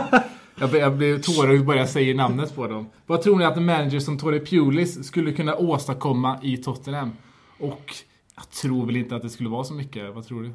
Jag 0.58 0.70
blir- 0.70 0.80
Jag 0.80 0.96
blir 0.96 1.18
tårögd 1.18 1.64
bara 1.66 1.76
jag 1.76 1.88
säger 1.88 2.14
namnet 2.14 2.54
på 2.56 2.66
dem. 2.66 2.86
Vad 3.06 3.22
tror 3.22 3.38
ni 3.38 3.44
att 3.44 3.56
en 3.56 3.64
manager 3.66 3.98
som 4.00 4.18
Tony 4.18 4.40
Pulis 4.40 5.06
skulle 5.06 5.32
kunna 5.32 5.54
åstadkomma 5.56 6.38
i 6.42 6.56
Tottenham? 6.56 7.10
Och 7.58 7.94
jag 8.36 8.50
tror 8.50 8.86
väl 8.86 8.96
inte 8.96 9.16
att 9.16 9.22
det 9.22 9.30
skulle 9.30 9.48
vara 9.48 9.64
så 9.64 9.74
mycket. 9.74 10.14
Vad 10.14 10.26
tror 10.26 10.42
du? 10.42 10.52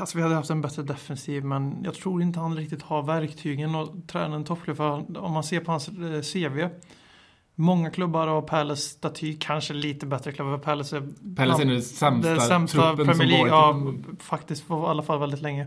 Alltså 0.00 0.16
vi 0.16 0.22
hade 0.22 0.34
haft 0.34 0.50
en 0.50 0.60
bättre 0.60 0.82
defensiv 0.82 1.44
men 1.44 1.76
jag 1.84 1.94
tror 1.94 2.22
inte 2.22 2.38
han 2.40 2.56
riktigt 2.56 2.82
har 2.82 3.02
verktygen 3.02 3.74
att 3.74 4.08
träna 4.08 4.36
en 4.36 4.44
toppklubb. 4.44 4.76
För 4.76 5.18
om 5.18 5.32
man 5.32 5.44
ser 5.44 5.60
på 5.60 5.70
hans 5.70 5.88
eh, 5.88 5.94
CV. 6.32 6.68
Många 7.60 7.90
klubbar 7.90 8.26
har 8.26 8.42
Palace 8.42 8.82
staty, 8.82 9.36
kanske 9.40 9.74
lite 9.74 10.06
bättre 10.06 10.32
klubbar. 10.32 10.56
för 10.56 10.64
Palace 10.64 10.96
är 10.96 11.02
Palace 11.36 11.62
är 11.62 11.66
den 11.66 11.82
sämsta, 11.82 12.34
det 12.34 12.40
sämsta 12.40 12.96
Premier 12.96 13.26
League, 13.26 13.48
ja, 13.48 13.82
faktiskt 14.18 14.66
för 14.66 14.74
i 14.84 14.86
alla 14.86 15.02
fall 15.02 15.18
väldigt 15.20 15.42
länge. 15.42 15.66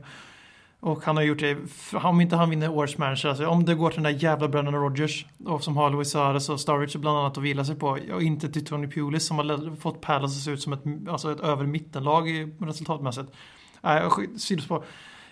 Och 0.80 1.04
han 1.06 1.16
har 1.16 1.24
gjort 1.24 1.40
det, 1.40 1.58
om 1.94 2.22
inte 2.22 2.36
han 2.36 2.50
vinner 2.50 2.70
årets 2.72 2.98
manager, 2.98 3.30
alltså 3.30 3.48
om 3.48 3.66
det 3.66 3.76
går 3.76 3.90
till 3.90 4.04
den 4.04 4.14
där 4.14 4.24
jävla 4.24 4.48
Brennan 4.48 4.74
Rodgers 4.74 5.26
och 5.46 5.64
som 5.64 5.78
har 5.78 5.90
Luis 5.90 6.12
Suarez 6.12 6.50
och 6.50 6.60
Sturridge 6.60 7.00
bland 7.00 7.18
annat 7.18 7.38
att 7.38 7.44
vila 7.44 7.66
sig 7.66 7.76
på 7.76 7.88
och 8.14 8.22
inte 8.24 8.50
till 8.50 8.66
Tony 8.66 8.88
Pulis 8.88 9.26
som 9.26 9.38
har 9.38 9.76
fått 9.76 10.02
Palace 10.02 10.38
att 10.38 10.44
se 10.44 10.52
ut 10.52 10.62
som 10.62 10.74
ett, 10.74 10.84
alltså 11.10 11.32
ett 11.32 11.40
över 11.40 11.66
mittenlag 11.66 12.30
i 12.30 12.56
resultatmässigt. 12.60 13.32
Nej, 13.82 14.10
skit- 14.10 14.42
sidospår. 14.42 14.84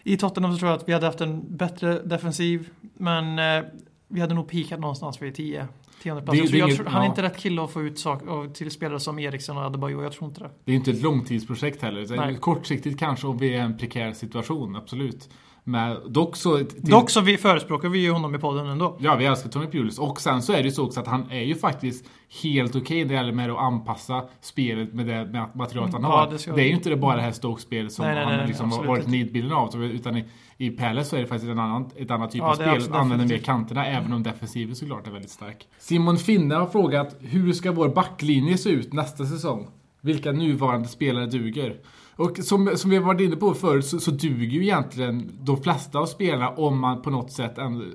I 0.04 0.18
Tottenham 0.18 0.54
så 0.54 0.60
tror 0.60 0.72
jag 0.72 0.78
att 0.80 0.90
vi 0.90 0.94
hade 0.94 1.06
haft 1.06 1.22
en 1.22 1.58
bättre 1.58 2.00
defensiv, 2.00 2.70
men 2.94 3.40
eh, 3.40 3.70
vi 4.08 4.22
hade 4.22 4.34
nog 4.34 4.48
peakat 4.48 4.80
någonstans 4.80 5.22
vid 5.22 5.36
10. 5.36 5.68
Tionde 6.02 6.22
plats. 6.22 6.40
Det- 6.40 6.44
Jag 6.44 6.50
tror- 6.50 6.68
det 6.68 6.72
jag 6.72 6.78
tror, 6.78 6.86
han 6.86 7.02
är 7.04 7.08
inte 7.08 7.22
rätt 7.22 7.38
kille 7.38 7.64
att 7.64 7.72
få 7.72 7.82
ut 7.82 8.00
sak, 8.00 8.22
till 8.54 8.72
spelare 8.72 9.00
som 9.00 9.20
Eriksson 9.20 9.58
och 9.58 9.64
Adebayor, 9.64 10.04
jag 10.04 10.12
tror 10.12 10.30
inte 10.30 10.42
det. 10.42 10.50
Det 10.66 10.72
är 10.72 10.76
inte 10.76 10.92
ett 10.92 11.02
långtidsprojekt 11.02 11.82
heller. 11.82 12.36
Kortsiktigt 12.40 13.00
kanske 13.00 13.28
om 13.28 13.38
vi 13.38 13.48
är 13.50 13.54
i 13.54 13.58
en 13.58 13.78
prekär 13.78 14.14
situation, 14.14 14.76
absolut. 14.76 15.30
Men 15.64 15.98
dock 16.14 16.36
så... 16.36 16.58
till- 16.58 16.82
Dock 16.82 17.10
så 17.10 17.22
vi 17.22 17.38
förespråkar 17.38 17.90
vi 17.90 18.00
ju 18.00 18.12
honom 18.12 18.36
i 18.36 18.38
podden 18.38 18.68
ändå. 18.68 18.98
Ja, 19.00 19.16
vi 19.16 19.26
älskar 19.26 19.50
Tony 19.50 19.68
Pulis. 19.68 20.00
Och 20.00 20.22
sen 20.22 20.42
så 20.42 20.54
är 20.54 20.58
det 20.58 20.64
ju 20.64 20.72
så 20.72 20.86
också 20.86 21.00
att 21.00 21.08
han 21.08 21.32
är 21.32 21.42
ju 21.42 21.56
faktiskt 21.56 22.06
helt 22.44 22.76
okej 22.76 23.02
när 23.02 23.10
det 23.10 23.14
gäller 23.16 23.32
med 23.34 23.52
att 23.52 23.58
anpassa 23.60 24.24
spelet 24.42 24.94
med 24.94 25.08
det 25.08 25.26
med 25.26 25.46
materialet 25.56 25.94
han 25.94 26.02
Mm, 26.02 26.12
har. 26.12 26.18
ja, 26.32 26.38
det 26.46 26.56
det 26.56 26.62
är 26.62 26.68
ju 26.68 26.74
inte 26.74 26.90
det 26.90 26.96
bara 26.98 27.16
det 27.16 27.22
här 27.22 27.32
Stoke-spelet 27.32 27.92
som 27.94 28.06
Nej, 28.06 28.16
nej, 28.16 28.24
han 28.26 28.38
nej, 28.38 28.48
liksom 28.48 28.72
har 28.72 28.84
varit 28.86 29.08
nidbilden 29.08 29.54
av. 29.54 29.84
Utan 29.84 30.18
i, 30.18 30.26
i 30.58 30.70
Palace 30.70 31.10
så 31.10 31.16
är 31.16 31.20
det 31.22 31.28
faktiskt 31.28 31.52
en 31.52 31.60
annan, 31.60 31.90
ett 31.96 32.12
annat 32.12 32.32
typ 32.32 32.40
Ja, 32.42 32.50
av 32.52 32.56
spel. 32.56 32.94
Använder 32.94 33.26
mer 33.28 33.38
kanterna, 33.38 33.86
även 33.86 34.14
om 34.14 34.24
defensiven 34.24 34.76
såklart 34.76 35.08
är 35.08 35.12
väldigt 35.12 35.32
stark. 35.32 35.68
Simon 35.80 36.18
Finne 36.18 36.56
har 36.56 36.66
frågat 36.68 37.16
hur 37.20 37.54
ska 37.54 37.72
vår 37.72 37.90
backlinje 37.90 38.58
se 38.58 38.70
ut 38.70 38.94
nästa 38.94 39.26
säsong? 39.26 39.68
Vilka 40.02 40.32
nuvarande 40.32 40.88
spelare 40.88 41.26
duger? 41.26 41.76
Och 42.22 42.38
som, 42.38 42.72
som 42.78 42.90
vi 42.90 43.00
varit 43.00 43.22
inne 43.22 43.36
på 43.36 43.54
förut 43.54 43.86
så, 43.86 44.00
så 44.00 44.12
duger 44.12 44.48
ju 44.48 44.64
egentligen 44.64 45.32
de 45.42 45.58
flesta 45.64 46.00
av 46.00 46.06
spelarna 46.06 46.50
om 46.50 46.80
man 46.80 47.02
på 47.02 47.10
något 47.10 47.32
sätt 47.32 47.58
ändå 47.58 47.86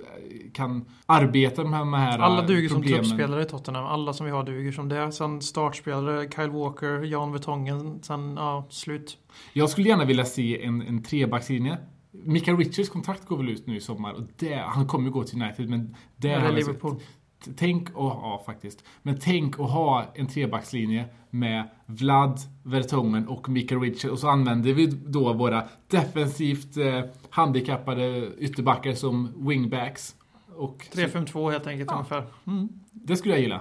kan 0.54 0.84
arbeta 1.06 1.64
med 1.64 1.80
de 1.80 1.94
här 1.94 2.18
Alla 2.18 2.42
duger 2.46 2.68
som 2.68 2.76
problemen. 2.82 3.04
truppspelare 3.04 3.42
i 3.42 3.44
Tottenham. 3.44 3.84
Alla 3.86 4.12
som 4.12 4.26
vi 4.26 4.32
har 4.32 4.44
duger 4.44 4.72
som 4.72 4.88
det. 4.88 5.12
Sen 5.12 5.40
startspelare, 5.42 6.28
Kyle 6.36 6.50
Walker, 6.50 7.02
Jan 7.04 7.32
Vertongen. 7.32 8.02
Sen, 8.02 8.34
ja, 8.36 8.66
slut. 8.70 9.18
Jag 9.52 9.70
skulle 9.70 9.88
gärna 9.88 10.04
vilja 10.04 10.24
se 10.24 10.64
en, 10.64 10.82
en 10.82 11.02
trebackslinje. 11.02 11.78
Mikael 12.24 12.56
Richards 12.56 12.88
kontrakt 12.88 13.26
går 13.26 13.36
väl 13.36 13.48
ut 13.48 13.66
nu 13.66 13.76
i 13.76 13.80
sommar 13.80 14.12
och 14.12 14.22
det, 14.38 14.54
han 14.66 14.86
kommer 14.86 15.04
ju 15.06 15.10
gå 15.12 15.24
till 15.24 15.42
United 15.42 15.68
men 15.68 15.96
det 16.16 16.28
Eller 16.30 16.44
har 16.46 16.52
Liverpool. 16.52 16.94
sett. 16.98 17.08
Tänk, 17.56 17.90
och, 17.90 18.06
ja 18.06 18.42
faktiskt. 18.46 18.84
Men 19.02 19.18
tänk 19.20 19.60
att 19.60 19.70
ha 19.70 20.04
en 20.14 20.26
trebackslinje 20.26 21.04
med 21.30 21.68
Vlad, 21.86 22.40
Vertongen 22.62 23.28
och 23.28 23.48
Mikael 23.48 23.80
Richards 23.80 24.12
och 24.12 24.18
så 24.18 24.28
använder 24.28 24.72
vi 24.72 24.86
då 24.86 25.32
våra 25.32 25.64
defensivt 25.88 26.76
eh, 26.76 27.00
handikappade 27.30 28.30
ytterbackar 28.38 28.94
som 28.94 29.48
wingbacks. 29.48 30.14
Och 30.56 30.86
så, 30.92 31.00
3-5-2 31.00 31.50
helt 31.50 31.66
enkelt 31.66 31.92
ungefär. 31.92 32.26
Mm. 32.46 32.68
det 32.92 33.16
skulle 33.16 33.34
jag 33.34 33.40
gilla. 33.42 33.60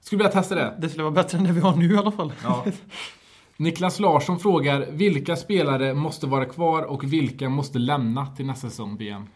Skulle 0.00 0.18
vilja 0.18 0.32
testa 0.32 0.54
det. 0.54 0.76
Det 0.78 0.88
skulle 0.88 1.04
vara 1.04 1.14
bättre 1.14 1.38
än 1.38 1.44
det 1.44 1.52
vi 1.52 1.60
har 1.60 1.76
nu 1.76 1.94
i 1.94 1.96
alla 1.96 2.12
fall. 2.12 2.32
Ja. 2.42 2.64
Niklas 3.56 4.00
Larsson 4.00 4.38
frågar 4.38 4.86
vilka 4.90 5.36
spelare 5.36 5.94
måste 5.94 6.26
vara 6.26 6.44
kvar 6.44 6.82
och 6.82 7.04
vilka 7.04 7.48
måste 7.48 7.78
lämna 7.78 8.26
till 8.26 8.46
nästa 8.46 8.70
säsong 8.70 8.96
BM? 8.96 9.26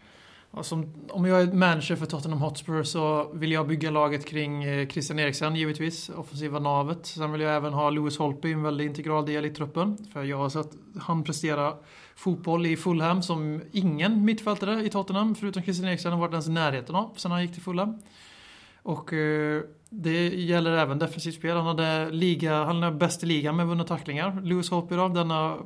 Alltså, 0.55 0.83
om 1.09 1.25
jag 1.25 1.41
är 1.41 1.53
manager 1.53 1.95
för 1.95 2.05
Tottenham 2.05 2.41
Hotspur 2.41 2.83
så 2.83 3.31
vill 3.33 3.51
jag 3.51 3.67
bygga 3.67 3.91
laget 3.91 4.25
kring 4.25 4.63
eh, 4.63 4.87
Christian 4.87 5.19
Eriksen 5.19 5.55
givetvis, 5.55 6.09
offensiva 6.09 6.59
navet. 6.59 7.05
Sen 7.05 7.31
vill 7.31 7.41
jag 7.41 7.55
även 7.55 7.73
ha 7.73 7.89
Lewis 7.89 8.17
Holtby, 8.17 8.53
en 8.53 8.63
väldigt 8.63 8.85
integral 8.85 9.25
del 9.25 9.45
i 9.45 9.49
truppen. 9.49 9.97
För 10.13 10.23
jag 10.23 10.37
har 10.37 10.49
sett 10.49 10.71
han 10.99 11.23
prestera 11.23 11.73
fotboll 12.15 12.65
i 12.65 12.77
Fulham 12.77 13.23
som 13.23 13.61
ingen 13.71 14.25
mittfältare 14.25 14.85
i 14.85 14.89
Tottenham, 14.89 15.35
förutom 15.35 15.63
Christian 15.63 15.89
Eriksen, 15.89 16.11
har 16.11 16.19
varit 16.19 16.31
ens 16.31 16.47
i 16.47 16.51
närheten 16.51 16.95
av 16.95 17.13
sen 17.15 17.31
han 17.31 17.41
gick 17.41 17.53
till 17.53 17.61
Fulham. 17.61 17.99
Och 18.83 19.13
eh, 19.13 19.61
det 19.95 20.29
gäller 20.29 20.71
även 20.71 20.99
defensivt 20.99 21.35
spel. 21.35 21.57
Han, 21.57 21.65
hade 21.65 22.09
liga, 22.09 22.63
han 22.63 22.83
är 22.83 22.91
bäst 22.91 23.23
i 23.23 23.25
ligan 23.25 23.55
med 23.55 23.67
vunna 23.67 23.83
tacklingar. 23.83 24.41
Lewis 24.41 24.69
Holtby 24.69 24.95
då, 24.95 25.07
denna 25.07 25.57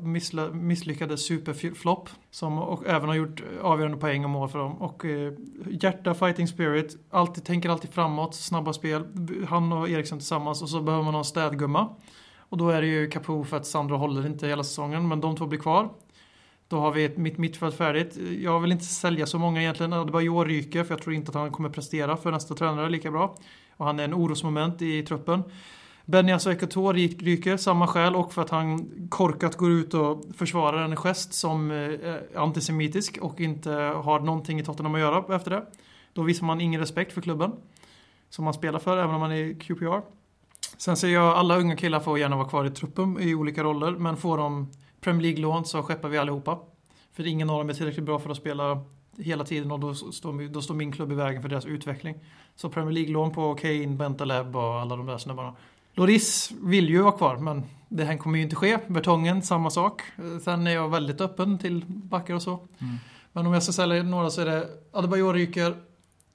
misslyckade 0.51 1.17
superflopp. 1.17 2.09
Som 2.31 2.59
och 2.59 2.87
även 2.87 3.09
har 3.09 3.15
gjort 3.15 3.43
avgörande 3.61 3.97
poäng 3.97 4.23
och 4.23 4.29
mål 4.29 4.49
för 4.49 4.59
dem. 4.59 4.81
Och 4.81 5.05
eh, 5.05 5.33
hjärta, 5.69 6.13
fighting 6.13 6.47
spirit, 6.47 6.97
alltid, 7.09 7.45
tänker 7.45 7.69
alltid 7.69 7.89
framåt, 7.89 8.35
snabba 8.35 8.73
spel. 8.73 9.05
Han 9.49 9.71
och 9.71 9.89
Eriksson 9.89 10.19
tillsammans 10.19 10.61
och 10.61 10.69
så 10.69 10.81
behöver 10.81 11.03
man 11.03 11.13
ha 11.13 11.19
en 11.19 11.25
städgumma. 11.25 11.89
Och 12.37 12.57
då 12.57 12.69
är 12.69 12.81
det 12.81 12.87
ju 12.87 13.09
Capo 13.09 13.43
för 13.43 13.57
att 13.57 13.65
Sandro 13.65 13.95
håller 13.95 14.25
inte 14.25 14.47
hela 14.47 14.63
säsongen, 14.63 15.07
men 15.07 15.21
de 15.21 15.35
två 15.35 15.45
blir 15.45 15.59
kvar. 15.59 15.89
Då 16.67 16.79
har 16.79 16.91
vi 16.91 17.05
ett 17.05 17.17
mitt 17.17 17.37
mittfält 17.37 17.75
färdigt. 17.75 18.17
Jag 18.41 18.59
vill 18.59 18.71
inte 18.71 18.85
sälja 18.85 19.25
så 19.25 19.39
många 19.39 19.61
egentligen. 19.61 19.93
Adebayor 19.93 20.45
ryker 20.45 20.83
för 20.83 20.93
jag 20.93 21.01
tror 21.01 21.15
inte 21.15 21.29
att 21.29 21.35
han 21.35 21.51
kommer 21.51 21.69
prestera 21.69 22.17
för 22.17 22.31
nästa 22.31 22.55
tränare 22.55 22.89
lika 22.89 23.11
bra. 23.11 23.35
Och 23.77 23.85
han 23.85 23.99
är 23.99 24.03
en 24.03 24.13
orosmoment 24.13 24.81
i 24.81 25.03
truppen. 25.03 25.43
Benny 26.05 26.31
Ekator 26.31 26.93
ryker, 26.93 27.57
samma 27.57 27.87
skäl 27.87 28.15
och 28.15 28.33
för 28.33 28.41
att 28.41 28.49
han 28.49 28.91
korkat 29.09 29.55
går 29.55 29.71
ut 29.71 29.93
och 29.93 30.23
försvarar 30.37 30.83
en 30.83 30.95
gest 30.95 31.33
som 31.33 31.71
är 31.71 32.23
antisemitisk 32.35 33.17
och 33.21 33.41
inte 33.41 33.71
har 33.71 34.19
någonting 34.19 34.59
i 34.59 34.63
Tottenham 34.63 34.95
att 34.95 35.01
göra 35.01 35.35
efter 35.35 35.51
det. 35.51 35.65
Då 36.13 36.21
visar 36.23 36.45
man 36.45 36.61
ingen 36.61 36.79
respekt 36.79 37.13
för 37.13 37.21
klubben 37.21 37.51
som 38.29 38.45
man 38.45 38.53
spelar 38.53 38.79
för, 38.79 38.97
även 38.97 39.15
om 39.15 39.21
man 39.21 39.31
är 39.31 39.59
QPR. 39.59 40.01
Sen 40.77 40.97
ser 40.97 41.07
jag 41.07 41.37
alla 41.37 41.57
unga 41.57 41.75
killar 41.75 41.99
får 41.99 42.19
gärna 42.19 42.35
vara 42.35 42.49
kvar 42.49 42.65
i 42.65 42.69
truppen 42.69 43.19
i 43.19 43.35
olika 43.35 43.63
roller, 43.63 43.91
men 43.91 44.17
får 44.17 44.37
de 44.37 44.71
Premier 45.01 45.21
League-lån 45.21 45.65
så 45.65 45.83
skeppar 45.83 46.09
vi 46.09 46.17
allihopa. 46.17 46.59
För 47.13 47.27
ingen 47.27 47.49
av 47.49 47.57
dem 47.57 47.69
är 47.69 47.73
tillräckligt 47.73 48.05
bra 48.05 48.19
för 48.19 48.29
att 48.29 48.37
spela 48.37 48.83
hela 49.17 49.43
tiden 49.43 49.71
och 49.71 49.79
då 49.79 49.93
står, 49.95 50.49
då 50.49 50.61
står 50.61 50.73
min 50.75 50.91
klubb 50.91 51.11
i 51.11 51.15
vägen 51.15 51.41
för 51.41 51.49
deras 51.49 51.65
utveckling. 51.65 52.15
Så 52.55 52.69
Premier 52.69 52.91
League-lån 52.93 53.31
på 53.31 53.55
Kane, 53.55 53.87
Bentaleb 53.87 54.55
och 54.55 54.63
alla 54.81 54.95
de 54.95 55.05
där 55.05 55.17
snubbarna. 55.17 55.53
Loris 55.93 56.51
vill 56.63 56.89
ju 56.89 57.01
vara 57.01 57.11
kvar, 57.17 57.37
men 57.37 57.63
det 57.89 58.03
här 58.03 58.17
kommer 58.17 58.37
ju 58.37 58.43
inte 58.43 58.55
ske. 58.55 58.77
Vertongen, 58.87 59.41
samma 59.41 59.69
sak. 59.69 60.01
Eh, 60.17 60.39
Sen 60.43 60.67
är 60.67 60.71
jag 60.71 60.89
väldigt 60.89 61.21
öppen 61.21 61.57
till 61.57 61.85
backar 61.87 62.33
och 62.33 62.41
så. 62.41 62.59
Men 63.31 63.45
om 63.45 63.53
jag 63.53 63.63
ska 63.63 63.71
sälja 63.73 64.03
några 64.03 64.29
så 64.29 64.41
är 64.41 64.45
det 64.45 64.67
Adebayor 64.91 65.33
ryker, 65.33 65.75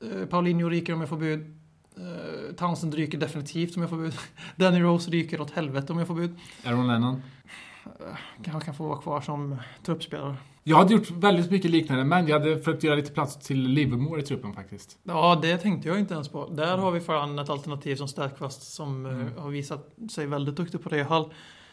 eh, 0.02 0.26
Paulinho 0.26 0.68
ryker 0.68 0.92
om 0.92 1.00
jag 1.00 1.08
får 1.08 1.16
bud. 1.16 1.56
Eh, 1.96 2.54
Townsend 2.54 2.94
ryker 2.94 3.18
definitivt 3.18 3.76
om 3.76 3.82
jag 3.82 3.90
får 3.90 3.96
bud. 3.96 4.14
Danny 4.56 4.80
Rose 4.80 5.10
ryker 5.10 5.40
åt 5.40 5.50
helvete 5.50 5.92
om 5.92 5.98
jag 5.98 6.08
får 6.08 6.14
bud. 6.14 6.36
Aaron 6.64 6.86
Lennon. 6.86 7.22
Han 8.46 8.60
kan 8.60 8.74
få 8.74 8.88
vara 8.88 8.98
kvar 9.02 9.20
som 9.20 9.56
truppspelare. 9.84 10.36
Jag 10.64 10.76
hade 10.76 10.94
gjort 10.94 11.10
väldigt 11.10 11.50
mycket 11.50 11.70
liknande, 11.70 12.04
men 12.04 12.26
jag 12.26 12.40
hade 12.40 12.58
försökt 12.58 12.82
göra 12.82 12.94
lite 12.94 13.12
plats 13.12 13.36
till 13.36 13.62
Livermore 13.62 14.20
i 14.20 14.24
truppen 14.24 14.52
faktiskt. 14.52 14.98
Ja, 15.02 15.38
det 15.42 15.58
tänkte 15.58 15.88
jag 15.88 15.98
inte 15.98 16.14
ens 16.14 16.28
på. 16.28 16.48
Där 16.48 16.76
har 16.76 16.90
vi 16.90 17.00
fan 17.00 17.38
ett 17.38 17.50
alternativ 17.50 17.96
som 17.96 18.08
Städkvast 18.08 18.72
som 18.72 19.06
eh, 19.06 19.42
har 19.42 19.50
visat 19.50 19.94
sig 20.10 20.26
väldigt 20.26 20.56
duktig 20.56 20.82
på 20.82 20.88
det 20.88 21.02
Hall. 21.02 21.32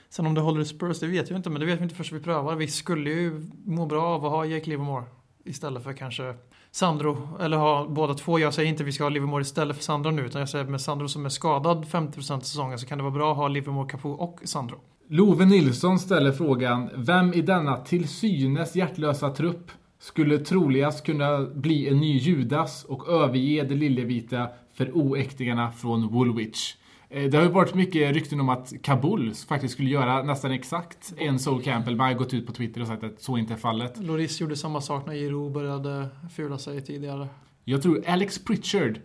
Sen 0.09 0.25
om 0.25 0.33
det 0.33 0.41
håller 0.41 0.61
i 0.61 0.65
Spurs, 0.65 0.99
det 0.99 1.07
vet 1.07 1.29
jag 1.29 1.39
inte, 1.39 1.49
men 1.49 1.59
det 1.59 1.65
vet 1.65 1.79
vi 1.79 1.83
inte 1.83 1.95
förrän 1.95 2.19
vi 2.19 2.23
prövar. 2.23 2.55
Vi 2.55 2.67
skulle 2.67 3.09
ju 3.09 3.49
må 3.65 3.85
bra 3.85 4.03
av 4.03 4.25
att 4.25 4.31
ha 4.31 4.45
Jake 4.45 4.69
Livermore 4.69 5.03
istället 5.45 5.83
för 5.83 5.93
kanske 5.93 6.35
Sandro, 6.71 7.29
eller 7.39 7.57
ha 7.57 7.87
båda 7.87 8.13
två. 8.13 8.39
Jag 8.39 8.53
säger 8.53 8.69
inte 8.69 8.83
att 8.83 8.87
vi 8.87 8.91
ska 8.91 9.03
ha 9.03 9.09
Livermore 9.09 9.41
istället 9.41 9.75
för 9.75 9.83
Sandro 9.83 10.11
nu, 10.11 10.25
utan 10.25 10.39
jag 10.39 10.49
säger 10.49 10.65
med 10.65 10.81
Sandro 10.81 11.07
som 11.07 11.25
är 11.25 11.29
skadad 11.29 11.85
50% 11.85 12.31
av 12.31 12.39
säsongen 12.39 12.79
så 12.79 12.87
kan 12.87 12.97
det 12.97 13.03
vara 13.03 13.13
bra 13.13 13.31
att 13.31 13.37
ha 13.37 13.47
Livermore, 13.47 13.89
Capo 13.89 14.09
och 14.09 14.39
Sandro. 14.43 14.79
Love 15.11 15.45
Nilsson 15.45 15.99
ställer 15.99 16.31
frågan 16.31 16.89
Vem 16.95 17.33
i 17.33 17.41
denna 17.41 17.77
till 17.77 18.07
synes 18.07 18.75
hjärtlösa 18.75 19.29
trupp 19.29 19.71
skulle 19.99 20.37
troligast 20.39 21.05
kunna 21.05 21.39
bli 21.45 21.87
en 21.89 21.97
ny 21.97 22.17
Judas 22.17 22.83
och 22.83 23.09
överge 23.09 23.63
det 23.63 23.75
liljevita 23.75 24.47
för 24.73 24.91
oäktingarna 24.93 25.71
från 25.71 26.07
Woolwich? 26.07 26.75
Eh, 27.09 27.23
Det 27.23 27.37
har 27.37 27.43
ju 27.43 27.49
varit 27.51 27.73
mycket 27.73 28.13
rykten 28.13 28.39
om 28.39 28.49
att 28.49 28.73
Kabul 28.83 29.33
faktiskt 29.47 29.73
skulle 29.73 29.89
göra 29.89 30.23
nästan 30.23 30.51
exakt 30.51 31.13
en 31.17 31.39
Sol 31.39 31.61
Campbell. 31.63 31.95
Man 31.95 32.07
har 32.07 32.13
gått 32.13 32.33
ut 32.33 32.47
på 32.47 32.53
Twitter 32.53 32.81
och 32.81 32.87
sagt 32.87 33.03
att 33.03 33.21
så 33.21 33.37
inte 33.37 33.53
är 33.53 33.57
fallet. 33.57 33.97
Loris 34.03 34.41
gjorde 34.41 34.55
samma 34.55 34.81
sak 34.81 35.07
när 35.07 35.13
Giroud 35.13 35.51
började 35.51 36.07
fula 36.35 36.57
sig 36.57 36.81
tidigare. 36.81 37.27
Jag 37.65 37.81
tror 37.81 38.03
Alex 38.07 38.43
Pritchard, 38.45 38.99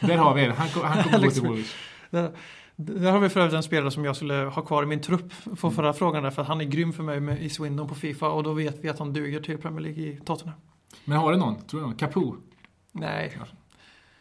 där 0.00 0.16
har 0.16 0.34
vi 0.34 0.46
det. 0.46 0.52
Han, 0.52 0.68
kom- 0.68 0.82
han 0.84 1.04
kommer 1.04 1.18
gå 1.24 1.30
till 1.30 1.42
Woolwich. 1.42 1.74
Där, 2.80 3.12
har 3.12 3.18
vi 3.18 3.28
för 3.28 3.40
övrigt 3.40 3.54
en 3.54 3.62
spelare 3.62 3.90
som 3.90 4.04
jag 4.04 4.16
skulle 4.16 4.34
ha 4.34 4.62
kvar 4.62 4.82
i 4.82 4.86
min 4.86 5.00
trupp 5.00 5.32
för 5.32 5.70
förra 5.70 5.92
frågan 5.92 6.22
där, 6.22 6.30
för 6.30 6.42
han 6.42 6.60
är 6.60 6.64
grym 6.64 6.92
för 6.92 7.02
mig 7.02 7.20
med, 7.20 7.42
i 7.42 7.50
Swindon 7.50 7.88
på 7.88 7.94
Fifa 7.94 8.28
och 8.28 8.42
då 8.42 8.52
vet 8.52 8.84
vi 8.84 8.88
att 8.88 8.98
han 8.98 9.12
duger 9.12 9.40
till 9.40 9.58
Premier 9.58 9.80
League 9.80 10.02
i 10.04 10.20
Tottenham. 10.24 10.58
Men 11.04 11.18
har 11.18 11.32
du 11.32 11.38
någon? 11.38 11.62
Tror 11.62 11.80
du 11.80 11.86
någon? 11.86 11.96
Capo? 11.96 12.34
Nej, 12.92 13.38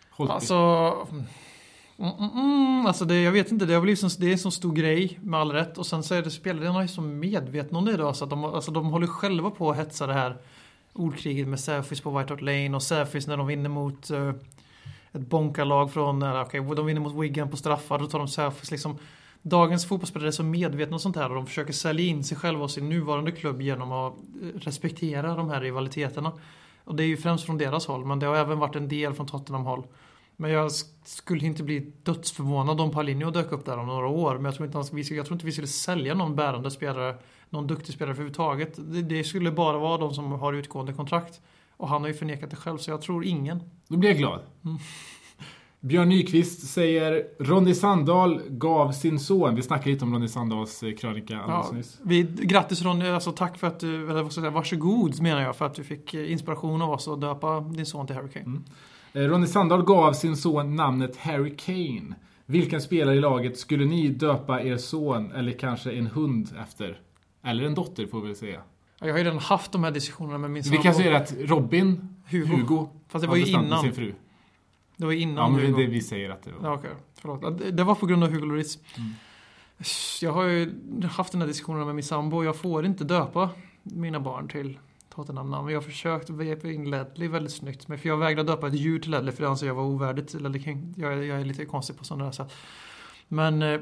Holtby? 0.09 0.33
alltså... 0.33 0.55
Mm, 1.99 2.11
mm, 2.19 2.31
mm, 2.31 2.85
alltså 2.85 3.05
det, 3.05 3.21
jag 3.21 3.31
vet 3.31 3.51
inte, 3.51 3.65
det, 3.65 3.73
har 3.73 3.81
blivit 3.81 3.99
som, 3.99 4.09
det 4.19 4.27
är 4.27 4.31
en 4.31 4.37
så 4.39 4.51
stor 4.51 4.73
grej 4.73 5.19
med 5.21 5.39
all 5.39 5.51
rätt 5.51 5.77
och 5.77 5.85
sen 5.85 6.03
så 6.03 6.15
är 6.15 6.21
det 6.21 6.31
spelarna 6.31 6.83
är 6.83 6.87
så 6.87 7.01
medvetna 7.01 7.77
om 7.77 7.85
det 7.85 7.91
idag 7.91 8.15
så 8.15 8.23
att 8.23 8.29
de, 8.29 8.45
alltså 8.45 8.71
de 8.71 8.85
håller 8.85 9.07
själva 9.07 9.51
på 9.51 9.71
att 9.71 9.77
hetsa 9.77 10.07
det 10.07 10.13
här 10.13 10.37
ordkriget 10.93 11.47
med 11.47 11.59
Säfis 11.59 12.01
på 12.01 12.17
White 12.17 12.33
Hart 12.33 12.41
Lane 12.41 12.75
och 12.75 12.83
Säfis 12.83 13.27
när 13.27 13.37
de 13.37 13.47
vinner 13.47 13.69
mot 13.69 14.09
eh, 14.09 14.31
ett 15.17 15.29
bonkalag 15.29 15.93
från, 15.93 16.23
okej, 16.23 16.59
okay, 16.59 16.75
de 16.75 16.85
vinner 16.85 17.01
mot 17.01 17.23
Wigan 17.23 17.49
på 17.49 17.57
straffar, 17.57 17.99
då 17.99 18.07
tar 18.07 18.19
de 18.19 18.27
selfies. 18.27 18.71
liksom. 18.71 18.97
Dagens 19.41 19.85
fotbollsspelare 19.85 20.29
är 20.29 20.31
så 20.31 20.43
medvetna 20.43 20.95
om 20.95 20.99
sånt 20.99 21.15
här 21.15 21.29
och 21.29 21.35
de 21.35 21.45
försöker 21.45 21.73
sälja 21.73 22.05
in 22.05 22.23
sig 22.23 22.37
själva 22.37 22.63
och 22.63 22.71
sin 22.71 22.89
nuvarande 22.89 23.31
klubb 23.31 23.61
genom 23.61 23.91
att 23.91 24.13
eh, 24.13 24.59
respektera 24.59 25.35
de 25.35 25.49
här 25.49 25.61
rivaliteterna. 25.61 26.31
Och 26.83 26.95
det 26.95 27.03
är 27.03 27.07
ju 27.07 27.17
främst 27.17 27.45
från 27.45 27.57
deras 27.57 27.87
håll, 27.87 28.05
men 28.05 28.19
det 28.19 28.25
har 28.25 28.35
även 28.35 28.59
varit 28.59 28.75
en 28.75 28.87
del 28.87 29.13
från 29.13 29.27
Tottenham 29.27 29.65
håll. 29.65 29.83
Men 30.35 30.51
jag 30.51 30.71
skulle 31.05 31.45
inte 31.45 31.63
bli 31.63 31.79
dödsförvånad 32.03 32.81
om 32.81 32.91
Paulinho 32.91 33.31
dök 33.31 33.51
upp 33.51 33.65
där 33.65 33.77
om 33.77 33.87
några 33.87 34.07
år. 34.07 34.35
Men 34.35 34.45
jag 34.45 34.55
tror 34.55 34.65
inte, 34.67 34.95
vi, 34.95 35.15
jag 35.15 35.25
tror 35.25 35.35
inte 35.35 35.45
vi 35.45 35.51
skulle 35.51 35.67
sälja 35.67 36.13
någon 36.13 36.35
bärande 36.35 36.71
spelare, 36.71 37.15
någon 37.49 37.67
duktig 37.67 37.93
spelare 37.93 38.11
överhuvudtaget. 38.11 38.73
Det, 38.77 39.01
det 39.01 39.23
skulle 39.23 39.51
bara 39.51 39.77
vara 39.77 39.97
de 39.97 40.13
som 40.13 40.31
har 40.31 40.53
utgående 40.53 40.93
kontrakt. 40.93 41.41
Och 41.77 41.87
han 41.89 42.01
har 42.01 42.07
ju 42.07 42.13
förnekat 42.13 42.49
det 42.49 42.55
själv, 42.55 42.77
så 42.77 42.91
jag 42.91 43.01
tror 43.01 43.25
ingen. 43.25 43.59
Då 43.87 43.97
blir 43.97 44.09
jag 44.09 44.17
glad. 44.17 44.39
Björn 45.79 46.09
Nyqvist 46.09 46.67
säger 46.67 47.23
Ronny 47.39 47.73
Sandahl 47.73 48.41
gav 48.49 48.91
sin 48.91 49.19
son, 49.19 49.55
vi 49.55 49.61
snackade 49.61 49.89
lite 49.89 50.05
om 50.05 50.13
Ronny 50.13 50.27
Sandahls 50.27 50.83
eh, 50.83 50.93
krönika 50.95 51.37
alldeles 51.41 51.67
Ja, 51.71 51.77
nyss. 51.77 51.99
vi, 52.03 52.45
grattis 52.45 52.81
Ronny, 52.81 53.07
alltså 53.07 53.31
tack 53.31 53.57
för 53.57 53.67
att 53.67 53.79
du, 53.79 54.09
eller 54.11 54.23
vad 54.23 54.31
ska 54.31 54.41
jag 54.41 54.43
säga, 54.43 54.49
varsågod 54.51 55.21
menar 55.21 55.41
jag 55.41 55.55
för 55.55 55.65
att 55.65 55.75
du 55.75 55.83
fick 55.83 56.13
eh, 56.13 56.31
inspiration 56.31 56.81
av 56.81 56.89
oss 56.91 57.07
att 57.07 57.21
döpa 57.21 57.59
din 57.59 57.85
son 57.85 58.07
till 58.07 58.15
Harry 58.15 58.29
Kane. 58.29 58.59
Eh, 59.13 59.21
Ronny 59.21 59.47
Sandahl 59.47 59.83
gav 59.83 60.13
sin 60.13 60.37
son 60.37 60.75
namnet 60.75 61.17
Harry 61.17 61.55
Kane. 61.57 62.15
Vilken 62.45 62.81
spelare 62.81 63.15
i 63.15 63.19
laget 63.19 63.57
skulle 63.59 63.85
ni 63.85 64.07
döpa 64.07 64.61
er 64.61 64.77
son 64.77 65.31
eller 65.31 65.51
kanske 65.51 65.91
en 65.91 66.07
hund 66.07 66.49
efter? 66.61 67.01
Eller 67.43 67.63
en 67.63 67.75
dotter 67.75 68.07
får 68.07 68.21
vi 68.21 68.27
väl 68.27 68.35
säga. 68.35 68.61
Jag 68.99 69.07
har 69.13 69.17
ju 69.17 69.23
redan 69.23 69.39
haft 69.39 69.71
de 69.71 69.83
här 69.83 69.91
diskussionerna 69.91 70.37
med 70.37 70.51
min 70.51 70.63
Vi 70.63 70.69
sambo. 70.69 70.83
kan 70.83 70.93
säga 70.93 71.17
att 71.17 71.33
Robin 71.39 72.15
Hugo. 72.25 72.45
Hugo, 72.55 72.89
Fast 73.07 73.21
det 73.23 73.27
var 73.27 73.35
ju 73.35 73.45
innan. 73.45 73.81
sin 73.81 73.93
fru. 73.93 74.13
Det 74.97 75.05
var 75.05 75.13
innan 75.13 75.35
Ja, 75.35 75.49
men 75.49 75.65
Hugo. 75.65 75.77
det 75.81 75.87
vi 75.87 76.01
säger 76.01 76.29
att 76.29 76.43
det 76.43 76.51
var. 76.51 76.69
Ja, 76.69 76.73
okej. 76.75 76.89
Förlåt. 77.21 77.77
Det 77.77 77.83
var 77.83 77.95
på 77.95 78.05
grund 78.05 78.23
av 78.23 78.29
Hugo 78.31 78.45
Lloris. 78.45 78.79
Mm. 78.97 79.09
Jag 80.21 80.31
har 80.31 80.43
ju 80.43 80.73
haft 81.11 81.31
den 81.31 81.41
här 81.41 81.47
diskussionen 81.47 81.85
med 81.85 81.95
min 81.95 82.03
sambo. 82.03 82.43
Jag 82.43 82.55
får 82.55 82.85
inte 82.85 83.03
döpa 83.03 83.49
mina 83.83 84.19
barn 84.19 84.47
till 84.47 84.79
Tottenham-namn. 85.15 85.69
Jag 85.69 85.77
har 85.77 85.81
försökt 85.83 86.29
vepa 86.29 86.67
in 86.67 86.89
Ledley 86.91 87.27
väldigt 87.27 87.53
snyggt. 87.53 87.87
Men 87.87 87.97
för 87.99 88.09
jag 88.09 88.17
vägrade 88.17 88.51
döpa 88.51 88.67
ett 88.67 88.73
djur 88.73 88.99
till 88.99 89.11
Ledley 89.11 89.31
för 89.35 89.43
det 89.43 89.49
anser 89.49 89.67
jag 89.67 89.75
var 89.75 89.83
ovärdigt 89.83 90.33
Ledley 90.33 90.63
King. 90.63 90.93
Jag, 90.97 91.13
är- 91.13 91.21
jag 91.21 91.41
är 91.41 91.45
lite 91.45 91.65
konstig 91.65 91.97
på 91.97 92.03
sådana 92.03 92.25
där 92.25 92.31
sätt. 92.31 92.53
Men 93.27 93.61
eh, 93.61 93.79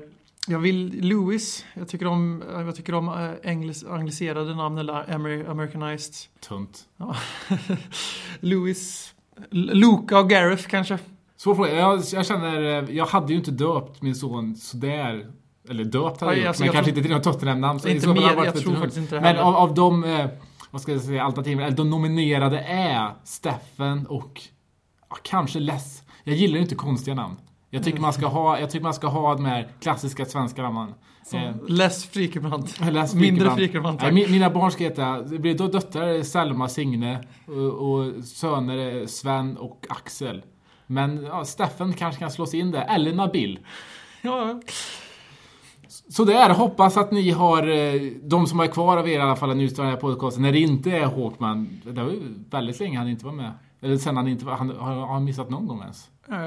jag 0.48 0.60
vill 0.60 1.00
Lewis. 1.02 1.66
Jag 1.74 1.88
tycker 1.88 2.08
om, 2.08 2.44
jag 2.54 2.76
tycker 2.76 2.94
om 2.96 3.08
eh, 3.08 3.50
englis, 3.52 3.84
angliserade 3.86 4.56
namn 4.56 4.78
eller 4.78 4.94
Amer- 4.94 5.50
americanized. 5.50 6.14
Tunt. 6.48 6.80
Ja. 6.98 7.16
Lewis. 8.40 9.14
Luca 9.52 10.20
och 10.20 10.30
Gareth 10.30 10.68
kanske. 10.68 11.00
Svår 11.38 11.56
fråga. 11.56 11.74
Jag, 11.74 12.02
jag 12.14 12.26
känner, 12.26 12.62
eh, 12.84 12.96
jag 12.96 13.06
hade 13.06 13.34
ju 13.34 13.40
inte 13.40 13.52
döpt 13.52 14.02
min 14.02 14.16
son 14.16 14.56
sådär. 14.56 15.32
Eller 15.70 15.84
döpt 15.84 16.22
hade 16.22 16.36
jag 16.38 16.48
alltså, 16.48 16.62
men 16.64 16.66
jag 16.68 16.74
kanske 16.76 16.92
tror- 16.92 16.98
inte 16.98 17.08
till 17.10 17.18
något 17.18 17.24
Tottenham-namn. 17.24 17.80
Inte 17.88 18.08
mer, 18.08 18.46
jag 18.46 18.56
tror 18.56 18.74
faktiskt 18.76 18.98
inte 18.98 19.16
det 19.16 19.22
Men 19.22 19.38
av, 19.38 19.56
av 19.56 19.74
de, 19.74 20.04
eh, 20.04 20.28
vad 20.72 20.82
ska 20.82 20.92
jag 20.92 21.02
säga, 21.02 21.24
alternativen, 21.24 21.66
eller 21.66 21.78
de 21.78 21.90
nominerade 21.90 22.60
är 22.60 23.14
Steffen 23.24 24.08
och 24.08 24.42
ja, 25.10 25.18
kanske 25.24 25.60
Les. 25.60 26.04
Jag 26.24 26.36
gillar 26.36 26.56
ju 26.56 26.62
inte 26.62 26.76
konstiga 26.76 27.16
namn. 27.16 27.36
Jag 27.76 27.84
tycker 27.84 28.00
man 28.00 28.14
ska 28.14 28.28
ha, 28.28 28.60
jag 28.60 28.70
tycker 28.70 28.84
man 28.84 28.94
ska 28.94 29.08
ha 29.08 29.36
de 29.36 29.46
här 29.46 29.68
klassiska 29.80 30.26
svenska 30.26 30.62
namnen. 30.62 30.94
Eh, 31.38 31.56
Les 31.68 32.06
Frikebrant. 32.06 32.80
Mindre 33.22 33.46
Frikebrant. 33.56 34.02
Mi- 34.02 34.32
Mina 34.32 34.50
barn 34.50 34.72
ska 34.72 34.84
heta, 34.84 35.22
det 35.22 35.40
blir 35.40 35.58
då 35.58 35.68
döttrar 35.68 36.24
Selma, 36.24 36.70
Signe 36.70 37.24
och, 37.48 37.92
och 37.92 38.24
söner 38.24 39.06
Sven 39.08 39.58
och 39.58 39.86
Axel. 39.90 40.44
Men 40.88 41.24
ja, 41.24 41.46
Steffen 41.46 41.94
kanske 41.94 42.20
kan 42.20 42.32
slås 42.32 42.54
in 42.54 42.72
där, 42.72 42.86
eller 42.90 43.14
Nabil. 43.14 43.60
Ja, 44.22 44.62
Så 46.10 46.26
där, 46.26 46.50
hoppas 46.50 46.98
att 46.98 47.12
ni 47.12 47.32
har, 47.32 47.68
eh, 47.68 48.02
de 48.24 48.48
som 48.48 48.60
är 48.60 48.68
kvar 48.68 48.98
av 48.98 49.10
er 49.10 49.20
i 49.20 49.22
alla 49.22 49.36
fall, 49.36 49.50
av 49.50 49.58
den 49.58 49.70
här 49.86 49.96
podcasten, 49.96 50.42
när 50.44 50.52
det 50.52 50.60
inte 50.60 50.92
är 50.92 51.06
Håkman. 51.06 51.82
Det 51.84 52.04
var 52.04 52.12
ju 52.12 52.22
väldigt 52.50 52.80
länge 52.80 52.98
han 52.98 53.10
inte 53.10 53.26
var 53.26 53.32
med. 53.34 53.52
Eller 53.82 53.98
sen 53.98 54.18
han 54.18 54.28
inte 54.28 54.46
var, 54.46 54.54
han 54.54 54.70
har 54.80 54.94
har 54.96 55.08
han 55.14 55.24
missat 55.24 55.50
någon 55.50 55.68
gång 55.68 55.82
ens? 55.82 56.10
Eh, 56.32 56.38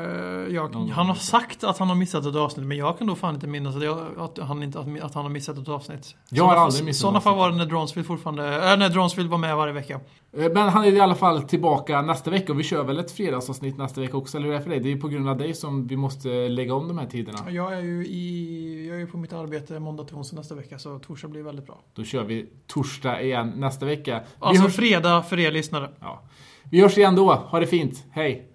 jag, 0.55 0.75
han 0.75 1.07
har 1.07 1.15
sagt 1.15 1.65
att 1.65 1.79
han 1.79 1.89
har 1.89 1.95
missat 1.97 2.27
ett 2.27 2.37
avsnitt, 2.37 2.67
men 2.67 2.77
jag 2.77 2.99
kan 2.99 3.07
då 3.07 3.15
fan 3.15 3.35
inte 3.35 3.47
minnas 3.47 3.77
att, 3.77 3.83
jag, 3.85 3.99
att, 4.19 4.39
han, 4.39 4.63
inte, 4.63 4.79
att, 4.79 5.15
han 5.15 5.25
har 5.25 5.29
missat 5.29 5.59
ett 5.59 5.69
avsnitt. 5.69 6.15
Jag 6.31 6.45
har 6.45 6.51
Sådana 6.51 6.65
aldrig 6.65 6.85
missat 6.85 7.01
sådana 7.01 7.19
ett 7.19 7.25
fall 7.25 7.37
var 7.37 7.51
det 7.51 7.57
när 7.57 7.67
Dronsfield 7.67 8.07
fortfarande, 8.07 8.73
äh, 8.73 8.79
när 8.79 8.89
Dronsfield 8.89 9.31
var 9.31 9.39
med 9.39 9.57
varje 9.57 9.73
vecka. 9.73 10.01
Eh, 10.37 10.53
Men 10.53 10.69
han 10.69 10.85
är 10.85 10.93
i 10.93 11.01
alla 11.01 11.15
fall 11.15 11.43
tillbaka 11.43 12.03
nästa 12.03 12.31
vecka 12.31 12.53
och 12.53 12.59
vi 12.59 12.65
kör 12.65 12.85
väl 12.85 12.99
ett 12.99 13.11
fredagsavsnitt 13.13 13.79
nästa 13.79 14.01
vecka 14.01 14.17
också, 14.17 14.37
eller 14.37 14.47
hur 14.47 14.55
är 14.55 14.59
det 14.59 14.65
för 14.65 14.71
dig? 14.71 14.81
Det 14.81 14.89
är 14.89 14.95
ju 14.95 15.01
på 15.01 15.09
grund 15.09 15.29
av 15.29 15.37
dig 15.39 15.55
som 15.55 15.87
vi 15.87 15.97
måste 15.97 16.29
lägga 16.49 16.75
om 16.75 16.89
de 16.89 16.99
här 16.99 17.07
tiderna. 17.07 17.51
Jag 17.51 17.73
är 17.73 17.81
ju 17.83 18.07
i, 18.07 18.87
jag 18.89 18.97
är 18.97 19.01
ju 19.01 19.07
på 19.07 19.17
mitt 19.19 19.33
arbete 19.33 19.81
måndag 19.81 20.05
till 20.05 20.17
onsdag 20.17 20.37
nästa 20.37 20.55
vecka, 20.55 20.79
så 20.79 20.99
torsdag 20.99 21.29
blir 21.29 21.43
väldigt 21.43 21.67
bra. 21.67 21.79
Då 21.95 22.05
kör 22.05 22.25
vi 22.25 22.47
torsdag 22.67 23.23
igen 23.23 23.53
nästa 23.57 23.87
vecka. 23.87 24.21
Vi 24.21 24.35
Alltså 24.39 24.63
hörs, 24.63 24.77
fredag 24.77 25.23
för 25.23 25.39
er 25.39 25.51
lyssnare. 25.53 25.91
ja. 26.01 26.23
vi 26.71 26.81
hörs 26.81 26.99
igen 26.99 27.17
då. 27.17 27.35
Ha 27.35 27.61
det 27.61 27.67
fint. 27.67 28.05
Hej! 28.11 28.55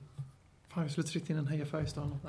Fan, 0.73 0.83
jag 0.83 0.91
skulle 0.91 1.07
tryckt 1.07 1.29
in 1.29 1.37
en 1.37 1.47
Heja 1.47 1.65
Färjestad. 1.65 2.19